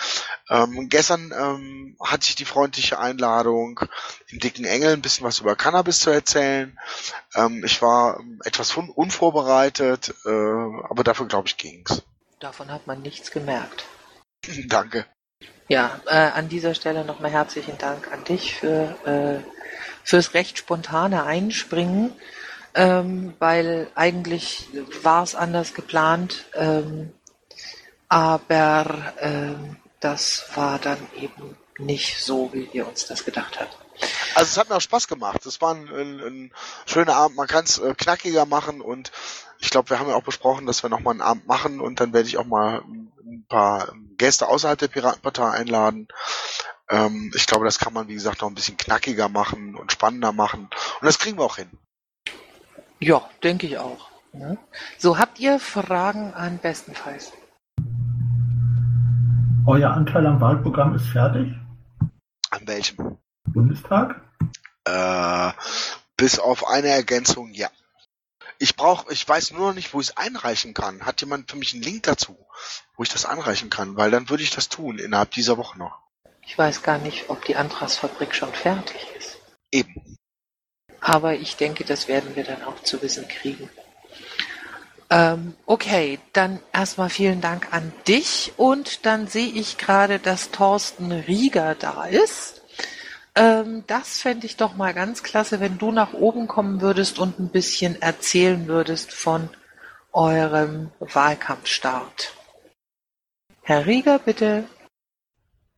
Ähm, 0.49 0.89
gestern 0.89 1.33
ähm, 1.37 1.97
hatte 2.01 2.29
ich 2.29 2.37
die 2.37 2.45
freundliche 2.45 2.99
Einladung, 2.99 3.81
im 4.29 4.39
dicken 4.39 4.65
Engel 4.65 4.93
ein 4.93 5.03
bisschen 5.03 5.27
was 5.27 5.41
über 5.41 5.57
Cannabis 5.57 6.01
zu 6.01 6.11
erzählen. 6.11 6.79
Ähm, 7.35 7.65
ich 7.65 7.83
war 7.83 8.21
ähm, 8.21 8.41
etwas 8.45 8.77
un 8.77 8.91
unvorbereitet, 8.91 10.15
äh, 10.25 10.31
aber 10.31 11.03
dafür 11.03 11.27
glaube 11.27 11.49
ich 11.49 11.57
ging's. 11.57 12.03
Davon 12.39 12.71
hat 12.71 12.87
man 12.87 13.03
nichts 13.03 13.31
gemerkt. 13.31 13.85
Danke. 14.69 15.07
Ja, 15.69 16.01
äh, 16.07 16.15
an 16.15 16.49
dieser 16.49 16.75
Stelle 16.75 17.05
nochmal 17.05 17.33
herzlichen 17.33 17.77
Dank 17.79 18.13
an 18.13 18.23
dich 18.23 18.55
für, 18.55 18.97
äh, 19.05 19.41
fürs 20.05 20.35
recht 20.35 20.59
spontane 20.59 21.25
Einspringen, 21.25 22.13
ähm, 22.75 23.35
weil 23.41 23.89
eigentlich 23.97 24.69
war 25.03 25.25
es 25.25 25.35
anders 25.35 25.75
geplant, 25.75 26.45
ähm, 26.55 27.13
aber 28.09 29.13
ähm, 29.21 29.77
das 30.01 30.45
war 30.55 30.79
dann 30.79 30.99
eben 31.17 31.57
nicht 31.79 32.23
so, 32.23 32.53
wie 32.53 32.73
wir 32.73 32.87
uns 32.87 33.07
das 33.07 33.25
gedacht 33.25 33.61
hatten. 33.61 33.75
Also 34.35 34.51
es 34.51 34.59
hat 34.59 34.69
mir 34.69 34.77
auch 34.77 34.81
Spaß 34.81 35.09
gemacht. 35.09 35.45
Es 35.47 35.61
war 35.61 35.75
ein, 35.75 35.89
ein, 35.89 36.21
ein 36.21 36.53
schöner 36.85 37.17
Abend. 37.17 37.37
Man 37.37 37.47
kann 37.47 37.65
es 37.65 37.79
äh, 37.79 37.95
knackiger 37.95 38.45
machen 38.47 38.81
und 38.81 39.11
ich 39.59 39.71
glaube, 39.71 39.91
wir 39.91 39.99
haben 39.99 40.09
ja 40.09 40.15
auch 40.15 40.23
besprochen, 40.23 40.67
dass 40.67 40.83
wir 40.83 40.91
nochmal 40.91 41.13
einen 41.13 41.23
Abend 41.23 41.47
machen 41.47 41.81
und 41.81 42.01
dann 42.01 42.13
werde 42.13 42.29
ich 42.29 42.37
auch 42.37 42.45
mal 42.45 42.83
ein 42.87 43.47
paar 43.49 43.93
Gäste 44.19 44.49
außerhalb 44.49 44.79
der 44.79 44.89
Piratenpartei 44.89 45.51
einladen. 45.51 46.09
Ähm, 46.91 47.33
ich 47.35 47.47
glaube, 47.47 47.65
das 47.65 47.79
kann 47.79 47.93
man, 47.93 48.09
wie 48.09 48.15
gesagt, 48.15 48.43
noch 48.43 48.49
ein 48.49 48.55
bisschen 48.55 48.77
knackiger 48.77 49.29
machen 49.29 49.75
und 49.75 49.93
spannender 49.93 50.33
machen. 50.33 50.69
Und 51.01 51.07
das 51.07 51.19
kriegen 51.19 51.39
wir 51.39 51.45
auch 51.45 51.57
hin. 51.57 51.71
Ja, 53.01 53.29
denke 53.43 53.67
ich 53.67 53.79
auch. 53.79 54.11
Ne? 54.33 54.59
So, 54.99 55.19
habt 55.19 55.39
ihr 55.39 55.59
Fragen 55.59 56.35
an 56.35 56.59
bestenfalls? 56.59 57.33
Euer 59.69 59.91
Anteil 59.91 60.25
am 60.27 60.41
Wahlprogramm 60.41 60.95
ist 60.95 61.09
fertig? 61.09 61.53
An 62.51 62.69
welchem? 62.69 63.19
Bundestag? 63.47 64.23
Äh, 64.85 65.53
bis 66.17 66.39
auf 66.39 66.69
eine 66.69 66.87
Ergänzung, 66.87 67.53
ja. 67.53 67.69
Ich 68.61 68.77
brauche, 68.77 69.13
ich 69.13 69.29
weiß 69.29 69.51
nur 69.51 69.69
noch 69.69 69.75
nicht, 69.75 69.93
wo 69.93 70.01
ich 70.01 70.11
es 70.11 70.17
einreichen 70.17 70.73
kann. 70.73 71.05
Hat 71.05 71.21
jemand 71.21 71.51
für 71.51 71.57
mich 71.57 71.75
einen 71.75 71.83
Link 71.83 72.05
dazu, 72.05 72.39
wo 72.97 73.03
ich 73.03 73.09
das 73.09 73.27
einreichen 73.27 73.69
kann? 73.69 73.97
Weil 73.97 74.13
dann 74.13 74.31
würde 74.31 74.45
ich 74.45 74.51
das 74.51 74.69
tun 74.69 74.99
innerhalb 74.99 75.33
dieser 75.33 75.59
Woche 75.59 75.77
noch. 75.79 75.99
Ich 76.43 76.57
weiß 76.57 76.85
gar 76.85 76.99
nicht, 76.99 77.29
ob 77.29 77.45
die 77.45 77.57
Antragsfabrik 77.57 78.37
schon 78.37 78.53
fertig 78.53 79.05
ist. 79.19 79.37
Eben. 79.73 80.17
Aber 81.01 81.35
ich 81.35 81.57
denke, 81.57 81.85
das 81.85 82.07
werden 82.07 82.37
wir 82.37 82.45
dann 82.45 82.63
auch 82.63 82.85
zu 82.85 83.03
wissen 83.03 83.27
kriegen. 83.27 83.69
Ähm, 85.09 85.55
okay, 85.67 86.19
dann 86.33 86.59
erstmal 86.73 87.11
vielen 87.11 87.41
Dank 87.41 87.73
an 87.73 87.93
dich 88.09 88.53
und 88.57 89.07
dann 89.07 89.29
sehe 89.29 89.47
ich 89.49 89.79
gerade, 89.79 90.19
dass 90.19 90.51
Thorsten 90.51 91.13
Rieger 91.13 91.77
da 91.77 92.07
ist. 92.07 92.63
Ähm, 93.37 93.85
das 93.87 94.21
fände 94.21 94.47
ich 94.47 94.57
doch 94.57 94.75
mal 94.75 94.95
ganz 94.95 95.23
klasse, 95.23 95.61
wenn 95.61 95.79
du 95.79 95.93
nach 95.93 96.13
oben 96.15 96.49
kommen 96.49 96.81
würdest 96.81 97.19
und 97.19 97.39
ein 97.39 97.51
bisschen 97.51 98.01
erzählen 98.03 98.67
würdest 98.67 99.13
von 99.13 99.49
eurem 100.13 100.91
Wahlkampfstart. 100.99 102.35
Herr 103.63 103.87
Rieger, 103.87 104.19
bitte. 104.19 104.65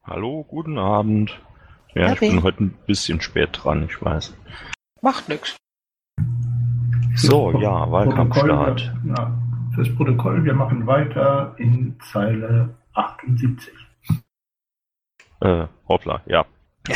Hallo, 0.05 0.45
guten 0.45 0.79
Abend. 0.79 1.39
Ja, 1.95 2.07
Herr 2.07 2.13
ich 2.15 2.21
bin 2.21 2.31
Rieger. 2.31 2.43
heute 2.45 2.65
ein 2.65 2.79
bisschen 2.87 3.21
spät 3.21 3.51
dran, 3.53 3.85
ich 3.91 4.01
weiß. 4.01 4.33
Macht 5.03 5.29
nix. 5.29 5.57
So, 7.19 7.51
ja, 7.59 7.91
Wahlkampfstart. 7.91 8.93
Ja, 9.05 9.33
fürs 9.75 9.95
Protokoll, 9.97 10.45
wir 10.45 10.55
machen 10.55 10.87
weiter 10.87 11.55
in 11.59 11.99
Zeile 12.01 12.77
78. 12.95 13.73
Äh, 15.41 15.67
hoppla, 15.89 16.23
ja. 16.27 16.45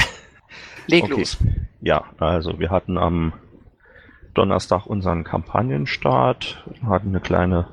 Leg 0.87 1.05
Okay. 1.05 1.13
los. 1.19 1.39
Ja, 1.81 2.05
also 2.19 2.61
wir 2.61 2.71
hatten 2.71 2.99
am 2.99 3.33
Donnerstag 4.35 4.87
unseren 4.87 5.25
Kampagnenstart, 5.25 6.65
hatten 6.87 7.09
eine 7.09 7.21
kleine 7.21 7.69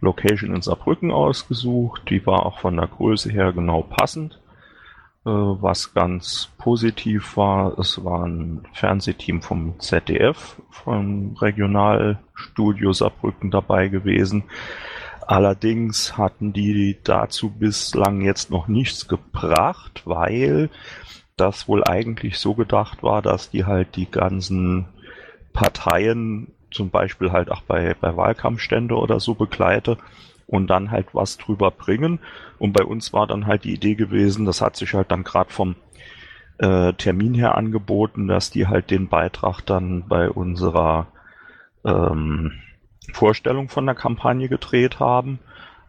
Location 0.00 0.54
in 0.54 0.62
Saarbrücken 0.62 1.12
ausgesucht, 1.12 2.02
die 2.10 2.26
war 2.26 2.44
auch 2.46 2.58
von 2.58 2.76
der 2.76 2.88
Größe 2.88 3.30
her 3.30 3.52
genau 3.52 3.82
passend. 3.82 4.40
Äh, 5.26 5.28
was 5.28 5.92
ganz 5.92 6.52
positiv 6.56 7.36
war, 7.36 7.76
es 7.80 8.04
war 8.04 8.24
ein 8.24 8.64
Fernsehteam 8.72 9.42
vom 9.42 9.80
ZDF, 9.80 10.62
vom 10.70 11.36
Regionalstudio 11.40 12.92
Saarbrücken 12.92 13.50
dabei 13.50 13.88
gewesen. 13.88 14.44
Allerdings 15.26 16.16
hatten 16.16 16.52
die 16.52 16.98
dazu 17.02 17.50
bislang 17.50 18.20
jetzt 18.20 18.52
noch 18.52 18.68
nichts 18.68 19.08
gebracht, 19.08 20.02
weil 20.04 20.70
das 21.36 21.66
wohl 21.66 21.82
eigentlich 21.82 22.38
so 22.38 22.54
gedacht 22.54 23.02
war, 23.02 23.20
dass 23.20 23.50
die 23.50 23.64
halt 23.64 23.96
die 23.96 24.08
ganzen 24.08 24.86
Parteien 25.52 26.52
zum 26.70 26.90
Beispiel 26.90 27.32
halt 27.32 27.50
auch 27.50 27.62
bei, 27.62 27.96
bei 28.00 28.16
Wahlkampfstände 28.16 28.94
oder 28.94 29.18
so 29.18 29.34
begleite 29.34 29.98
und 30.46 30.68
dann 30.68 30.90
halt 30.90 31.08
was 31.12 31.38
drüber 31.38 31.70
bringen. 31.70 32.20
Und 32.58 32.72
bei 32.72 32.84
uns 32.84 33.12
war 33.12 33.26
dann 33.26 33.46
halt 33.46 33.64
die 33.64 33.74
Idee 33.74 33.94
gewesen, 33.94 34.46
das 34.46 34.60
hat 34.60 34.76
sich 34.76 34.94
halt 34.94 35.10
dann 35.10 35.24
gerade 35.24 35.50
vom 35.50 35.76
äh, 36.58 36.92
Termin 36.94 37.34
her 37.34 37.56
angeboten, 37.56 38.28
dass 38.28 38.50
die 38.50 38.66
halt 38.66 38.90
den 38.90 39.08
Beitrag 39.08 39.60
dann 39.62 40.06
bei 40.08 40.30
unserer 40.30 41.08
ähm, 41.84 42.52
Vorstellung 43.12 43.68
von 43.68 43.86
der 43.86 43.94
Kampagne 43.94 44.48
gedreht 44.48 45.00
haben. 45.00 45.38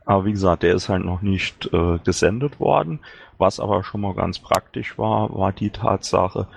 Aber 0.05 0.25
wie 0.25 0.31
gesagt, 0.31 0.63
der 0.63 0.73
ist 0.73 0.89
halt 0.89 1.03
noch 1.03 1.21
nicht 1.21 1.69
äh, 1.73 1.99
gesendet 2.03 2.59
worden. 2.59 2.99
Was 3.37 3.59
aber 3.59 3.83
schon 3.83 4.01
mal 4.01 4.15
ganz 4.15 4.39
praktisch 4.39 4.97
war, 4.97 5.33
war 5.35 5.51
die 5.51 5.69
Tatsache, 5.69 6.47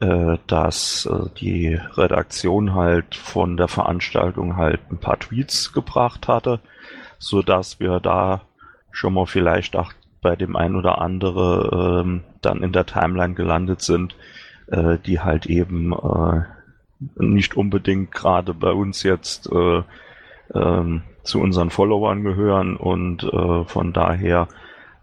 äh, 0.00 0.36
dass 0.46 1.06
äh, 1.06 1.28
die 1.38 1.74
Redaktion 1.74 2.74
halt 2.74 3.14
von 3.14 3.56
der 3.56 3.68
Veranstaltung 3.68 4.56
halt 4.56 4.80
ein 4.90 4.98
paar 4.98 5.18
Tweets 5.18 5.72
gebracht 5.72 6.28
hatte, 6.28 6.60
so 7.20 7.42
dass 7.42 7.78
wir 7.78 8.00
da 8.00 8.40
schon 8.90 9.14
mal 9.14 9.26
vielleicht 9.26 9.76
auch 9.76 9.92
bei 10.20 10.34
dem 10.34 10.56
ein 10.56 10.74
oder 10.74 11.00
andere 11.00 12.02
ähm, 12.02 12.24
dann 12.42 12.62
in 12.62 12.72
der 12.72 12.86
Timeline 12.86 13.34
gelandet 13.34 13.82
sind, 13.82 14.16
äh, 14.66 14.98
die 14.98 15.20
halt 15.20 15.46
eben 15.46 15.92
äh, 15.92 16.42
nicht 17.14 17.56
unbedingt 17.56 18.10
gerade 18.10 18.52
bei 18.52 18.72
uns 18.72 19.02
jetzt 19.02 19.50
äh, 19.52 19.82
ähm, 20.54 21.02
zu 21.22 21.40
unseren 21.40 21.70
Followern 21.70 22.24
gehören 22.24 22.76
und 22.76 23.22
äh, 23.22 23.64
von 23.64 23.92
daher 23.92 24.48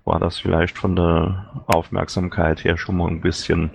war 0.04 0.20
das 0.20 0.40
vielleicht 0.40 0.78
von 0.78 0.96
der 0.96 1.64
Aufmerksamkeit 1.68 2.64
her 2.64 2.78
schon 2.78 2.98
mal 2.98 3.08
ein 3.08 3.22
bisschen 3.22 3.72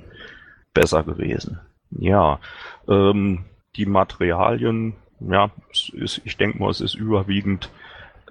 besser 0.74 1.02
gewesen. 1.02 1.60
Ja, 1.90 2.40
ähm, 2.88 3.44
die 3.76 3.86
Materialien, 3.86 4.94
ja, 5.20 5.50
ist, 5.92 6.20
ich 6.24 6.36
denke 6.36 6.58
mal, 6.58 6.70
es 6.70 6.80
ist 6.80 6.94
überwiegend 6.94 7.70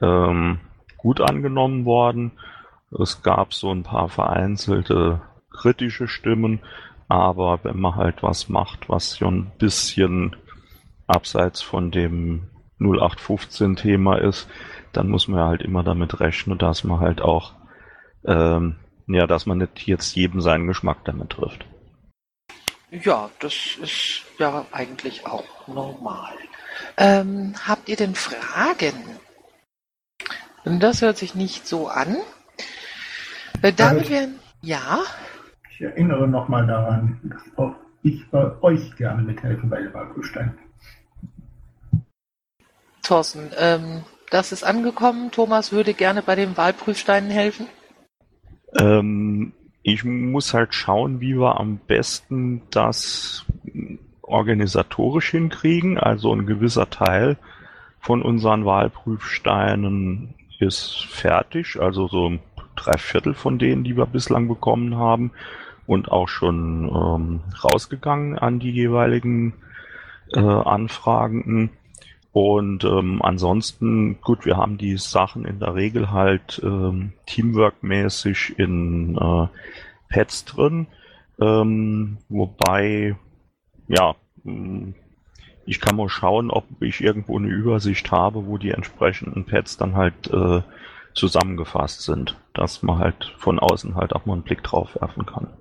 ähm, 0.02 0.60
gut 0.97 1.22
angenommen 1.22 1.86
worden. 1.86 2.32
Es 2.99 3.24
gab 3.24 3.54
so 3.54 3.72
ein 3.72 3.84
paar 3.84 4.10
vereinzelte 4.10 5.22
kritische 5.52 6.08
Stimmen, 6.08 6.60
aber 7.08 7.60
wenn 7.64 7.80
man 7.80 7.95
halt 7.95 8.24
was 8.24 8.49
macht, 8.49 8.89
was 8.89 9.18
schon 9.18 9.39
ein 9.39 9.52
bisschen 9.58 10.36
abseits 11.08 11.62
von 11.62 11.91
dem 11.91 12.47
0815-Thema 12.80 14.18
ist, 14.18 14.49
dann 14.93 15.10
muss 15.10 15.28
man 15.28 15.41
halt 15.41 15.62
immer 15.62 15.84
damit 15.84 16.20
rechnen, 16.20 16.58
dass 16.58 16.84
man 16.84 16.99
halt 16.99 17.22
auch, 17.22 17.54
ähm, 18.26 18.76
ja, 19.08 19.28
dass 19.28 19.45
man 19.45 19.60
nicht 19.60 19.88
jetzt 19.88 20.16
jedem 20.16 20.41
seinen 20.41 20.68
Geschmack 20.68 21.06
damit 21.06 21.32
trifft. 21.32 21.66
Ja, 22.91 23.30
das 23.39 23.78
ist 23.82 24.24
ja 24.38 24.66
eigentlich 24.72 25.26
auch 25.26 25.68
normal. 25.68 26.34
Ähm, 26.97 27.54
habt 27.66 27.88
ihr 27.88 27.95
denn 27.95 28.16
Fragen? 28.16 28.93
Das 30.64 31.01
hört 31.01 31.18
sich 31.18 31.36
nicht 31.36 31.66
so 31.68 31.88
an. 31.88 32.18
Äh, 33.62 33.74
Damit 33.74 34.07
Äh, 34.07 34.12
wären, 34.12 34.39
ja, 34.62 34.99
Ich 35.72 35.82
erinnere 35.82 36.28
nochmal 36.28 36.68
daran, 36.68 37.20
dass 37.24 37.41
auch 37.57 37.76
ich 38.03 38.30
bei 38.30 38.62
euch 38.62 38.95
gerne 38.95 39.22
mithelfen 39.24 39.70
bei 39.70 39.82
der 39.82 39.93
Wahlprüfstein. 39.93 40.57
Thorsten, 43.03 43.49
ähm, 43.57 44.03
das 44.30 44.51
ist 44.51 44.64
angekommen. 44.64 45.32
Thomas 45.32 45.72
würde 45.72 45.93
gerne 45.93 46.22
bei 46.22 46.36
den 46.36 46.55
Wahlprüfsteinen 46.55 47.30
helfen. 47.32 47.68
Ähm, 48.78 49.53
ich 49.84 50.03
muss 50.03 50.53
halt 50.53 50.74
schauen, 50.74 51.20
wie 51.20 51.36
wir 51.36 51.59
am 51.59 51.80
besten 51.88 52.62
das 52.70 53.45
organisatorisch 54.22 55.32
hinkriegen. 55.32 55.97
Also 55.97 56.34
ein 56.34 56.45
gewisser 56.45 56.89
Teil 56.89 57.38
von 57.99 58.22
unseren 58.22 58.66
Wahlprüfsteinen 58.66 60.36
ist 60.62 61.05
fertig, 61.09 61.80
also 61.80 62.07
so 62.07 62.38
drei 62.76 62.97
Viertel 62.97 63.34
von 63.34 63.59
denen, 63.59 63.84
die 63.84 63.97
wir 63.97 64.05
bislang 64.05 64.47
bekommen 64.47 64.95
haben 64.95 65.32
und 65.88 66.12
auch 66.12 66.28
schon 66.28 66.88
ähm, 66.89 67.41
rausgegangen 67.64 68.38
an 68.38 68.59
die 68.59 68.72
jeweiligen 68.72 69.53
äh, 70.34 70.39
Anfragenden. 70.39 71.72
Und 72.32 72.86
ähm, 72.86 73.22
ansonsten, 73.22 74.22
gut, 74.22 74.45
wir 74.45 74.55
haben 74.55 74.78
die 74.78 74.95
Sachen 74.97 75.43
in 75.43 75.59
der 75.59 75.76
Regel 75.76 76.12
halt 76.12 76.62
ähm, 76.64 77.12
teamwork-mäßig 77.26 78.57
in 78.57 79.18
äh, 79.18 79.47
Pads 80.09 80.45
drin, 80.45 80.88
ähm, 81.41 82.20
wobei, 82.30 83.18
ja, 83.88 84.16
ich 85.66 85.80
kann 85.80 85.95
mal 85.95 86.09
schauen, 86.09 86.51
ob 86.51 86.66
ich 86.82 87.01
irgendwo 87.01 87.38
eine 87.38 87.47
Übersicht 87.47 88.12
habe, 88.12 88.45
wo 88.47 88.57
die 88.57 88.72
entsprechenden 88.72 89.45
Pads 89.45 89.78
dann 89.78 89.95
halt 89.95 90.28
äh, 90.32 90.62
zusammengefasst 91.14 92.01
sind, 92.01 92.38
dass 92.53 92.84
man 92.84 92.99
halt 92.99 93.34
von 93.38 93.59
außen 93.59 93.95
halt 93.95 94.14
auch 94.14 94.26
mal 94.26 94.34
einen 94.34 94.43
Blick 94.43 94.64
drauf 94.64 94.95
werfen 94.99 95.26
kann. 95.26 95.53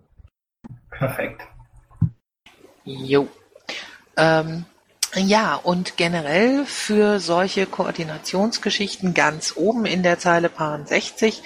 Perfekt. 0.91 1.43
Jo. 2.85 3.29
Ähm, 4.17 4.65
ja, 5.15 5.57
und 5.57 5.97
generell 5.97 6.65
für 6.67 7.19
solche 7.19 7.67
Koordinationsgeschichten 7.67 9.13
ganz 9.13 9.55
oben 9.57 9.85
in 9.85 10.03
der 10.03 10.19
Zeile 10.19 10.49
Paar 10.49 10.87
60 10.87 11.43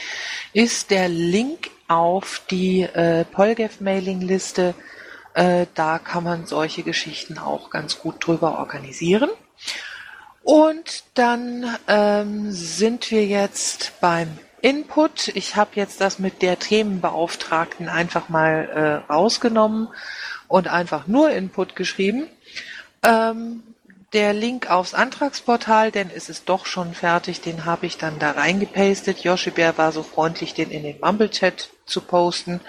ist 0.52 0.90
der 0.90 1.08
Link 1.08 1.70
auf 1.88 2.42
die 2.50 2.82
äh, 2.82 3.24
Polgef-Mailing-Liste. 3.24 4.74
Äh, 5.34 5.66
da 5.74 5.98
kann 5.98 6.24
man 6.24 6.46
solche 6.46 6.82
Geschichten 6.82 7.38
auch 7.38 7.70
ganz 7.70 7.98
gut 7.98 8.26
drüber 8.26 8.58
organisieren. 8.58 9.30
Und 10.42 11.04
dann 11.14 11.76
ähm, 11.88 12.52
sind 12.52 13.10
wir 13.10 13.26
jetzt 13.26 13.92
beim 14.00 14.38
Input. 14.60 15.28
Ich 15.28 15.56
habe 15.56 15.70
jetzt 15.74 16.00
das 16.00 16.18
mit 16.18 16.40
der 16.40 16.58
Themenbeauftragten 16.58 17.88
einfach 17.88 18.28
mal 18.28 19.02
äh, 19.08 19.12
rausgenommen 19.12 19.88
und 20.48 20.68
einfach 20.68 21.06
nur 21.06 21.30
Input 21.30 21.76
geschrieben. 21.76 22.26
Ähm, 23.02 23.62
der 24.12 24.32
Link 24.32 24.70
aufs 24.70 24.94
Antragsportal, 24.94 25.90
denn 25.90 26.08
es 26.14 26.28
ist 26.28 26.48
doch 26.48 26.66
schon 26.66 26.94
fertig, 26.94 27.40
den 27.40 27.64
habe 27.64 27.86
ich 27.86 27.98
dann 27.98 28.18
da 28.20 28.30
reingepastet. 28.30 29.24
Joshi 29.24 29.50
Bär 29.50 29.76
war 29.76 29.90
so 29.90 30.04
freundlich, 30.04 30.54
den 30.54 30.70
in 30.70 30.84
den 30.84 31.00
Mumble-Chat 31.00 31.70
zu 31.84 32.00
posten. 32.00 32.60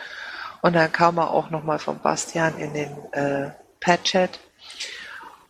Und 0.66 0.74
dann 0.74 0.91
kam 0.91 1.20
er 1.20 1.30
auch 1.30 1.51
nochmal 1.51 1.78
von 1.78 1.99
Bastian 1.99 2.57
in 2.57 2.74
den 2.74 2.89
äh, 3.11 3.51
Pad-Chat. 3.82 4.39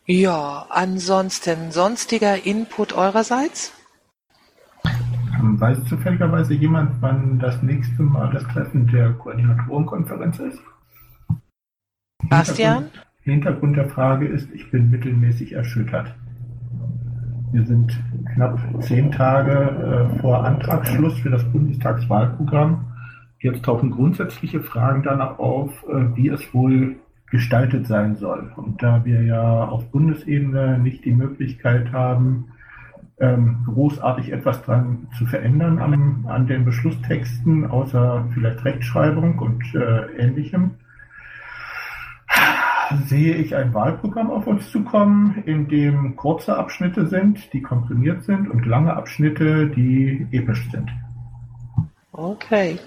Ja, 0.06 0.66
ansonsten 0.70 1.72
sonstiger 1.72 2.46
Input 2.46 2.92
eurerseits? 2.92 3.72
Ähm, 4.84 5.58
weiß 5.58 5.86
zufälligerweise 5.86 6.54
jemand, 6.56 7.02
wann 7.02 7.40
das 7.40 7.64
nächste 7.64 8.04
Mal 8.04 8.30
das 8.34 8.44
Treffen 8.44 8.88
der 8.88 9.14
Koordinatorenkonferenz 9.14 10.40
ist? 10.40 10.60
Bastian? 12.24 12.90
Hintergrund 13.22 13.78
der 13.78 13.88
Frage 13.88 14.28
ist, 14.28 14.52
ich 14.52 14.70
bin 14.70 14.92
mittelmäßig 14.92 15.54
erschüttert. 15.54 16.14
Wir 17.54 17.66
sind 17.66 17.98
knapp 18.34 18.60
zehn 18.82 19.14
Tage 19.14 20.10
äh, 20.14 20.20
vor 20.20 20.44
Antragsschluss 20.44 21.18
für 21.20 21.30
das 21.30 21.46
Bundestagswahlprogramm. 21.54 22.92
Jetzt 23.46 23.64
tauchen 23.64 23.92
grundsätzliche 23.92 24.60
Fragen 24.60 25.04
danach 25.04 25.38
auf, 25.38 25.70
äh, 25.84 26.16
wie 26.16 26.30
es 26.30 26.52
wohl 26.52 26.96
gestaltet 27.30 27.86
sein 27.86 28.16
soll. 28.16 28.52
Und 28.56 28.82
da 28.82 29.06
wir 29.06 29.22
ja 29.22 29.66
auf 29.66 29.92
Bundesebene 29.92 30.80
nicht 30.80 31.06
die 31.06 31.12
Möglichkeit 31.12 31.92
haben, 31.92 32.46
ähm, 33.20 33.58
großartig 33.68 34.32
etwas 34.32 34.64
dran 34.64 35.10
zu 35.16 35.28
verändern 35.28 35.78
an, 35.78 36.26
an 36.28 36.48
den 36.48 36.66
Beschlusstexten, 36.66 37.68
außer 37.68 38.28
vielleicht 38.34 38.66
Rechtschreibung 38.66 39.38
und 39.38 39.64
äh, 39.76 40.08
ähnlichem, 40.18 40.72
sehe 43.06 43.36
ich 43.36 43.56
ein 43.56 43.76
Wahlprogramm 43.76 44.32
auf 44.32 44.48
uns 44.48 44.72
zukommen, 44.72 45.44
in 45.46 45.68
dem 45.68 46.16
kurze 46.16 46.58
Abschnitte 46.58 47.06
sind, 47.06 47.54
die 47.54 47.62
komprimiert 47.62 48.24
sind 48.24 48.50
und 48.50 48.66
lange 48.66 48.96
Abschnitte, 48.96 49.68
die 49.68 50.26
episch 50.32 50.68
sind. 50.72 50.90
Okay. 52.12 52.80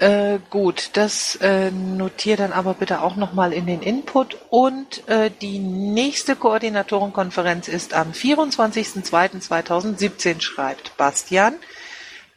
Äh, 0.00 0.40
gut, 0.48 0.90
das 0.94 1.36
äh, 1.42 1.70
notiere 1.70 2.38
dann 2.38 2.54
aber 2.54 2.72
bitte 2.72 3.02
auch 3.02 3.16
nochmal 3.16 3.52
in 3.52 3.66
den 3.66 3.82
Input. 3.82 4.38
Und 4.48 5.06
äh, 5.10 5.30
die 5.30 5.58
nächste 5.58 6.36
Koordinatorenkonferenz 6.36 7.68
ist 7.68 7.92
am 7.92 8.12
24.02.2017, 8.12 10.40
schreibt 10.40 10.96
Bastian 10.96 11.56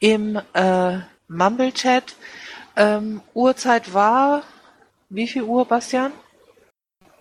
im 0.02 0.42
äh, 0.54 0.98
Mumble-Chat. 1.30 2.18
Ähm, 2.76 3.22
Uhrzeit 3.34 3.94
war, 3.94 4.44
wie 5.08 5.30
viel 5.30 5.44
Uhr, 5.44 5.66
Bastian? 5.66 6.12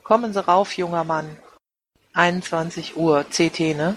Kommen 0.02 0.32
Sie 0.32 0.44
rauf, 0.44 0.76
junger 0.76 1.04
Mann. 1.04 1.36
21 2.14 2.96
Uhr, 2.96 3.24
CT, 3.30 3.76
ne? 3.76 3.94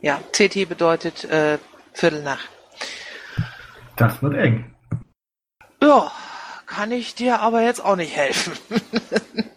Ja, 0.00 0.20
CT 0.32 0.70
bedeutet 0.70 1.24
äh, 1.24 1.58
Viertel 1.92 2.22
nach. 2.22 2.48
Das 3.96 4.22
wird 4.22 4.36
eng. 4.36 4.73
Ja, 5.84 6.10
kann 6.64 6.92
ich 6.92 7.14
dir 7.14 7.40
aber 7.40 7.60
jetzt 7.60 7.84
auch 7.84 7.96
nicht 7.96 8.16
helfen. 8.16 8.56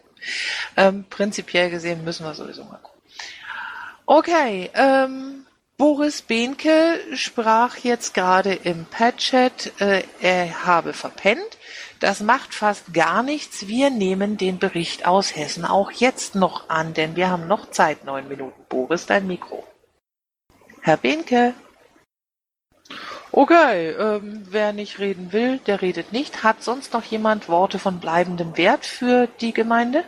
ähm, 0.75 1.05
prinzipiell 1.09 1.69
gesehen 1.69 2.03
müssen 2.03 2.25
wir 2.25 2.33
sowieso 2.33 2.65
mal 2.65 2.79
gucken. 2.83 3.01
Okay, 4.05 4.69
ähm, 4.73 5.45
Boris 5.77 6.21
Behnke 6.21 6.99
sprach 7.13 7.77
jetzt 7.77 8.13
gerade 8.13 8.53
im 8.53 8.85
Pad-Chat, 8.85 9.79
äh, 9.79 10.03
er 10.19 10.65
habe 10.65 10.91
verpennt. 10.91 11.57
Das 12.01 12.19
macht 12.19 12.53
fast 12.53 12.93
gar 12.93 13.23
nichts. 13.23 13.67
Wir 13.67 13.89
nehmen 13.89 14.37
den 14.37 14.59
Bericht 14.59 15.05
aus 15.05 15.33
Hessen 15.33 15.63
auch 15.63 15.91
jetzt 15.91 16.35
noch 16.35 16.69
an, 16.69 16.93
denn 16.93 17.15
wir 17.15 17.29
haben 17.29 17.47
noch 17.47 17.71
Zeit, 17.71 18.03
neun 18.03 18.27
Minuten. 18.27 18.65
Boris, 18.67 19.05
dein 19.05 19.27
Mikro. 19.27 19.65
Herr 20.81 20.97
Behnke. 20.97 21.53
Okay, 23.39 23.89
ähm, 23.91 24.47
wer 24.49 24.73
nicht 24.73 24.97
reden 24.97 25.31
will, 25.31 25.59
der 25.59 25.83
redet 25.83 26.11
nicht. 26.11 26.41
Hat 26.41 26.63
sonst 26.63 26.93
noch 26.93 27.03
jemand 27.03 27.47
Worte 27.49 27.77
von 27.77 27.99
bleibendem 27.99 28.57
Wert 28.57 28.83
für 28.83 29.27
die 29.27 29.53
Gemeinde? 29.53 30.03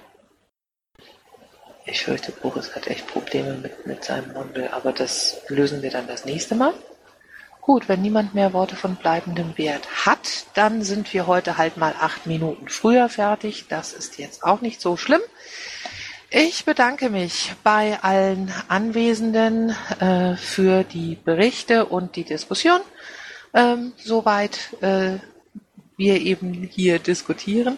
Ich 1.85 2.05
fürchte, 2.05 2.31
Boris 2.31 2.75
hat 2.75 2.87
echt 2.87 3.05
Probleme 3.05 3.53
mit, 3.53 3.85
mit 3.85 4.03
seinem 4.03 4.33
Mundel, 4.33 4.69
aber 4.69 4.93
das 4.93 5.41
lösen 5.47 5.83
wir 5.83 5.91
dann 5.91 6.07
das 6.07 6.25
nächste 6.25 6.55
Mal. 6.55 6.73
Gut, 7.61 7.87
wenn 7.87 8.01
niemand 8.01 8.33
mehr 8.33 8.51
Worte 8.51 8.75
von 8.75 8.95
bleibendem 8.95 9.55
Wert 9.59 10.07
hat, 10.07 10.47
dann 10.55 10.81
sind 10.81 11.13
wir 11.13 11.27
heute 11.27 11.59
halt 11.59 11.77
mal 11.77 11.93
acht 11.99 12.25
Minuten 12.25 12.67
früher 12.67 13.09
fertig. 13.09 13.67
Das 13.69 13.93
ist 13.93 14.17
jetzt 14.17 14.43
auch 14.43 14.61
nicht 14.61 14.81
so 14.81 14.97
schlimm. 14.97 15.21
Ich 16.31 16.63
bedanke 16.63 17.09
mich 17.09 17.53
bei 17.63 17.97
allen 18.03 18.53
Anwesenden 18.67 19.75
äh, 19.99 20.35
für 20.35 20.83
die 20.83 21.15
Berichte 21.15 21.85
und 21.85 22.15
die 22.15 22.23
Diskussion 22.23 22.81
ähm, 23.53 23.93
soweit 23.97 24.75
äh, 24.81 25.17
wir 25.97 26.21
eben 26.21 26.53
hier 26.53 26.99
diskutieren. 26.99 27.77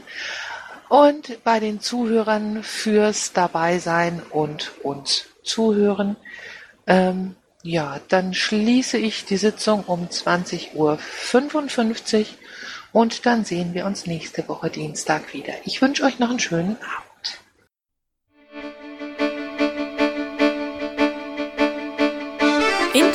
Und 0.90 1.44
bei 1.44 1.60
den 1.60 1.80
Zuhörern 1.80 2.64
fürs 2.64 3.34
Dabeisein 3.34 4.22
und 4.30 4.72
uns 4.84 5.26
zuhören. 5.44 6.18
Ähm, 6.86 7.36
ja, 7.64 8.00
dann 8.10 8.34
schließe 8.34 8.98
ich 8.98 9.26
die 9.26 9.38
Sitzung 9.38 9.84
um 9.86 10.08
20.55 10.08 10.76
Uhr 10.76 10.98
und 12.92 13.26
dann 13.26 13.46
sehen 13.46 13.74
wir 13.74 13.86
uns 13.86 14.06
nächste 14.06 14.48
Woche 14.48 14.70
Dienstag 14.70 15.34
wieder. 15.34 15.54
Ich 15.64 15.82
wünsche 15.82 16.04
euch 16.04 16.20
noch 16.20 16.30
einen 16.30 16.40
schönen 16.40 16.78
Abend. 16.78 17.11